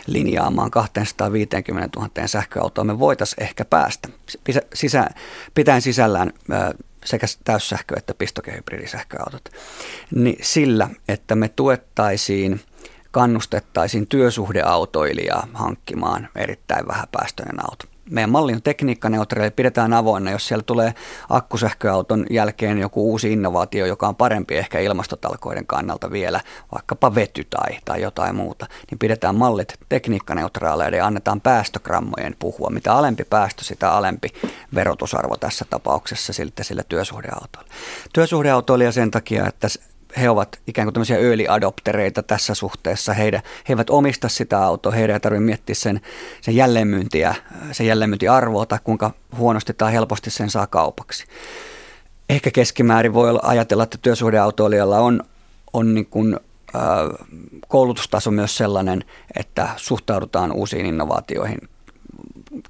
linjaamaan 0.08 0.72
250 0.72 2.00
000 2.00 2.28
sähköautoa 2.28 2.84
me 2.84 3.00
voitaisiin 3.00 3.44
ehkä 3.44 3.66
päästä 3.66 4.10
sisä, 4.74 5.10
pitäen 5.54 5.82
sisällään 5.82 6.34
sekä 7.06 7.28
täyssähkö- 7.44 7.96
että 7.98 8.14
pistokehybridisähköautot, 8.14 9.50
niin 10.16 10.38
sillä, 10.42 10.90
että 11.08 11.36
me 11.36 11.50
tuettaisiin, 11.50 12.62
kannustettaisiin 13.12 14.08
työsuhdeautoilijaa 14.08 15.48
hankkimaan 15.54 16.30
erittäin 16.36 16.88
vähäpäästöinen 16.88 17.66
auto 17.66 17.86
meidän 18.12 18.30
malli 18.30 18.54
on 18.54 18.62
tekniikkaneutraali, 18.62 19.52
pidetään 19.52 19.94
avoinna. 19.94 20.32
Jos 20.32 20.48
siellä 20.48 20.64
tulee 20.64 20.94
akkusähköauton 21.30 22.26
jälkeen 22.30 22.78
joku 22.78 23.12
uusi 23.12 23.34
innovaatio, 23.34 23.86
joka 23.86 24.08
on 24.08 24.16
parempi 24.16 24.58
ehkä 24.58 24.80
ilmastotalkoiden 24.80 25.68
kannalta 25.68 26.12
vielä, 26.12 26.42
vaikkapa 26.74 27.16
vety 27.16 27.44
tai, 27.44 27.78
tai 27.86 28.02
jotain 28.02 28.36
muuta, 28.36 28.68
niin 28.92 29.00
pidetään 29.00 29.36
mallit 29.36 29.74
tekniikkaneutraaleja 29.90 30.98
ja 30.98 31.06
annetaan 31.06 31.42
päästögrammojen 31.42 32.36
puhua. 32.40 32.70
Mitä 32.70 32.94
alempi 32.94 33.24
päästö, 33.24 33.64
sitä 33.64 33.92
alempi 33.92 34.28
verotusarvo 34.76 35.38
tässä 35.38 35.66
tapauksessa 35.70 36.34
siltä 36.34 36.64
sillä 36.64 36.84
työsuhdeautoilla. 36.90 37.70
Työsuhdeautoilla 38.14 38.92
sen 38.92 39.12
takia, 39.12 39.48
että 39.48 39.68
he 40.20 40.30
ovat 40.30 40.60
ikään 40.68 40.86
kuin 40.86 40.94
tämmöisiä 40.94 41.18
early 41.18 41.46
adoptereita 41.50 42.24
tässä 42.24 42.54
suhteessa. 42.54 43.14
Heidän, 43.14 43.42
he 43.70 43.74
eivät 43.74 43.90
omista 43.90 44.30
sitä 44.30 44.64
autoa, 44.64 44.92
heidän 44.92 45.14
ei 45.14 45.20
tarvitse 45.20 45.46
miettiä 45.46 45.76
sen, 45.76 46.02
sen 46.42 46.56
jälleenmyyntiä, 46.56 47.36
sen 47.72 47.88
jälleenmyyntiarvoa 47.88 48.66
tai 48.66 48.80
kuinka 48.84 49.12
huonosti 49.38 49.74
tai 49.74 49.94
helposti 49.94 50.30
sen 50.30 50.50
saa 50.50 50.68
kaupaksi. 50.68 51.26
Ehkä 52.30 52.52
keskimäärin 52.52 53.14
voi 53.14 53.40
ajatella, 53.42 53.84
että 53.84 53.98
työsuhdeautoilijalla 54.02 55.00
on, 55.00 55.24
on 55.74 55.94
niin 55.94 56.06
kuin, 56.06 56.40
äh, 56.76 56.82
koulutustaso 57.68 58.32
myös 58.32 58.58
sellainen, 58.58 59.04
että 59.36 59.70
suhtaudutaan 59.78 60.52
uusiin 60.52 60.86
innovaatioihin 60.86 61.60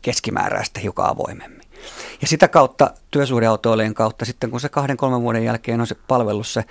keskimääräistä 0.02 0.80
hiukan 0.80 1.10
avoimemmin. 1.10 1.62
Ja 2.22 2.28
sitä 2.28 2.48
kautta 2.48 2.92
työsuhdeautoilijan 3.12 3.94
kautta 3.94 4.26
sitten, 4.26 4.52
kun 4.52 4.60
se 4.60 4.70
kahden, 4.70 4.98
kolmen 4.98 5.22
vuoden 5.22 5.44
jälkeen 5.44 5.82
on 5.82 5.88
se 5.88 5.96
palvelus 6.08 6.54
se 6.54 6.64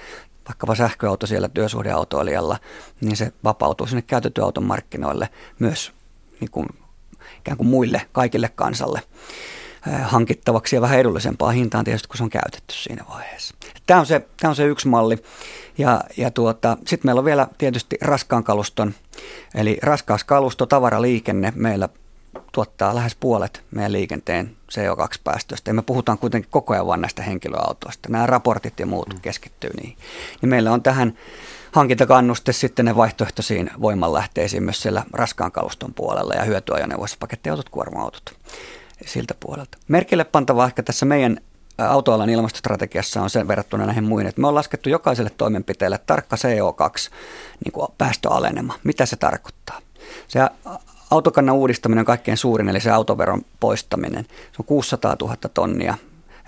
vaikkapa 0.48 0.74
sähköauto 0.74 1.26
siellä 1.26 1.48
työsuhdeautoilijalla, 1.48 2.58
niin 3.00 3.16
se 3.16 3.32
vapautuu 3.44 3.86
sinne 3.86 4.02
käytettyauton 4.02 4.64
markkinoille 4.64 5.28
myös 5.58 5.92
niin 6.40 6.50
kuin, 6.50 6.66
ikään 7.38 7.56
kuin 7.56 7.68
muille, 7.68 8.02
kaikille 8.12 8.50
kansalle 8.54 9.02
hankittavaksi 10.02 10.76
ja 10.76 10.80
vähän 10.80 10.98
edullisempaa 10.98 11.50
hintaan 11.50 11.84
tietysti, 11.84 12.08
kun 12.08 12.16
se 12.16 12.22
on 12.22 12.30
käytetty 12.30 12.74
siinä 12.74 13.04
vaiheessa. 13.10 13.54
Tämä 13.86 14.00
on 14.00 14.06
se, 14.06 14.26
tämä 14.40 14.48
on 14.48 14.56
se 14.56 14.64
yksi 14.64 14.88
malli. 14.88 15.18
Ja, 15.78 16.00
ja 16.16 16.30
tuota, 16.30 16.76
sitten 16.86 17.08
meillä 17.08 17.18
on 17.18 17.24
vielä 17.24 17.48
tietysti 17.58 17.96
raskaan 18.00 18.44
kaluston, 18.44 18.94
eli 19.54 19.78
raskaas 19.82 20.24
kalusto, 20.24 20.66
tavaraliikenne 20.66 21.52
meillä 21.56 21.88
tuottaa 22.54 22.94
lähes 22.94 23.14
puolet 23.14 23.64
meidän 23.70 23.92
liikenteen 23.92 24.56
CO2-päästöistä. 24.72 25.70
Ja 25.70 25.74
me 25.74 25.82
puhutaan 25.82 26.18
kuitenkin 26.18 26.50
koko 26.50 26.72
ajan 26.72 26.86
vain 26.86 27.00
näistä 27.00 27.22
henkilöautoista. 27.22 28.08
Nämä 28.08 28.26
raportit 28.26 28.80
ja 28.80 28.86
muut 28.86 29.14
mm. 29.14 29.20
keskittyy 29.20 29.70
niihin. 29.70 29.98
Niin 30.42 30.50
meillä 30.50 30.72
on 30.72 30.82
tähän 30.82 31.18
hankintakannuste 31.72 32.52
sitten 32.52 32.84
ne 32.84 32.96
vaihtoehtoisiin 32.96 33.70
voimanlähteisiin 33.80 34.62
myös 34.62 34.82
siellä 34.82 35.04
raskaan 35.12 35.52
kaluston 35.52 35.94
puolella 35.94 36.34
ja 36.34 36.44
hyötyajoneuvoissa 36.44 37.16
pakettiautot, 37.20 37.68
kuorma-autot 37.68 38.34
siltä 39.06 39.34
puolelta. 39.40 39.78
Merkille 39.88 40.24
pantava 40.24 40.66
ehkä 40.66 40.82
tässä 40.82 41.06
meidän 41.06 41.40
autoalan 41.78 42.30
ilmastostrategiassa 42.30 43.22
on 43.22 43.30
sen 43.30 43.48
verrattuna 43.48 43.86
näihin 43.86 44.04
muihin, 44.04 44.28
että 44.28 44.40
me 44.40 44.48
on 44.48 44.54
laskettu 44.54 44.88
jokaiselle 44.88 45.30
toimenpiteelle 45.30 45.98
tarkka 45.98 46.36
CO2 46.36 47.10
niin. 47.64 48.72
Mitä 48.84 49.06
se 49.06 49.16
tarkoittaa? 49.16 49.80
Se 50.28 50.40
autokannan 51.14 51.54
uudistaminen 51.54 52.02
on 52.02 52.06
kaikkein 52.06 52.36
suurin, 52.36 52.68
eli 52.68 52.80
se 52.80 52.90
autoveron 52.90 53.42
poistaminen. 53.60 54.24
Se 54.24 54.56
on 54.58 54.64
600 54.64 55.16
000 55.20 55.36
tonnia 55.54 55.94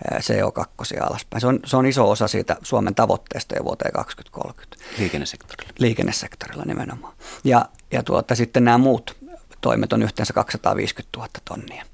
CO2 0.05 1.03
alaspäin. 1.03 1.41
Se 1.41 1.47
on, 1.47 1.61
se 1.65 1.77
on 1.77 1.87
iso 1.87 2.11
osa 2.11 2.29
siitä 2.29 2.57
Suomen 2.63 2.95
tavoitteesta 2.95 3.57
jo 3.57 3.65
vuoteen 3.65 3.93
2030. 3.93 4.77
Liikennesektorilla. 4.99 5.73
Liikennesektorilla 5.79 6.65
nimenomaan. 6.67 7.15
Ja, 7.45 7.69
ja 7.93 8.03
tuota, 8.03 8.35
sitten 8.35 8.65
nämä 8.65 8.79
muut 8.79 9.17
toimet 9.61 9.93
on 9.93 10.03
yhteensä 10.03 10.33
250 10.33 11.19
000 11.19 11.29
tonnia. 11.45 11.85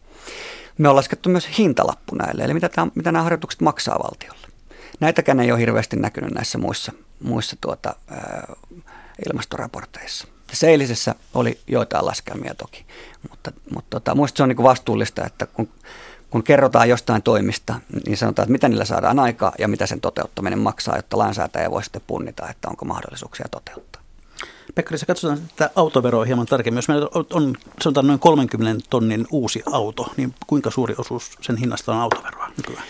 Me 0.78 0.88
on 0.88 0.96
laskettu 0.96 1.28
myös 1.28 1.58
hintalappu 1.58 2.14
näille, 2.14 2.44
eli 2.44 2.54
mitä, 2.54 2.68
tämä, 2.68 2.86
mitä 2.94 3.12
nämä 3.12 3.22
harjoitukset 3.22 3.60
maksaa 3.60 3.98
valtiolle. 3.98 4.46
Näitäkään 5.00 5.40
ei 5.40 5.52
ole 5.52 5.60
hirveästi 5.60 5.96
näkynyt 5.96 6.30
näissä 6.30 6.58
muissa, 6.58 6.92
muissa 7.22 7.56
tuota, 7.60 7.94
ilmastoraporteissa. 9.26 10.26
Tässä 10.52 10.66
eilisessä 10.66 11.14
oli 11.34 11.58
joitain 11.66 12.06
laskelmia 12.06 12.54
toki, 12.54 12.84
mutta, 13.30 13.52
mutta 13.74 13.90
tota, 13.90 14.14
minusta 14.14 14.36
se 14.36 14.42
on 14.42 14.48
niin 14.48 14.62
vastuullista, 14.62 15.26
että 15.26 15.46
kun, 15.46 15.68
kun 16.30 16.42
kerrotaan 16.42 16.88
jostain 16.88 17.22
toimista, 17.22 17.80
niin 18.06 18.16
sanotaan, 18.16 18.44
että 18.44 18.52
mitä 18.52 18.68
niillä 18.68 18.84
saadaan 18.84 19.18
aikaa 19.18 19.52
ja 19.58 19.68
mitä 19.68 19.86
sen 19.86 20.00
toteuttaminen 20.00 20.58
maksaa, 20.58 20.96
jotta 20.96 21.18
lainsäätäjä 21.18 21.70
voi 21.70 21.82
sitten 21.82 22.02
punnita, 22.06 22.48
että 22.48 22.68
onko 22.68 22.84
mahdollisuuksia 22.84 23.46
toteuttaa. 23.50 24.02
Pekka, 24.74 24.94
jos 24.94 25.04
katsotaan 25.06 25.38
tätä 25.56 25.70
autoveroa 25.76 26.24
hieman 26.24 26.46
tarkemmin. 26.46 26.78
Jos 26.78 26.88
meillä 26.88 27.08
on 27.12 27.56
sanotaan 27.82 28.06
noin 28.06 28.18
30 28.18 28.86
tonnin 28.90 29.26
uusi 29.30 29.62
auto, 29.72 30.12
niin 30.16 30.34
kuinka 30.46 30.70
suuri 30.70 30.94
osuus 30.98 31.30
sen 31.40 31.56
hinnasta 31.56 31.92
on 31.92 31.98
autoveroa 31.98 32.48
nykyään? 32.56 32.86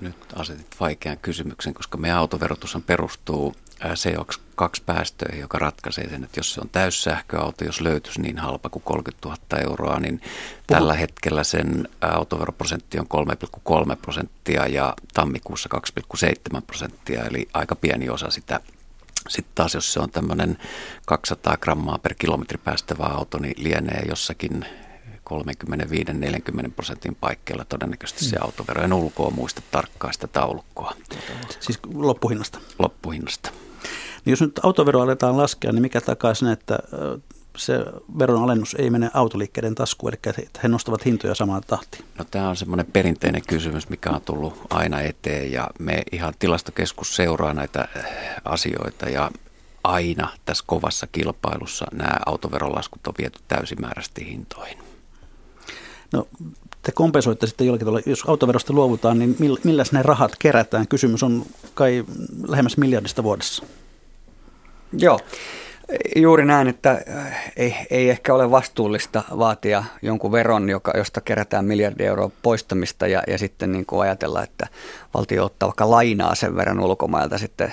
Nyt 0.00 0.16
asetit 0.36 0.76
vaikean 0.80 1.18
kysymyksen, 1.18 1.74
koska 1.74 1.98
meidän 1.98 2.18
autoverotus 2.18 2.78
perustuu 2.86 3.54
CO2-päästöihin, 3.84 5.40
joka 5.40 5.58
ratkaisee 5.58 6.08
sen, 6.08 6.24
että 6.24 6.40
jos 6.40 6.54
se 6.54 6.60
on 6.60 6.68
täyssähköauto, 6.68 7.64
jos 7.64 7.80
löytyisi 7.80 8.20
niin 8.20 8.38
halpa 8.38 8.68
kuin 8.68 8.82
30 8.82 9.28
000 9.28 9.38
euroa, 9.62 10.00
niin 10.00 10.18
Puhu. 10.18 10.30
tällä 10.66 10.94
hetkellä 10.94 11.44
sen 11.44 11.88
autoveroprosentti 12.00 12.98
on 12.98 13.06
3,3 13.90 13.96
prosenttia 13.96 14.66
ja 14.66 14.94
tammikuussa 15.14 15.68
2,7 16.54 16.62
prosenttia, 16.66 17.24
eli 17.24 17.48
aika 17.54 17.76
pieni 17.76 18.08
osa 18.08 18.30
sitä. 18.30 18.60
Sitten 19.28 19.54
taas 19.54 19.74
jos 19.74 19.92
se 19.92 20.00
on 20.00 20.10
tämmöinen 20.10 20.58
200 21.06 21.56
grammaa 21.56 21.98
per 21.98 22.14
kilometri 22.14 22.58
päästävä 22.58 23.04
auto, 23.04 23.38
niin 23.38 23.54
lienee 23.64 24.02
jossakin 24.08 24.66
35-40 25.28 26.70
prosentin 26.76 27.14
paikkeilla 27.14 27.64
todennäköisesti 27.64 28.24
se 28.24 28.36
autovero. 28.40 28.82
En 28.82 28.92
ulkoa 28.92 29.30
muista 29.30 29.62
tarkkaan 29.70 30.12
sitä 30.12 30.26
taulukkoa. 30.26 30.94
Siis 31.60 31.78
loppuhinnasta? 31.94 32.58
Loppuhinnasta. 32.78 33.50
Niin 34.24 34.32
jos 34.32 34.40
nyt 34.40 34.60
autovero 34.62 35.00
aletaan 35.00 35.36
laskea, 35.36 35.72
niin 35.72 35.82
mikä 35.82 36.00
takaa 36.00 36.34
sen, 36.34 36.48
että 36.48 36.78
se 37.56 37.78
veron 38.18 38.42
alennus 38.42 38.74
ei 38.78 38.90
mene 38.90 39.10
autoliikkeiden 39.14 39.74
taskuun, 39.74 40.12
eli 40.12 40.34
että 40.46 40.60
he 40.62 40.68
nostavat 40.68 41.04
hintoja 41.04 41.34
samaan 41.34 41.62
tahtiin? 41.66 42.04
No 42.18 42.24
tämä 42.30 42.48
on 42.48 42.56
semmoinen 42.56 42.86
perinteinen 42.86 43.42
kysymys, 43.46 43.88
mikä 43.88 44.10
on 44.10 44.20
tullut 44.20 44.60
aina 44.70 45.00
eteen 45.00 45.52
ja 45.52 45.70
me 45.78 46.02
ihan 46.12 46.34
tilastokeskus 46.38 47.16
seuraa 47.16 47.54
näitä 47.54 47.88
asioita 48.44 49.08
ja 49.08 49.30
aina 49.84 50.32
tässä 50.44 50.64
kovassa 50.66 51.06
kilpailussa 51.06 51.86
nämä 51.92 52.16
autoverolaskut 52.26 53.06
on 53.06 53.14
viety 53.18 53.38
täysimääräisesti 53.48 54.26
hintoihin. 54.26 54.87
No 56.12 56.26
te 56.82 56.92
kompensoitte 56.92 57.46
sitten 57.46 57.66
jollakin 57.66 57.86
tavalla, 57.86 58.02
jos 58.06 58.24
autoverosta 58.26 58.72
luovutaan, 58.72 59.18
niin 59.18 59.36
millä 59.64 59.84
ne 59.92 60.02
rahat 60.02 60.32
kerätään? 60.38 60.88
Kysymys 60.88 61.22
on 61.22 61.46
kai 61.74 62.04
lähemmäs 62.48 62.76
miljardista 62.76 63.22
vuodessa. 63.22 63.64
Joo, 64.92 65.20
juuri 66.16 66.44
näin, 66.44 66.68
että 66.68 66.90
äh, 66.90 67.52
ei, 67.56 67.74
ei 67.90 68.10
ehkä 68.10 68.34
ole 68.34 68.50
vastuullista 68.50 69.22
vaatia 69.38 69.84
jonkun 70.02 70.32
veron, 70.32 70.68
joka, 70.68 70.92
josta 70.96 71.20
kerätään 71.20 71.64
miljardi 71.64 72.04
euroa 72.04 72.30
poistamista 72.42 73.06
ja, 73.06 73.22
ja 73.26 73.38
sitten 73.38 73.72
niin 73.72 73.86
kuin 73.86 74.02
ajatella, 74.02 74.42
että 74.42 74.66
valtio 75.14 75.44
ottaa 75.44 75.66
vaikka 75.66 75.90
lainaa 75.90 76.34
sen 76.34 76.56
verran 76.56 76.80
ulkomailta 76.80 77.38
sitten 77.38 77.72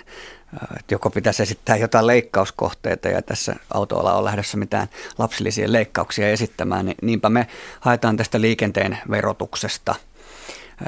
että 0.79 0.93
joko 0.93 1.09
pitäisi 1.09 1.43
esittää 1.43 1.77
jotain 1.77 2.07
leikkauskohteita 2.07 3.07
ja 3.07 3.21
tässä 3.21 3.55
autoalla 3.73 4.13
on 4.13 4.25
lähdössä 4.25 4.57
mitään 4.57 4.87
lapsillisia 5.17 5.71
leikkauksia 5.71 6.29
esittämään, 6.29 6.85
niin 6.85 6.97
niinpä 7.01 7.29
me 7.29 7.47
haetaan 7.79 8.17
tästä 8.17 8.41
liikenteen 8.41 8.97
verotuksesta 9.09 9.95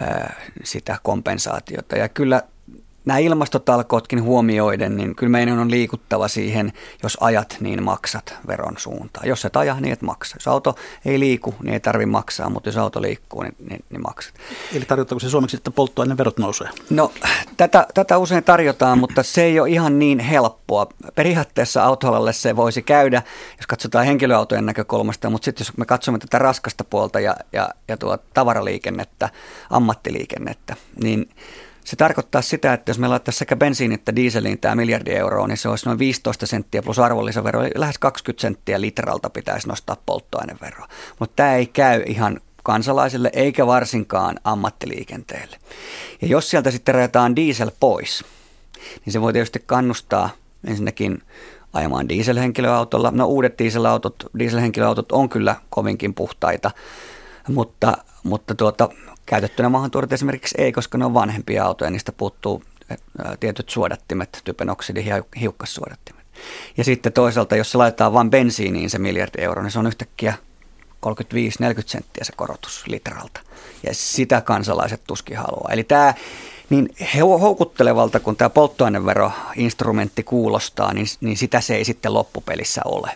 äh, 0.02 0.36
sitä 0.64 0.98
kompensaatiota. 1.04 1.98
Ja 1.98 2.10
kyllä 2.10 2.44
nämä 3.08 3.20
ilmastotalkootkin 3.20 4.24
huomioiden, 4.24 4.98
niin 4.98 5.16
kyllä 5.16 5.32
meidän 5.32 5.60
on 5.60 5.72
liikuttava 5.72 6.28
siihen, 6.28 6.74
jos 7.04 7.18
ajat, 7.22 7.58
niin 7.60 7.84
maksat 7.84 8.36
veron 8.48 8.74
suuntaan. 8.78 9.28
Jos 9.28 9.46
et 9.46 9.56
aja, 9.56 9.76
niin 9.80 9.94
et 9.94 10.02
maksa. 10.02 10.36
Jos 10.36 10.48
auto 10.48 10.76
ei 11.06 11.20
liiku, 11.20 11.56
niin 11.64 11.74
ei 11.74 11.80
tarvitse 11.80 12.12
maksaa, 12.12 12.50
mutta 12.50 12.70
jos 12.70 12.78
auto 12.78 13.02
liikkuu, 13.02 13.42
niin, 13.42 13.56
niin, 13.70 13.86
niin 13.90 14.02
maksat. 14.02 14.34
Eli 14.74 14.86
tarjotaanko 14.86 15.20
se 15.20 15.30
suomeksi, 15.30 15.58
että 15.58 15.72
polttoaineverot 15.72 16.38
nousee? 16.38 16.70
No, 16.90 17.12
tätä, 17.58 17.88
tätä 17.94 18.18
usein 18.18 18.44
tarjotaan, 18.44 19.00
mutta 19.00 19.24
se 19.24 19.44
ei 19.44 19.60
ole 19.60 19.70
ihan 19.70 20.00
niin 20.00 20.20
helppoa. 20.20 20.88
Periaatteessa 21.16 21.84
autoalalle 21.84 22.34
se 22.34 22.56
voisi 22.56 22.82
käydä, 22.82 23.22
jos 23.58 23.68
katsotaan 23.68 24.06
henkilöautojen 24.06 24.66
näkökulmasta, 24.66 25.30
mutta 25.30 25.46
sitten 25.46 25.66
jos 25.66 25.78
me 25.78 25.86
katsomme 25.86 26.20
tätä 26.20 26.40
raskasta 26.40 26.84
puolta 26.84 27.20
ja, 27.20 27.36
ja, 27.54 27.70
ja 27.88 27.98
tuo 27.98 28.18
tavaraliikennettä, 28.34 29.30
ammattiliikennettä, 29.70 30.76
niin 31.04 31.30
se 31.88 31.96
tarkoittaa 31.96 32.42
sitä, 32.42 32.74
että 32.74 32.90
jos 32.90 33.00
me 33.00 33.08
laittaisiin 33.08 33.40
sekä 33.40 33.56
bensiin 33.56 33.92
että 33.92 34.16
dieseliin 34.16 34.60
tämä 34.60 34.76
miljardi 34.76 35.12
euroa, 35.12 35.48
niin 35.48 35.58
se 35.58 35.70
olisi 35.70 35.86
noin 35.86 36.00
15 36.00 36.48
senttiä 36.48 36.82
plus 36.82 37.00
arvonlisävero, 37.00 37.62
eli 37.62 37.72
lähes 37.76 37.98
20 37.98 38.42
senttiä 38.42 38.82
litralta 38.82 39.30
pitäisi 39.30 39.68
nostaa 39.68 39.98
polttoaineveroa. 40.06 40.88
Mutta 41.20 41.34
tämä 41.36 41.56
ei 41.56 41.66
käy 41.66 42.04
ihan 42.06 42.40
kansalaisille 42.64 43.30
eikä 43.34 43.68
varsinkaan 43.68 44.40
ammattiliikenteelle. 44.44 45.58
Ja 46.22 46.28
jos 46.28 46.50
sieltä 46.50 46.72
sitten 46.72 46.96
rajataan 46.96 47.36
diesel 47.36 47.72
pois, 47.80 48.26
niin 49.06 49.14
se 49.14 49.22
voi 49.22 49.34
tietysti 49.34 49.64
kannustaa 49.66 50.30
ensinnäkin 50.68 51.24
ajamaan 51.74 52.10
dieselhenkilöautolla. 52.10 53.12
No 53.12 53.26
uudet 53.26 53.60
dieselautot, 53.60 54.16
dieselhenkilöautot 54.40 55.12
on 55.12 55.30
kyllä 55.30 55.56
kovinkin 55.70 56.14
puhtaita, 56.14 56.72
mutta, 57.48 57.98
mutta 58.24 58.56
tuota, 58.56 58.90
käytettynä 59.28 59.70
maahantuodot 59.70 60.14
esimerkiksi 60.14 60.56
ei, 60.58 60.72
koska 60.72 60.98
ne 60.98 61.06
on 61.06 61.14
vanhempia 61.14 61.66
autoja, 61.66 61.92
niistä 61.92 62.12
puuttuu 62.12 62.64
tietyt 63.40 63.70
suodattimet, 63.70 64.42
typenoksidi 64.44 65.06
ja 65.06 65.24
hiukkassuodattimet. 65.40 66.26
Ja 66.78 66.84
sitten 66.84 67.14
toisaalta, 67.14 67.56
jos 67.56 67.72
se 67.72 67.78
laitetaan 67.78 68.14
vain 68.14 68.30
bensiiniin 68.30 68.90
se 68.90 68.98
miljardi 68.98 69.42
euroa, 69.42 69.64
niin 69.64 69.72
se 69.72 69.80
on 69.80 69.88
yhtäkkiä 69.88 70.34
35-40 71.06 71.12
senttiä 71.86 72.24
se 72.24 72.34
korotus 72.36 72.88
litralta. 72.88 73.40
Ja 73.84 73.94
sitä 73.94 74.42
kansalaiset 74.42 75.02
tuskin 75.08 75.38
haluaa. 75.38 75.70
Eli 75.72 75.84
tämä 75.84 76.14
niin 76.70 76.90
houkuttelevalta 77.42 78.20
kun 78.20 78.36
tämä 78.36 78.50
polttoaineveroinstrumentti 78.50 80.24
kuulostaa, 80.24 80.94
niin, 80.94 81.08
niin 81.22 81.38
sitä 81.38 81.62
se 81.62 81.76
ei 81.76 81.86
sitten 81.86 82.14
loppupelissä 82.14 82.82
ole. 82.86 83.12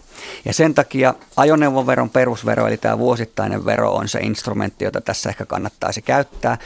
Ja 0.46 0.54
sen 0.54 0.74
takia 0.74 1.14
ajoneuvoveron 1.38 2.10
perusvero, 2.10 2.68
eli 2.68 2.78
tämä 2.78 2.98
vuosittainen 2.98 3.66
vero 3.66 3.92
on 3.92 4.08
se 4.08 4.20
instrumentti, 4.20 4.86
jota 4.86 5.02
tässä 5.02 5.30
ehkä 5.30 5.46
kannattaisi 5.46 6.02
käyttää. 6.02 6.58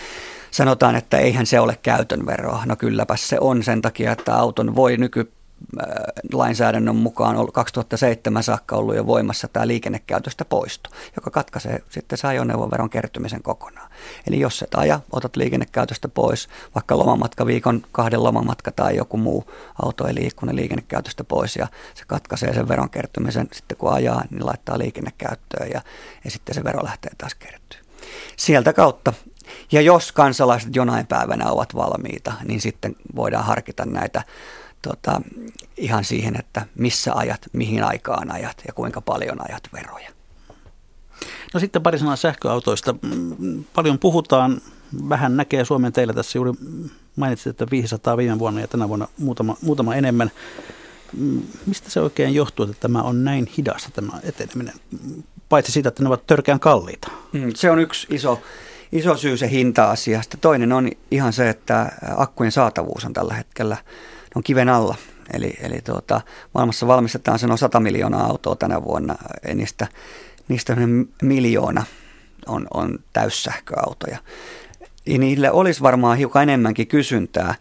Sanotaan, 0.51 0.95
että 0.95 1.17
eihän 1.17 1.45
se 1.45 1.59
ole 1.59 1.77
käytön 1.83 2.25
veroa. 2.25 2.63
No 2.65 2.75
kylläpä 2.75 3.15
se 3.15 3.37
on 3.41 3.63
sen 3.63 3.81
takia, 3.81 4.11
että 4.11 4.35
auton 4.35 4.75
voi 4.75 4.97
nyky 4.97 5.31
lainsäädännön 6.33 6.95
mukaan 6.95 7.51
2007 7.53 8.43
saakka 8.43 8.75
ollut 8.75 8.95
jo 8.95 9.07
voimassa 9.07 9.47
tämä 9.47 9.67
liikennekäytöstä 9.67 10.45
poisto, 10.45 10.89
joka 11.15 11.31
katkaisee 11.31 11.83
sitten 11.89 12.17
se 12.17 12.27
ajoneuvoveron 12.27 12.89
kertymisen 12.89 13.43
kokonaan. 13.43 13.91
Eli 14.27 14.39
jos 14.39 14.61
et 14.61 14.75
aja, 14.75 14.99
otat 15.11 15.35
liikennekäytöstä 15.35 16.07
pois, 16.07 16.49
vaikka 16.75 16.97
lomamatka, 16.97 17.45
viikon 17.45 17.81
kahden 17.91 18.23
lomamatka 18.23 18.71
tai 18.71 18.95
joku 18.95 19.17
muu 19.17 19.51
auto 19.83 20.07
ei 20.07 20.15
liikku, 20.15 20.45
niin 20.45 20.55
liikennekäytöstä 20.55 21.23
pois 21.23 21.55
ja 21.55 21.67
se 21.93 22.03
katkaisee 22.07 22.53
sen 22.53 22.67
veron 22.67 22.89
kertymisen. 22.89 23.47
Sitten 23.53 23.77
kun 23.77 23.93
ajaa, 23.93 24.23
niin 24.29 24.45
laittaa 24.45 24.77
liikennekäyttöön 24.77 25.69
ja, 25.73 25.81
ja 26.23 26.31
sitten 26.31 26.55
se 26.55 26.63
vero 26.63 26.83
lähtee 26.83 27.11
taas 27.17 27.35
kertyä. 27.35 27.79
Sieltä 28.37 28.73
kautta 28.73 29.13
ja 29.71 29.81
jos 29.81 30.11
kansalaiset 30.11 30.75
jonain 30.75 31.07
päivänä 31.07 31.49
ovat 31.49 31.75
valmiita, 31.75 32.33
niin 32.43 32.61
sitten 32.61 32.95
voidaan 33.15 33.45
harkita 33.45 33.85
näitä 33.85 34.23
tota, 34.89 35.21
ihan 35.77 36.03
siihen, 36.03 36.39
että 36.39 36.65
missä 36.75 37.13
ajat, 37.13 37.41
mihin 37.53 37.83
aikaan 37.83 38.31
ajat 38.31 38.57
ja 38.67 38.73
kuinka 38.73 39.01
paljon 39.01 39.37
ajat 39.49 39.63
veroja. 39.73 40.09
No 41.53 41.59
sitten 41.59 41.81
pari 41.81 41.99
sanaa 41.99 42.15
sähköautoista. 42.15 42.95
Paljon 43.73 43.99
puhutaan, 43.99 44.61
vähän 45.09 45.37
näkee 45.37 45.65
Suomen 45.65 45.93
teillä 45.93 46.13
tässä 46.13 46.37
juuri 46.37 46.51
mainitsit, 47.15 47.47
että 47.47 47.65
500 47.71 48.17
viime 48.17 48.39
vuonna 48.39 48.61
ja 48.61 48.67
tänä 48.67 48.89
vuonna 48.89 49.07
muutama, 49.17 49.57
muutama 49.61 49.95
enemmän. 49.95 50.31
Mistä 51.65 51.89
se 51.89 52.01
oikein 52.01 52.35
johtuu, 52.35 52.65
että 52.65 52.79
tämä 52.79 53.01
on 53.01 53.23
näin 53.23 53.51
hidasta 53.57 53.89
tämä 53.93 54.19
eteneminen? 54.23 54.73
Paitsi 55.49 55.71
siitä, 55.71 55.89
että 55.89 56.03
ne 56.03 56.07
ovat 56.07 56.27
törkeän 56.27 56.59
kalliita. 56.59 57.11
Mm, 57.31 57.51
se 57.55 57.71
on 57.71 57.79
yksi 57.79 58.07
iso, 58.09 58.41
iso 58.91 59.17
syy 59.17 59.37
se 59.37 59.49
hinta-asiasta. 59.49 60.37
Toinen 60.37 60.73
on 60.73 60.89
ihan 61.11 61.33
se, 61.33 61.49
että 61.49 61.91
akkujen 62.17 62.51
saatavuus 62.51 63.05
on 63.05 63.13
tällä 63.13 63.33
hetkellä– 63.33 63.77
on 64.35 64.43
kiven 64.43 64.69
alla. 64.69 64.95
Eli, 65.33 65.53
eli 65.61 65.81
tuota, 65.81 66.21
maailmassa 66.53 66.87
valmistetaan 66.87 67.39
sen 67.39 67.51
on 67.51 67.57
100 67.57 67.79
miljoonaa 67.79 68.25
autoa 68.25 68.55
tänä 68.55 68.83
vuonna. 68.83 69.15
Niistä, 69.53 69.87
niistä 70.47 70.77
miljoona 71.21 71.85
on, 72.47 72.67
on 72.73 72.99
täyssähköautoja. 73.13 74.17
Ja 75.05 75.17
niille 75.17 75.51
olisi 75.51 75.81
varmaan 75.81 76.17
hiukan 76.17 76.43
enemmänkin 76.43 76.87
kysyntää, 76.87 77.55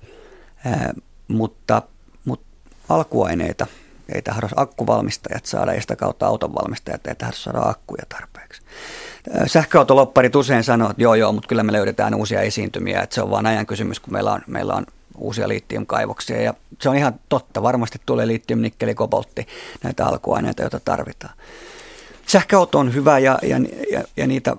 ää, 0.64 0.94
mutta, 1.28 1.82
mutta 2.24 2.46
alkuaineita 2.88 3.66
ei 4.14 4.22
tahdo 4.22 4.48
akkuvalmistajat 4.56 5.46
saada 5.46 5.74
ja 5.74 5.80
sitä 5.80 5.96
kautta 5.96 6.26
autonvalmistajat 6.26 7.06
ei 7.06 7.14
tahdo 7.14 7.36
saada 7.36 7.60
akkuja 7.60 8.02
tarpeeksi. 8.08 8.62
Sähköautolopparit 9.46 10.36
usein 10.36 10.64
sanoo, 10.64 10.90
että 10.90 11.02
joo 11.02 11.14
joo, 11.14 11.32
mutta 11.32 11.48
kyllä 11.48 11.62
me 11.62 11.72
löydetään 11.72 12.14
uusia 12.14 12.40
esiintymiä, 12.40 13.00
että 13.00 13.14
se 13.14 13.22
on 13.22 13.30
vain 13.30 13.46
ajan 13.46 13.66
kysymys, 13.66 14.00
kun 14.00 14.12
meillä 14.12 14.32
on, 14.32 14.40
meillä 14.46 14.74
on 14.74 14.86
uusia 15.16 15.48
litiumkaivoksia 15.48 16.42
ja 16.42 16.54
se 16.80 16.88
on 16.88 16.96
ihan 16.96 17.20
totta. 17.28 17.62
Varmasti 17.62 18.00
tulee 18.06 18.26
litium, 18.26 18.60
nikkeli, 18.60 18.94
koboltti, 18.94 19.46
näitä 19.82 20.06
alkuaineita, 20.06 20.62
joita 20.62 20.80
tarvitaan. 20.80 21.34
Sähköauto 22.26 22.78
on 22.78 22.94
hyvä 22.94 23.18
ja, 23.18 23.38
ja, 23.42 23.56
ja, 23.90 24.04
ja 24.16 24.26
niitä 24.26 24.56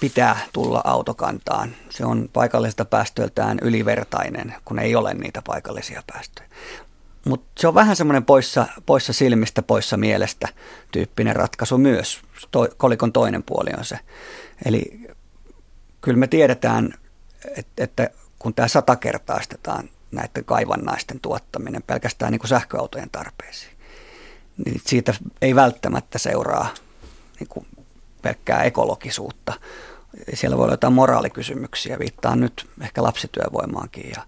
pitää 0.00 0.38
tulla 0.52 0.80
autokantaan. 0.84 1.70
Se 1.90 2.04
on 2.04 2.30
paikallisesta 2.32 2.84
päästöiltään 2.84 3.58
ylivertainen, 3.62 4.54
kun 4.64 4.78
ei 4.78 4.94
ole 4.94 5.14
niitä 5.14 5.42
paikallisia 5.46 6.02
päästöjä. 6.12 6.48
Mutta 7.24 7.46
se 7.58 7.68
on 7.68 7.74
vähän 7.74 7.96
semmoinen 7.96 8.24
poissa, 8.24 8.66
poissa 8.86 9.12
silmistä, 9.12 9.62
poissa 9.62 9.96
mielestä 9.96 10.48
tyyppinen 10.92 11.36
ratkaisu 11.36 11.78
myös. 11.78 12.20
To, 12.50 12.68
kolikon 12.76 13.12
toinen 13.12 13.42
puoli 13.42 13.70
on 13.78 13.84
se. 13.84 13.98
Eli 14.64 15.00
kyllä 16.00 16.18
me 16.18 16.26
tiedetään, 16.26 16.94
että, 17.56 17.84
että 17.84 18.10
kun 18.38 18.54
tämä 18.54 18.68
satakertaistetaan 18.68 19.88
näiden 20.10 20.44
kaivannaisten 20.44 21.20
tuottaminen 21.20 21.82
pelkästään 21.82 22.32
niin 22.32 22.40
kuin 22.40 22.48
sähköautojen 22.48 23.10
tarpeisiin, 23.10 23.72
niin 24.64 24.80
siitä 24.86 25.14
ei 25.42 25.54
välttämättä 25.54 26.18
seuraa 26.18 26.68
niin 27.40 27.48
kuin 27.48 27.66
pelkkää 28.22 28.62
ekologisuutta. 28.62 29.52
Siellä 30.34 30.56
voi 30.56 30.64
olla 30.64 30.72
jotain 30.72 30.92
moraalikysymyksiä, 30.92 31.98
viittaan 31.98 32.40
nyt 32.40 32.68
ehkä 32.80 33.02
lapsityövoimaankin 33.02 34.10
ja 34.16 34.22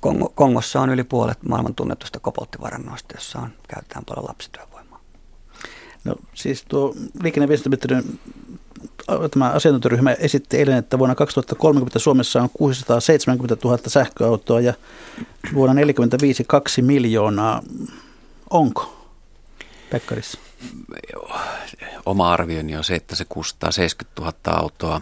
Kongo, 0.00 0.32
Kongossa 0.34 0.80
on 0.80 0.90
yli 0.90 1.04
puolet 1.04 1.42
maailman 1.42 1.74
tunnetusta 1.74 2.20
kobolttivarannoista, 2.20 3.14
jossa 3.16 3.38
on, 3.38 3.50
käytetään 3.68 4.04
paljon 4.04 4.28
lapsityövoimaa. 4.28 5.00
No 6.04 6.14
siis 6.34 6.64
tuo 6.68 6.94
liikenneviestintäministeriön 7.22 8.04
tämä 9.30 9.50
asiantuntijaryhmä 9.50 10.12
esitti 10.12 10.56
eilen, 10.56 10.76
että 10.76 10.98
vuonna 10.98 11.14
2030 11.14 11.98
Suomessa 11.98 12.42
on 12.42 12.50
670 12.52 13.56
000 13.64 13.78
sähköautoa 13.86 14.60
ja 14.60 14.74
vuonna 15.54 15.74
1945 15.74 16.44
2 16.44 16.82
miljoonaa. 16.82 17.62
Onko, 18.50 19.08
Pekkarissa? 19.90 20.38
Oma 22.06 22.32
arvioni 22.32 22.76
on 22.76 22.84
se, 22.84 22.94
että 22.94 23.16
se 23.16 23.24
kustaa 23.28 23.72
70 23.72 24.20
000 24.20 24.60
autoa. 24.60 25.00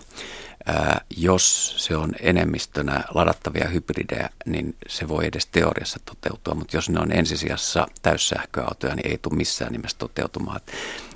Jos 1.16 1.74
se 1.78 1.96
on 1.96 2.12
enemmistönä 2.20 3.04
ladattavia 3.14 3.68
hybridejä, 3.68 4.30
niin 4.46 4.76
se 4.88 5.08
voi 5.08 5.26
edes 5.26 5.46
teoriassa 5.46 6.00
toteutua, 6.04 6.54
mutta 6.54 6.76
jos 6.76 6.90
ne 6.90 7.00
on 7.00 7.12
ensisijassa 7.12 7.86
täyssähköautoja, 8.02 8.94
niin 8.94 9.10
ei 9.10 9.18
tule 9.18 9.36
missään 9.36 9.72
nimessä 9.72 9.98
toteutumaan. 9.98 10.60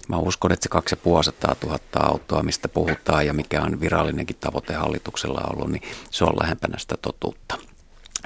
Mä 0.08 0.16
uskon, 0.16 0.52
että 0.52 0.62
se 0.62 0.68
2500 0.68 1.56
000 1.64 1.78
autoa, 2.00 2.42
mistä 2.42 2.68
puhutaan 2.68 3.26
ja 3.26 3.32
mikä 3.32 3.62
on 3.62 3.80
virallinenkin 3.80 4.36
tavoite 4.40 4.74
hallituksella 4.74 5.40
ollut, 5.52 5.70
niin 5.70 5.82
se 6.10 6.24
on 6.24 6.36
lähempänä 6.40 6.78
sitä 6.78 6.96
totuutta. 7.02 7.58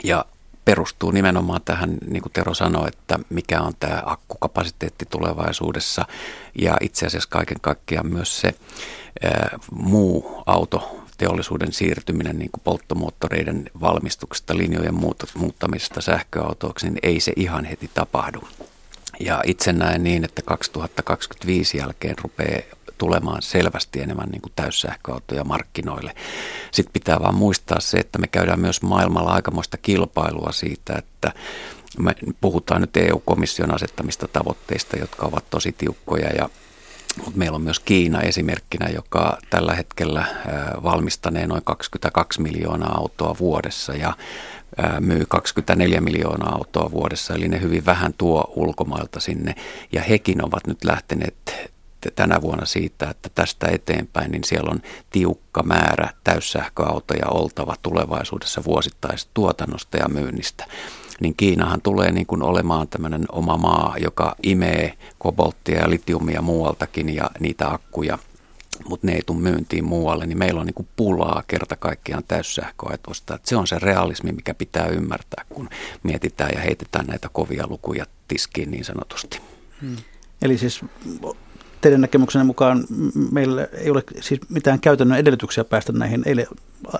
Ja 0.04 0.24
perustuu 0.64 1.10
nimenomaan 1.10 1.60
tähän, 1.64 1.98
niin 2.06 2.22
kuin 2.22 2.32
Tero 2.32 2.54
sanoi, 2.54 2.88
että 2.88 3.18
mikä 3.30 3.60
on 3.60 3.72
tämä 3.80 4.02
akkukapasiteetti 4.06 5.06
tulevaisuudessa 5.06 6.04
ja 6.58 6.76
itse 6.80 7.06
asiassa 7.06 7.28
kaiken 7.28 7.60
kaikkiaan 7.60 8.06
myös 8.06 8.40
se 8.40 8.54
ää, 9.22 9.58
muu 9.72 10.42
auto 10.46 11.04
teollisuuden 11.18 11.72
siirtyminen 11.72 12.38
niin 12.38 12.50
kuin 12.50 12.62
polttomoottoreiden 12.64 13.70
valmistuksesta, 13.80 14.56
linjojen 14.56 14.94
muuttamisesta 15.34 16.00
sähköautoiksi, 16.00 16.86
niin 16.86 16.98
ei 17.02 17.20
se 17.20 17.32
ihan 17.36 17.64
heti 17.64 17.90
tapahdu. 17.94 18.40
Ja 19.20 19.42
itse 19.46 19.72
näen 19.72 20.04
niin, 20.04 20.24
että 20.24 20.42
2025 20.42 21.78
jälkeen 21.78 22.14
rupeaa 22.22 22.62
tulemaan 22.98 23.42
selvästi 23.42 24.00
enemmän 24.00 24.28
niin 24.28 24.42
kuin 24.42 24.52
täyssähköautoja 24.56 25.44
markkinoille. 25.44 26.14
Sitten 26.70 26.92
pitää 26.92 27.20
vaan 27.20 27.34
muistaa 27.34 27.80
se, 27.80 27.96
että 27.96 28.18
me 28.18 28.26
käydään 28.26 28.60
myös 28.60 28.82
maailmalla 28.82 29.30
aikamoista 29.32 29.76
kilpailua 29.76 30.52
siitä, 30.52 30.94
että 30.98 31.32
me 31.98 32.14
puhutaan 32.40 32.80
nyt 32.80 32.96
EU-komission 32.96 33.74
asettamista 33.74 34.28
tavoitteista, 34.28 34.96
jotka 34.96 35.26
ovat 35.26 35.44
tosi 35.50 35.72
tiukkoja 35.78 36.28
ja 36.28 36.48
mutta 37.24 37.38
meillä 37.38 37.56
on 37.56 37.62
myös 37.62 37.80
Kiina 37.80 38.20
esimerkkinä, 38.20 38.88
joka 38.88 39.38
tällä 39.50 39.74
hetkellä 39.74 40.24
valmistanee 40.82 41.46
noin 41.46 41.64
22 41.64 42.42
miljoonaa 42.42 42.98
autoa 42.98 43.36
vuodessa 43.38 43.94
ja 43.94 44.12
myy 45.00 45.24
24 45.28 46.00
miljoonaa 46.00 46.54
autoa 46.54 46.90
vuodessa, 46.90 47.34
eli 47.34 47.48
ne 47.48 47.60
hyvin 47.60 47.86
vähän 47.86 48.14
tuo 48.18 48.52
ulkomailta 48.56 49.20
sinne. 49.20 49.54
Ja 49.92 50.02
hekin 50.02 50.44
ovat 50.44 50.66
nyt 50.66 50.84
lähteneet 50.84 51.70
tänä 52.14 52.40
vuonna 52.42 52.64
siitä, 52.64 53.10
että 53.10 53.28
tästä 53.34 53.66
eteenpäin, 53.66 54.30
niin 54.30 54.44
siellä 54.44 54.70
on 54.70 54.80
tiukka 55.10 55.62
määrä 55.62 56.08
täyssähköautoja 56.24 57.28
oltava 57.30 57.74
tulevaisuudessa 57.82 58.64
vuosittaisesta 58.64 59.30
tuotannosta 59.34 59.96
ja 59.96 60.08
myynnistä 60.08 60.64
niin 61.20 61.34
Kiinahan 61.36 61.80
tulee 61.80 62.12
niin 62.12 62.26
kuin 62.26 62.42
olemaan 62.42 62.88
tämmöinen 62.88 63.24
oma 63.32 63.56
maa, 63.56 63.94
joka 64.00 64.34
imee 64.42 64.92
kobolttia 65.18 65.78
ja 65.78 65.90
litiumia 65.90 66.42
muualtakin 66.42 67.14
ja 67.14 67.30
niitä 67.40 67.68
akkuja 67.68 68.18
mutta 68.88 69.06
ne 69.06 69.12
ei 69.12 69.22
tule 69.26 69.38
myyntiin 69.38 69.84
muualle, 69.84 70.26
niin 70.26 70.38
meillä 70.38 70.60
on 70.60 70.66
niin 70.66 70.74
kuin 70.74 70.88
pulaa 70.96 71.42
kerta 71.46 71.76
kaikkiaan 71.76 72.24
täyssähköautoista. 72.28 73.34
Että 73.34 73.48
se 73.48 73.56
on 73.56 73.66
se 73.66 73.78
realismi, 73.78 74.32
mikä 74.32 74.54
pitää 74.54 74.86
ymmärtää, 74.86 75.44
kun 75.48 75.68
mietitään 76.02 76.50
ja 76.54 76.60
heitetään 76.60 77.06
näitä 77.06 77.28
kovia 77.32 77.66
lukuja 77.68 78.06
tiskiin 78.28 78.70
niin 78.70 78.84
sanotusti. 78.84 79.40
Hmm. 79.80 79.96
Eli 80.42 80.58
siis 80.58 80.84
teidän 81.80 82.00
näkemyksenne 82.00 82.44
mukaan 82.44 82.84
meillä 83.32 83.68
ei 83.72 83.90
ole 83.90 84.02
siis 84.20 84.40
mitään 84.48 84.80
käytännön 84.80 85.18
edellytyksiä 85.18 85.64
päästä 85.64 85.92
näihin 85.92 86.22
eilen 86.26 86.46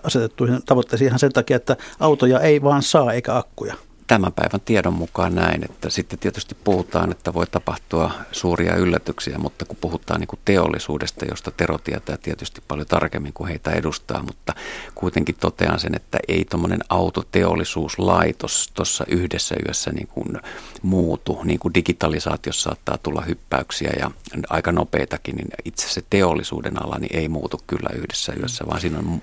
asetettuihin 0.03 0.63
tavoitteisiin 0.67 1.09
ihan 1.09 1.19
sen 1.19 1.33
takia, 1.33 1.57
että 1.57 1.77
autoja 2.01 2.41
ei 2.41 2.63
vaan 2.63 2.83
saa 2.83 3.13
eikä 3.13 3.37
akkuja 3.37 3.75
tämän 4.09 4.33
päivän 4.33 4.61
tiedon 4.61 4.95
mukaan 4.95 5.35
näin, 5.35 5.65
että 5.65 5.91
sitten 5.91 6.19
tietysti 6.19 6.55
puhutaan, 6.65 7.11
että 7.11 7.35
voi 7.35 7.47
tapahtua 7.47 8.11
suuria 8.33 8.77
yllätyksiä, 8.77 9.39
mutta 9.39 9.65
kun 9.65 9.77
puhutaan 9.81 10.21
niin 10.21 10.29
kuin 10.29 10.41
teollisuudesta, 10.45 11.25
josta 11.25 11.51
Tero 11.51 11.79
tietää 11.79 12.17
tietysti 12.17 12.63
paljon 12.69 12.87
tarkemmin 12.87 13.33
kuin 13.33 13.49
heitä 13.49 13.71
edustaa, 13.71 14.23
mutta 14.23 14.55
kuitenkin 14.95 15.35
totean 15.41 15.81
sen, 15.81 15.95
että 15.95 16.19
ei 16.29 16.45
tuommoinen 16.45 16.81
autoteollisuuslaitos 16.89 18.71
tuossa 18.75 19.05
yhdessä 19.09 19.55
yössä 19.67 19.93
niin 19.93 20.09
kuin 20.09 20.41
muutu, 20.83 21.41
niin 21.45 21.59
kuin 21.59 21.75
digitalisaatiossa 21.75 22.63
saattaa 22.71 22.99
tulla 22.99 23.23
hyppäyksiä 23.23 23.91
ja 24.01 24.11
aika 24.51 24.73
nopeitakin, 24.73 25.37
niin 25.37 25.49
itse 25.65 25.89
se 25.89 26.03
teollisuuden 26.11 26.83
ala 26.83 26.99
niin 26.99 27.17
ei 27.17 27.29
muutu 27.29 27.61
kyllä 27.67 27.91
yhdessä 27.95 28.33
yössä, 28.41 28.67
vaan 28.67 28.81
siinä 28.81 28.99
on, 28.99 29.21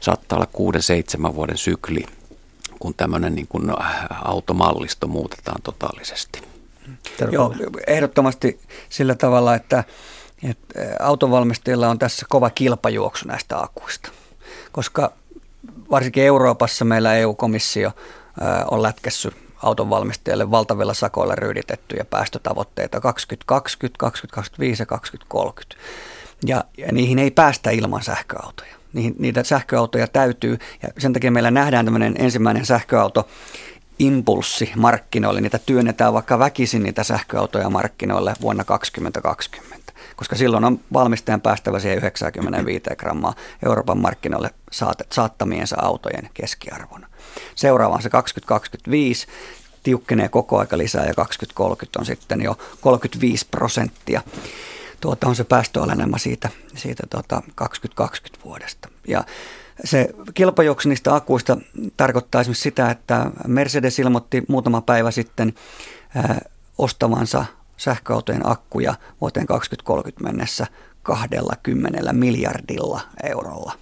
saattaa 0.00 0.36
olla 0.36 0.48
kuuden, 0.52 0.82
seitsemän 0.82 1.34
vuoden 1.34 1.58
sykli 1.58 2.06
kun 2.78 2.94
tämmöinen 2.94 3.34
niin 3.34 3.46
kuin 3.48 3.72
automallisto 4.24 5.06
muutetaan 5.06 5.62
totaalisesti. 5.62 6.42
Joo, 7.30 7.54
ehdottomasti 7.86 8.60
sillä 8.88 9.14
tavalla, 9.14 9.54
että, 9.54 9.84
että 10.42 10.80
autovalmistajilla 11.00 11.88
on 11.88 11.98
tässä 11.98 12.26
kova 12.28 12.50
kilpajuoksu 12.50 13.28
näistä 13.28 13.60
akuista, 13.60 14.10
koska 14.72 15.12
varsinkin 15.90 16.24
Euroopassa 16.24 16.84
meillä 16.84 17.14
EU-komissio 17.14 17.92
on 18.70 18.82
lätkässyt 18.82 19.34
autonvalmistajille 19.62 20.50
valtavilla 20.50 20.94
sakoilla 20.94 21.34
ryyditettyjä 21.34 22.04
päästötavoitteita 22.04 23.00
2020, 23.00 23.98
2025 23.98 24.82
ja 24.82 24.86
2030. 24.86 25.76
Ja, 26.46 26.64
ja 26.78 26.92
niihin 26.92 27.18
ei 27.18 27.30
päästä 27.30 27.70
ilman 27.70 28.02
sähköautoja 28.02 28.83
niihin, 28.94 29.14
niitä 29.18 29.44
sähköautoja 29.44 30.06
täytyy. 30.06 30.58
Ja 30.82 30.88
sen 30.98 31.12
takia 31.12 31.30
meillä 31.30 31.50
nähdään 31.50 31.84
tämmöinen 31.84 32.14
ensimmäinen 32.18 32.66
sähköauto 32.66 33.28
impulssi 33.98 34.72
markkinoille. 34.76 35.40
Niitä 35.40 35.58
työnnetään 35.58 36.12
vaikka 36.12 36.38
väkisin 36.38 36.82
niitä 36.82 37.04
sähköautoja 37.04 37.70
markkinoille 37.70 38.34
vuonna 38.40 38.64
2020, 38.64 39.92
koska 40.16 40.36
silloin 40.36 40.64
on 40.64 40.80
valmistajan 40.92 41.40
päästävä 41.40 41.78
siihen 41.78 41.98
95 41.98 42.84
grammaa 42.96 43.34
Euroopan 43.66 43.98
markkinoille 43.98 44.50
saattamiensa 45.10 45.76
autojen 45.82 46.30
keskiarvona. 46.34 47.06
Seuraava 47.54 47.94
on 47.94 48.02
se 48.02 48.10
2025, 48.10 49.26
tiukkenee 49.82 50.28
koko 50.28 50.58
aika 50.58 50.78
lisää 50.78 51.06
ja 51.06 51.14
2030 51.14 51.98
on 51.98 52.06
sitten 52.06 52.42
jo 52.42 52.58
35 52.80 53.46
prosenttia 53.50 54.22
tuota, 55.04 55.28
on 55.28 55.36
se 55.36 55.44
päästöalenema 55.44 56.18
siitä, 56.18 56.48
siitä 56.74 57.02
tuota 57.10 57.42
2020 57.54 58.44
vuodesta. 58.44 58.88
Ja 59.08 59.24
se 59.84 60.08
kilpajuoksu 60.34 60.88
niistä 60.88 61.14
akuista 61.14 61.56
tarkoittaa 61.96 62.40
esimerkiksi 62.40 62.62
sitä, 62.62 62.90
että 62.90 63.30
Mercedes 63.46 63.98
ilmoitti 63.98 64.42
muutama 64.48 64.80
päivä 64.80 65.10
sitten 65.10 65.54
ää, 66.14 66.40
ostavansa 66.78 67.44
sähköautojen 67.76 68.50
akkuja 68.50 68.94
vuoteen 69.20 69.46
2030 69.46 70.24
mennessä 70.32 70.66
20 71.02 72.12
miljardilla 72.12 73.00
eurolla. 73.22 73.72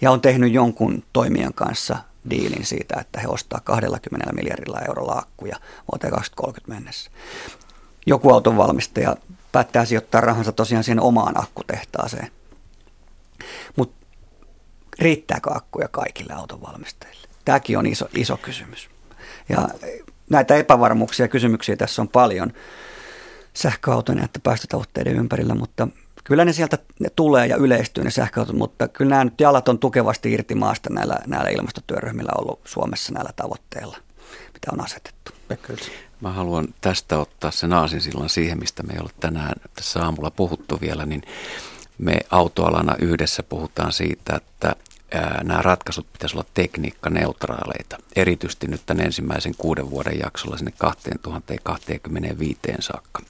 Ja 0.00 0.10
on 0.10 0.20
tehnyt 0.20 0.52
jonkun 0.52 1.02
toimijan 1.12 1.54
kanssa 1.54 1.96
diilin 2.30 2.66
siitä, 2.66 3.00
että 3.00 3.20
he 3.20 3.28
ostaa 3.28 3.60
20 3.64 4.32
miljardilla 4.32 4.80
eurolla 4.88 5.12
akkuja 5.12 5.56
vuoteen 5.92 6.12
2030 6.12 6.74
mennessä. 6.74 7.10
Joku 8.06 8.32
autonvalmistaja 8.32 9.16
päättää 9.56 9.84
sijoittaa 9.84 10.20
rahansa 10.20 10.52
tosiaan 10.52 10.84
siihen 10.84 11.00
omaan 11.00 11.42
akkutehtaaseen. 11.42 12.30
Mutta 13.76 14.06
riittääkö 14.98 15.50
akkuja 15.54 15.88
kaikille 15.88 16.32
autonvalmistajille? 16.32 17.28
Tämäkin 17.44 17.78
on 17.78 17.86
iso, 17.86 18.08
iso 18.16 18.36
kysymys. 18.36 18.90
Ja 19.48 19.68
näitä 20.30 20.54
epävarmuuksia 20.54 21.24
ja 21.24 21.28
kysymyksiä 21.28 21.76
tässä 21.76 22.02
on 22.02 22.08
paljon 22.08 22.52
sähköautojen 23.54 24.24
että 24.24 24.40
päästötavoitteiden 24.42 25.16
ympärillä, 25.16 25.54
mutta 25.54 25.88
kyllä 26.24 26.44
ne 26.44 26.52
sieltä 26.52 26.78
ne 26.98 27.08
tulee 27.16 27.46
ja 27.46 27.56
yleistyy 27.56 28.04
ne 28.04 28.10
sähköautot, 28.10 28.56
mutta 28.56 28.88
kyllä 28.88 29.08
nämä 29.08 29.24
nyt 29.24 29.40
jalat 29.40 29.68
on 29.68 29.78
tukevasti 29.78 30.32
irti 30.32 30.54
maasta 30.54 30.90
näillä, 30.90 31.16
näillä 31.26 31.50
ilmastotyöryhmillä 31.50 32.32
ollut 32.38 32.60
Suomessa 32.64 33.12
näillä 33.12 33.30
tavoitteilla, 33.36 33.96
mitä 34.54 34.70
on 34.72 34.84
asetettu. 34.84 35.35
Mä 36.20 36.32
haluan 36.32 36.68
tästä 36.80 37.18
ottaa 37.18 37.50
sen 37.50 37.72
aasinsillan 37.72 38.28
siihen, 38.28 38.58
mistä 38.58 38.82
me 38.82 38.92
ei 38.92 38.98
ole 39.00 39.10
tänään 39.20 39.52
tässä 39.74 40.04
aamulla 40.04 40.30
puhuttu 40.30 40.78
vielä, 40.80 41.06
niin 41.06 41.22
me 41.98 42.18
autoalana 42.30 42.96
yhdessä 42.98 43.42
puhutaan 43.42 43.92
siitä, 43.92 44.36
että 44.36 44.76
nämä 45.42 45.62
ratkaisut 45.62 46.12
pitäisi 46.12 46.36
olla 46.36 46.46
tekniikkaneutraaleita, 46.54 47.98
erityisesti 48.16 48.66
nyt 48.66 48.82
tämän 48.86 49.06
ensimmäisen 49.06 49.54
kuuden 49.58 49.90
vuoden 49.90 50.18
jaksolla 50.18 50.56
sinne 50.56 50.72
2025 50.78 52.60
saakka. 52.80 53.22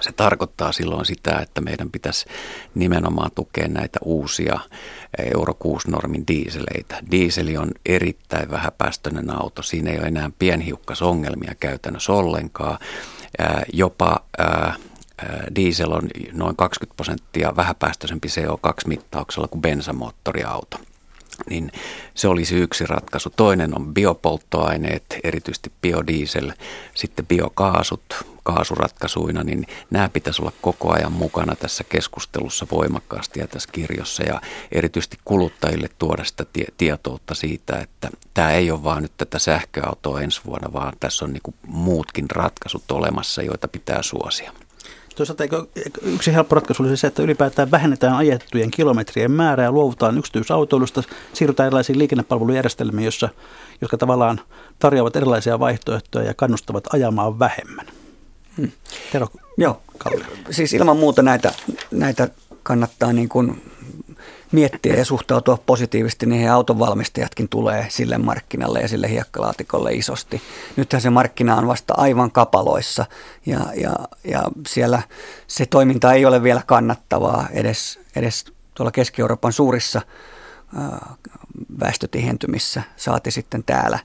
Se 0.00 0.12
tarkoittaa 0.12 0.72
silloin 0.72 1.06
sitä, 1.06 1.38
että 1.38 1.60
meidän 1.60 1.90
pitäisi 1.90 2.26
nimenomaan 2.74 3.30
tukea 3.34 3.68
näitä 3.68 3.98
uusia 4.04 4.60
Euro 5.34 5.56
6-normin 5.64 6.24
diiseleitä. 6.28 7.00
Diiseli 7.10 7.56
on 7.56 7.70
erittäin 7.86 8.50
vähäpäästöinen 8.50 9.30
auto. 9.30 9.62
Siinä 9.62 9.90
ei 9.90 9.98
ole 9.98 10.06
enää 10.06 10.30
pienhiukkasongelmia 10.38 11.54
käytännössä 11.60 12.12
ollenkaan. 12.12 12.78
Jopa 13.72 14.20
diesel 15.54 15.92
on 15.92 16.08
noin 16.32 16.56
20 16.56 16.96
prosenttia 16.96 17.56
vähäpäästöisempi 17.56 18.28
CO2-mittauksella 18.28 19.48
kuin 19.48 19.62
bensamoottoriauto 19.62 20.78
niin 21.50 21.72
se 22.14 22.28
olisi 22.28 22.56
yksi 22.56 22.86
ratkaisu. 22.86 23.30
Toinen 23.36 23.76
on 23.76 23.94
biopolttoaineet, 23.94 25.04
erityisesti 25.24 25.72
biodiesel, 25.82 26.52
sitten 26.94 27.26
biokaasut 27.26 28.02
kaasuratkaisuina, 28.42 29.44
niin 29.44 29.66
nämä 29.90 30.08
pitäisi 30.08 30.42
olla 30.42 30.52
koko 30.62 30.92
ajan 30.92 31.12
mukana 31.12 31.56
tässä 31.56 31.84
keskustelussa 31.84 32.66
voimakkaasti 32.70 33.40
ja 33.40 33.46
tässä 33.46 33.68
kirjossa 33.72 34.22
ja 34.22 34.40
erityisesti 34.72 35.18
kuluttajille 35.24 35.88
tuoda 35.98 36.24
sitä 36.24 36.44
tie- 36.52 36.72
tietoutta 36.76 37.34
siitä, 37.34 37.78
että 37.78 38.10
tämä 38.34 38.50
ei 38.50 38.70
ole 38.70 38.84
vaan 38.84 39.02
nyt 39.02 39.12
tätä 39.16 39.38
sähköautoa 39.38 40.20
ensi 40.20 40.40
vuonna, 40.46 40.72
vaan 40.72 40.92
tässä 41.00 41.24
on 41.24 41.32
niin 41.32 41.54
muutkin 41.66 42.30
ratkaisut 42.30 42.90
olemassa, 42.90 43.42
joita 43.42 43.68
pitää 43.68 44.02
suosia. 44.02 44.52
Toisaalta 45.16 45.42
eikö, 45.42 45.66
yksi 46.02 46.34
helppo 46.34 46.54
ratkaisu 46.54 46.82
olisi 46.82 46.96
se, 46.96 47.06
että 47.06 47.22
ylipäätään 47.22 47.70
vähennetään 47.70 48.14
ajettujen 48.14 48.70
kilometrien 48.70 49.30
määrää, 49.30 49.70
luovutaan 49.70 50.18
yksityisautoilusta, 50.18 51.02
siirrytään 51.32 51.66
erilaisiin 51.66 51.98
liikennepalvelujärjestelmiin, 51.98 53.04
jossa, 53.04 53.28
jotka 53.80 53.98
tavallaan 53.98 54.40
tarjoavat 54.78 55.16
erilaisia 55.16 55.58
vaihtoehtoja 55.58 56.26
ja 56.26 56.34
kannustavat 56.34 56.84
ajamaan 56.92 57.38
vähemmän. 57.38 57.86
Hmm. 58.58 58.70
Tero 59.12 59.28
Joo, 59.56 59.82
Kalle. 59.98 60.24
siis 60.50 60.72
ilman 60.72 60.96
muuta 60.96 61.22
näitä, 61.22 61.52
näitä 61.90 62.28
kannattaa 62.62 63.12
niin 63.12 63.28
kuin 63.28 63.62
miettiä 64.52 64.94
ja 64.94 65.04
suhtautua 65.04 65.58
positiivisesti, 65.66 66.26
niin 66.26 66.50
autonvalmistajatkin 66.50 67.48
tulee 67.48 67.86
sille 67.88 68.18
markkinalle 68.18 68.80
ja 68.80 68.88
sille 68.88 69.10
hiekkalaatikolle 69.10 69.92
isosti. 69.92 70.42
Nythän 70.76 71.02
se 71.02 71.10
markkina 71.10 71.56
on 71.56 71.66
vasta 71.66 71.94
aivan 71.96 72.30
kapaloissa 72.30 73.06
ja, 73.46 73.60
ja, 73.76 73.96
ja 74.24 74.42
siellä 74.68 75.02
se 75.46 75.66
toiminta 75.66 76.12
ei 76.12 76.24
ole 76.24 76.42
vielä 76.42 76.62
kannattavaa 76.66 77.48
edes, 77.52 78.00
edes 78.16 78.44
tuolla 78.74 78.90
Keski-Euroopan 78.90 79.52
suurissa 79.52 80.02
väestötihentymissä, 81.80 82.82
saati 82.96 83.30
sitten 83.30 83.64
täällä 83.64 83.98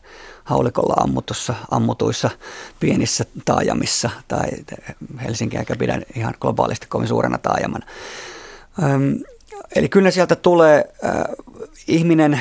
haulikolla 0.43 0.93
ammutussa, 1.04 1.56
ammutuissa 1.72 2.30
pienissä 2.80 3.26
taajamissa 3.45 4.10
tai 4.28 4.48
Helsinkiä 5.24 5.60
eikä 5.60 5.76
pidä 5.76 6.02
ihan 6.16 6.34
globaalisti 6.39 6.88
kovin 6.89 7.08
suurena 7.08 7.38
taajamana. 7.38 7.86
Eli 9.76 9.89
kyllä 9.89 10.12
sieltä 10.12 10.36
tulee, 10.36 10.93
äh, 11.06 11.12
ihminen 11.88 12.39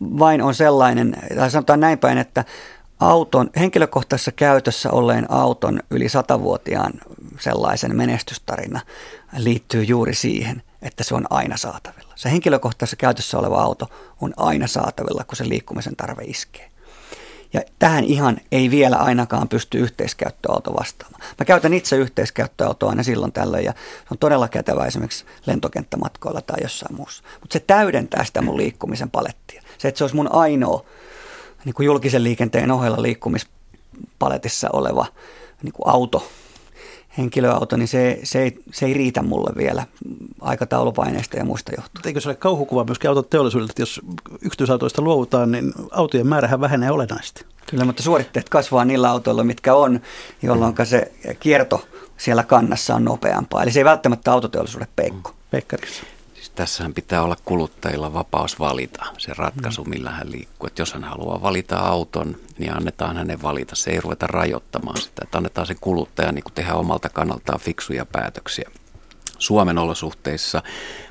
vain 0.00 0.42
on 0.42 0.54
sellainen, 0.54 1.16
tai 1.36 1.50
sanotaan 1.50 1.80
näin 1.80 1.98
päin, 1.98 2.18
että 2.18 2.44
auton, 3.00 3.50
henkilökohtaisessa 3.56 4.32
käytössä 4.32 4.90
olleen 4.90 5.30
auton 5.30 5.80
yli 5.90 6.08
satavuotiaan 6.08 6.92
sellaisen 7.40 7.96
menestystarina 7.96 8.80
liittyy 9.36 9.82
juuri 9.82 10.14
siihen, 10.14 10.62
että 10.82 11.04
se 11.04 11.14
on 11.14 11.26
aina 11.30 11.56
saatavilla. 11.56 12.03
Se 12.14 12.30
henkilökohtaisessa 12.30 12.96
käytössä 12.96 13.38
oleva 13.38 13.62
auto 13.62 13.88
on 14.20 14.34
aina 14.36 14.66
saatavilla, 14.66 15.24
kun 15.24 15.36
se 15.36 15.48
liikkumisen 15.48 15.96
tarve 15.96 16.22
iskee. 16.22 16.70
Ja 17.52 17.60
tähän 17.78 18.04
ihan 18.04 18.40
ei 18.52 18.70
vielä 18.70 18.96
ainakaan 18.96 19.48
pysty 19.48 19.78
yhteiskäyttöauto 19.78 20.74
vastaamaan. 20.74 21.20
Mä 21.38 21.44
käytän 21.44 21.74
itse 21.74 21.96
yhteiskäyttöautoa 21.96 22.90
aina 22.90 23.02
silloin 23.02 23.32
tällöin 23.32 23.64
ja 23.64 23.72
se 23.72 24.08
on 24.10 24.18
todella 24.18 24.48
kätevä 24.48 24.86
esimerkiksi 24.86 25.24
lentokenttämatkoilla 25.46 26.40
tai 26.40 26.56
jossain 26.62 26.96
muussa. 26.96 27.22
Mutta 27.40 27.52
se 27.52 27.60
täydentää 27.60 28.24
sitä 28.24 28.42
mun 28.42 28.56
liikkumisen 28.56 29.10
palettia. 29.10 29.62
Se, 29.78 29.88
että 29.88 29.98
se 29.98 30.04
olisi 30.04 30.16
mun 30.16 30.32
ainoa 30.32 30.84
niin 31.64 31.74
kuin 31.74 31.86
julkisen 31.86 32.24
liikenteen 32.24 32.70
ohella 32.70 33.02
liikkumispaletissa 33.02 34.68
oleva 34.72 35.06
niin 35.62 35.72
kuin 35.72 35.88
auto, 35.88 36.30
henkilöauto, 37.18 37.76
niin 37.76 37.88
se, 37.88 38.20
se, 38.22 38.42
ei, 38.42 38.58
se 38.72 38.86
ei 38.86 38.94
riitä 38.94 39.22
mulle 39.22 39.52
vielä 39.56 39.86
aikataulupaineista 40.40 41.36
ja 41.36 41.44
muista 41.44 41.72
johtuen. 41.76 42.06
Eikö 42.06 42.20
se 42.20 42.28
ole 42.28 42.36
kauhukuva 42.36 42.84
myöskin 42.84 43.08
autoteollisuudelta, 43.08 43.70
että 43.70 43.82
jos 43.82 44.00
yksityisautoista 44.42 45.02
luovutaan, 45.02 45.52
niin 45.52 45.72
autojen 45.90 46.26
määrähän 46.26 46.60
vähenee 46.60 46.90
olennaisesti? 46.90 47.44
Kyllä, 47.70 47.84
mutta 47.84 48.02
suoritteet 48.02 48.48
kasvaa 48.48 48.84
niillä 48.84 49.10
autoilla, 49.10 49.44
mitkä 49.44 49.74
on, 49.74 50.00
jolloin 50.42 50.74
se 50.84 51.12
kierto 51.40 51.84
siellä 52.16 52.42
kannassa 52.42 52.94
on 52.94 53.04
nopeampaa. 53.04 53.62
Eli 53.62 53.72
se 53.72 53.80
ei 53.80 53.84
välttämättä 53.84 54.32
autoteollisuuden 54.32 54.88
peikko. 54.96 55.34
Pekkarissa 55.50 56.02
tässähän 56.54 56.94
pitää 56.94 57.22
olla 57.22 57.36
kuluttajilla 57.44 58.12
vapaus 58.12 58.58
valita 58.58 59.04
se 59.18 59.32
ratkaisu, 59.38 59.84
mm. 59.84 59.90
millä 59.90 60.10
hän 60.10 60.32
liikkuu. 60.32 60.66
Että 60.66 60.82
jos 60.82 60.92
hän 60.92 61.04
haluaa 61.04 61.42
valita 61.42 61.76
auton, 61.76 62.36
niin 62.58 62.76
annetaan 62.76 63.16
hänen 63.16 63.42
valita. 63.42 63.76
Se 63.76 63.90
ei 63.90 64.00
ruveta 64.00 64.26
rajoittamaan 64.26 65.00
sitä, 65.00 65.22
että 65.24 65.38
annetaan 65.38 65.66
se 65.66 65.74
kuluttaja 65.80 66.32
niin 66.32 66.44
tehdä 66.54 66.74
omalta 66.74 67.08
kannaltaan 67.08 67.60
fiksuja 67.60 68.06
päätöksiä. 68.06 68.70
Suomen 69.38 69.78
olosuhteissa 69.78 70.62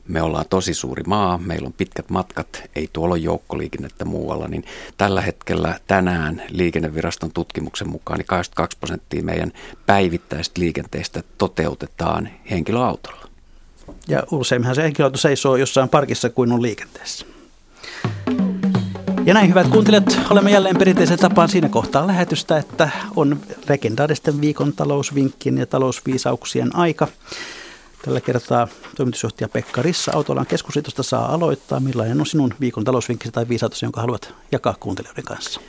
me 0.08 0.22
ollaan 0.22 0.46
tosi 0.50 0.74
suuri 0.74 1.04
maa, 1.08 1.38
meillä 1.38 1.68
on 1.68 1.74
pitkät 1.74 2.10
matkat, 2.10 2.64
ei 2.76 2.89
tuolla 2.94 3.14
ole 3.14 3.22
joukkoliikennettä 3.22 4.06
muualla, 4.06 4.48
niin 4.48 4.66
tällä 4.98 5.22
hetkellä 5.22 5.80
tänään 5.88 6.44
liikenneviraston 6.50 7.32
tutkimuksen 7.34 7.89
mukaan 7.89 8.18
niin 8.18 8.28
22 8.28 8.78
prosenttia 8.78 9.24
meidän 9.24 9.52
päivittäistä 9.86 10.62
liikenteestä 10.62 11.24
toteutetaan 11.38 12.30
henkilöautolla. 12.50 13.22
Ja 14.07 14.23
useimminhan 14.31 14.75
se 14.75 14.84
henkilöauto 14.84 15.17
seisoo 15.17 15.55
jossain 15.55 15.89
parkissa 15.89 16.29
kuin 16.29 16.51
on 16.51 16.61
liikenteessä. 16.61 17.25
Ja 19.25 19.34
näin 19.34 19.49
hyvät 19.49 19.67
kuuntelijat, 19.67 20.19
olemme 20.29 20.51
jälleen 20.51 20.77
perinteisen 20.77 21.19
tapaan 21.19 21.49
siinä 21.49 21.69
kohtaa 21.69 22.07
lähetystä, 22.07 22.57
että 22.57 22.89
on 23.15 23.39
legendaaristen 23.69 24.41
viikon 24.41 24.73
talousvinkkien 24.73 25.57
ja 25.57 25.65
talousviisauksien 25.65 26.75
aika. 26.75 27.07
Tällä 28.05 28.21
kertaa 28.21 28.67
toimitusjohtaja 28.95 29.49
Pekka 29.49 29.81
Rissa 29.81 30.11
Autolan 30.15 30.45
keskusliitosta 30.45 31.03
saa 31.03 31.34
aloittaa. 31.34 31.79
Millainen 31.79 32.19
on 32.19 32.25
sinun 32.25 32.53
viikon 32.59 32.84
talousvinkkisi 32.84 33.31
tai 33.31 33.49
viisautus, 33.49 33.81
jonka 33.81 34.01
haluat 34.01 34.34
jakaa 34.51 34.75
kuuntelijoiden 34.79 35.23
kanssa? 35.23 35.61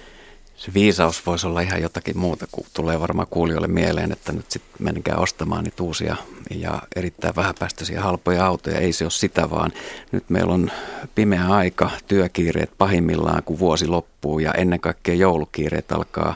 Se 0.64 0.74
viisaus 0.74 1.26
voisi 1.26 1.46
olla 1.46 1.60
ihan 1.60 1.82
jotakin 1.82 2.18
muuta, 2.18 2.46
kun 2.52 2.66
tulee 2.74 3.00
varmaan 3.00 3.28
kuulijoille 3.30 3.68
mieleen, 3.68 4.12
että 4.12 4.32
nyt 4.32 4.50
sitten 4.50 4.86
menkää 4.86 5.16
ostamaan 5.16 5.64
niitä 5.64 5.82
uusia 5.82 6.16
ja 6.50 6.82
erittäin 6.96 7.36
vähäpäästöisiä 7.36 8.00
halpoja 8.00 8.46
autoja. 8.46 8.78
Ei 8.78 8.92
se 8.92 9.04
ole 9.04 9.10
sitä, 9.10 9.50
vaan 9.50 9.72
nyt 10.12 10.30
meillä 10.30 10.52
on 10.52 10.70
pimeä 11.14 11.46
aika, 11.48 11.90
työkiireet 12.06 12.70
pahimmillaan, 12.78 13.42
kun 13.42 13.58
vuosi 13.58 13.86
loppuu 13.86 14.38
ja 14.38 14.52
ennen 14.52 14.80
kaikkea 14.80 15.14
joulukiireet 15.14 15.92
alkaa 15.92 16.34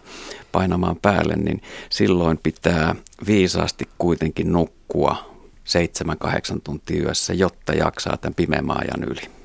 painamaan 0.52 0.96
päälle, 0.96 1.36
niin 1.36 1.62
silloin 1.90 2.38
pitää 2.42 2.94
viisaasti 3.26 3.88
kuitenkin 3.98 4.52
nukkua 4.52 5.34
7-8 6.56 6.60
tuntia 6.64 7.02
yössä, 7.02 7.34
jotta 7.34 7.72
jaksaa 7.72 8.16
tämän 8.16 8.34
pimeän 8.34 8.70
ajan 8.70 9.04
yli. 9.10 9.37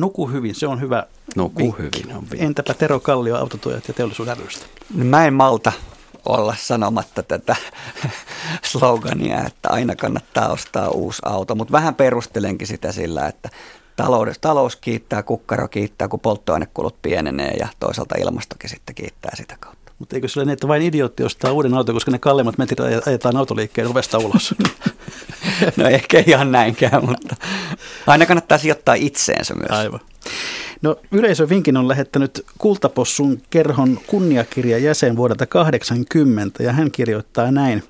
Nuku 0.00 0.26
hyvin, 0.28 0.54
se 0.54 0.66
on 0.66 0.80
hyvä 0.80 1.06
Nuku 1.36 1.58
vinkki. 1.58 1.82
hyvin 1.82 2.16
on 2.16 2.20
vinkki. 2.20 2.44
Entäpä 2.46 2.74
Tero 2.74 3.00
Kallio, 3.00 3.36
autotuojat 3.36 3.88
ja 3.88 3.94
teollisuuden 3.94 4.36
rystä? 4.36 4.66
No 4.94 5.04
mä 5.04 5.26
en 5.26 5.34
malta 5.34 5.72
olla 6.24 6.54
sanomatta 6.58 7.22
tätä 7.22 7.56
slogania, 8.70 9.46
että 9.46 9.68
aina 9.70 9.96
kannattaa 9.96 10.48
ostaa 10.48 10.88
uusi 10.88 11.22
auto, 11.24 11.54
mutta 11.54 11.72
vähän 11.72 11.94
perustelenkin 11.94 12.66
sitä 12.66 12.92
sillä, 12.92 13.26
että 13.26 13.48
talous, 13.96 14.38
talous 14.38 14.76
kiittää, 14.76 15.22
kukkaro 15.22 15.68
kiittää, 15.68 16.08
kun 16.08 16.20
polttoainekulut 16.20 17.02
pienenee 17.02 17.50
ja 17.50 17.68
toisaalta 17.80 18.14
ilmastokin 18.18 18.70
sitten 18.70 18.94
kiittää 18.94 19.36
sitä 19.36 19.56
kautta. 19.60 19.79
Mutta 20.00 20.16
eikö 20.16 20.28
se 20.28 20.40
ole 20.40 20.44
niin, 20.44 20.52
että 20.52 20.68
vain 20.68 20.82
idiootti 20.82 21.24
ostaa 21.24 21.52
uuden 21.52 21.74
auton, 21.74 21.94
koska 21.94 22.10
ne 22.10 22.18
kalleimmat 22.18 22.58
metrit 22.58 22.80
ajetaan 23.06 23.36
autoliikkeen 23.36 23.88
ovesta 23.88 24.18
ulos? 24.18 24.54
no 25.76 25.88
ehkä 25.88 26.22
ihan 26.26 26.52
näinkään, 26.52 27.04
mutta 27.06 27.36
aina 28.06 28.26
kannattaa 28.26 28.58
sijoittaa 28.58 28.94
itseensä 28.94 29.54
myös. 29.54 29.70
Aivan. 29.70 30.00
No 30.82 30.96
yleisövinkin 31.12 31.76
on 31.76 31.88
lähettänyt 31.88 32.46
Kultapossun 32.58 33.42
kerhon 33.50 33.98
kunniakirja 34.06 34.78
jäsen 34.78 35.16
vuodelta 35.16 35.46
80 35.46 36.62
ja 36.62 36.72
hän 36.72 36.90
kirjoittaa 36.90 37.50
näin. 37.50 37.82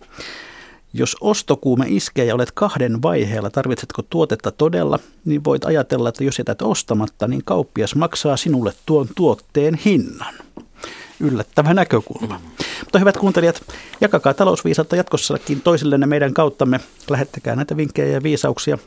Jos 0.92 1.16
ostokuume 1.20 1.84
iskee 1.88 2.24
ja 2.24 2.34
olet 2.34 2.52
kahden 2.52 3.02
vaiheella, 3.02 3.50
tarvitsetko 3.50 4.02
tuotetta 4.02 4.50
todella, 4.50 4.98
niin 5.24 5.44
voit 5.44 5.64
ajatella, 5.64 6.08
että 6.08 6.24
jos 6.24 6.38
jätät 6.38 6.62
ostamatta, 6.62 7.28
niin 7.28 7.42
kauppias 7.44 7.94
maksaa 7.94 8.36
sinulle 8.36 8.72
tuon 8.86 9.08
tuotteen 9.14 9.74
hinnan. 9.74 10.34
Yllättävä 11.20 11.74
näkökulma. 11.74 12.40
Mutta 12.80 12.98
hyvät 12.98 13.16
kuuntelijat, 13.16 13.62
jakakaa 14.00 14.34
talousviisautta 14.34 14.96
jatkossakin 14.96 15.60
toisillenne 15.60 16.06
meidän 16.06 16.34
kauttamme. 16.34 16.80
Lähettäkää 17.10 17.56
näitä 17.56 17.76
vinkkejä 17.76 18.12
ja 18.12 18.22
viisauksia, 18.22 18.78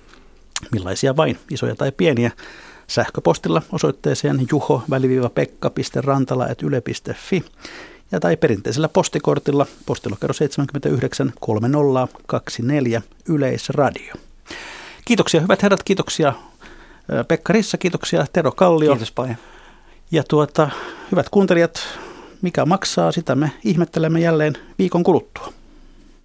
millaisia 0.72 1.18
vain, 1.18 1.40
isoja 1.52 1.76
tai 1.76 1.92
pieniä 1.92 2.32
sähköpostilla 2.88 3.62
osoitteeseen 3.72 4.48
juho-pekka.rantala.yle.fi 4.52 7.44
ja 8.12 8.20
tai 8.20 8.38
perinteisellä 8.38 8.90
postikortilla 8.90 9.66
postilokero 9.86 10.34
79 10.34 11.34
3024 11.40 13.02
Yleisradio. 13.30 14.14
Kiitoksia 15.06 15.42
hyvät 15.42 15.64
herrat, 15.64 15.84
kiitoksia 15.84 16.34
Pekka 17.28 17.54
Rissa, 17.54 17.78
kiitoksia 17.78 18.26
Tero 18.34 18.52
Kallio. 18.52 18.92
Kiitos 18.92 19.12
paljon. 19.12 19.36
Ja 20.12 20.24
tuota, 20.24 20.70
hyvät 21.12 21.30
kuuntelijat, 21.30 21.88
mikä 22.44 22.66
maksaa, 22.66 23.12
sitä 23.12 23.36
me 23.36 23.52
ihmettelemme 23.64 24.20
jälleen 24.20 24.54
viikon 24.80 25.04
kuluttua. 25.04 25.54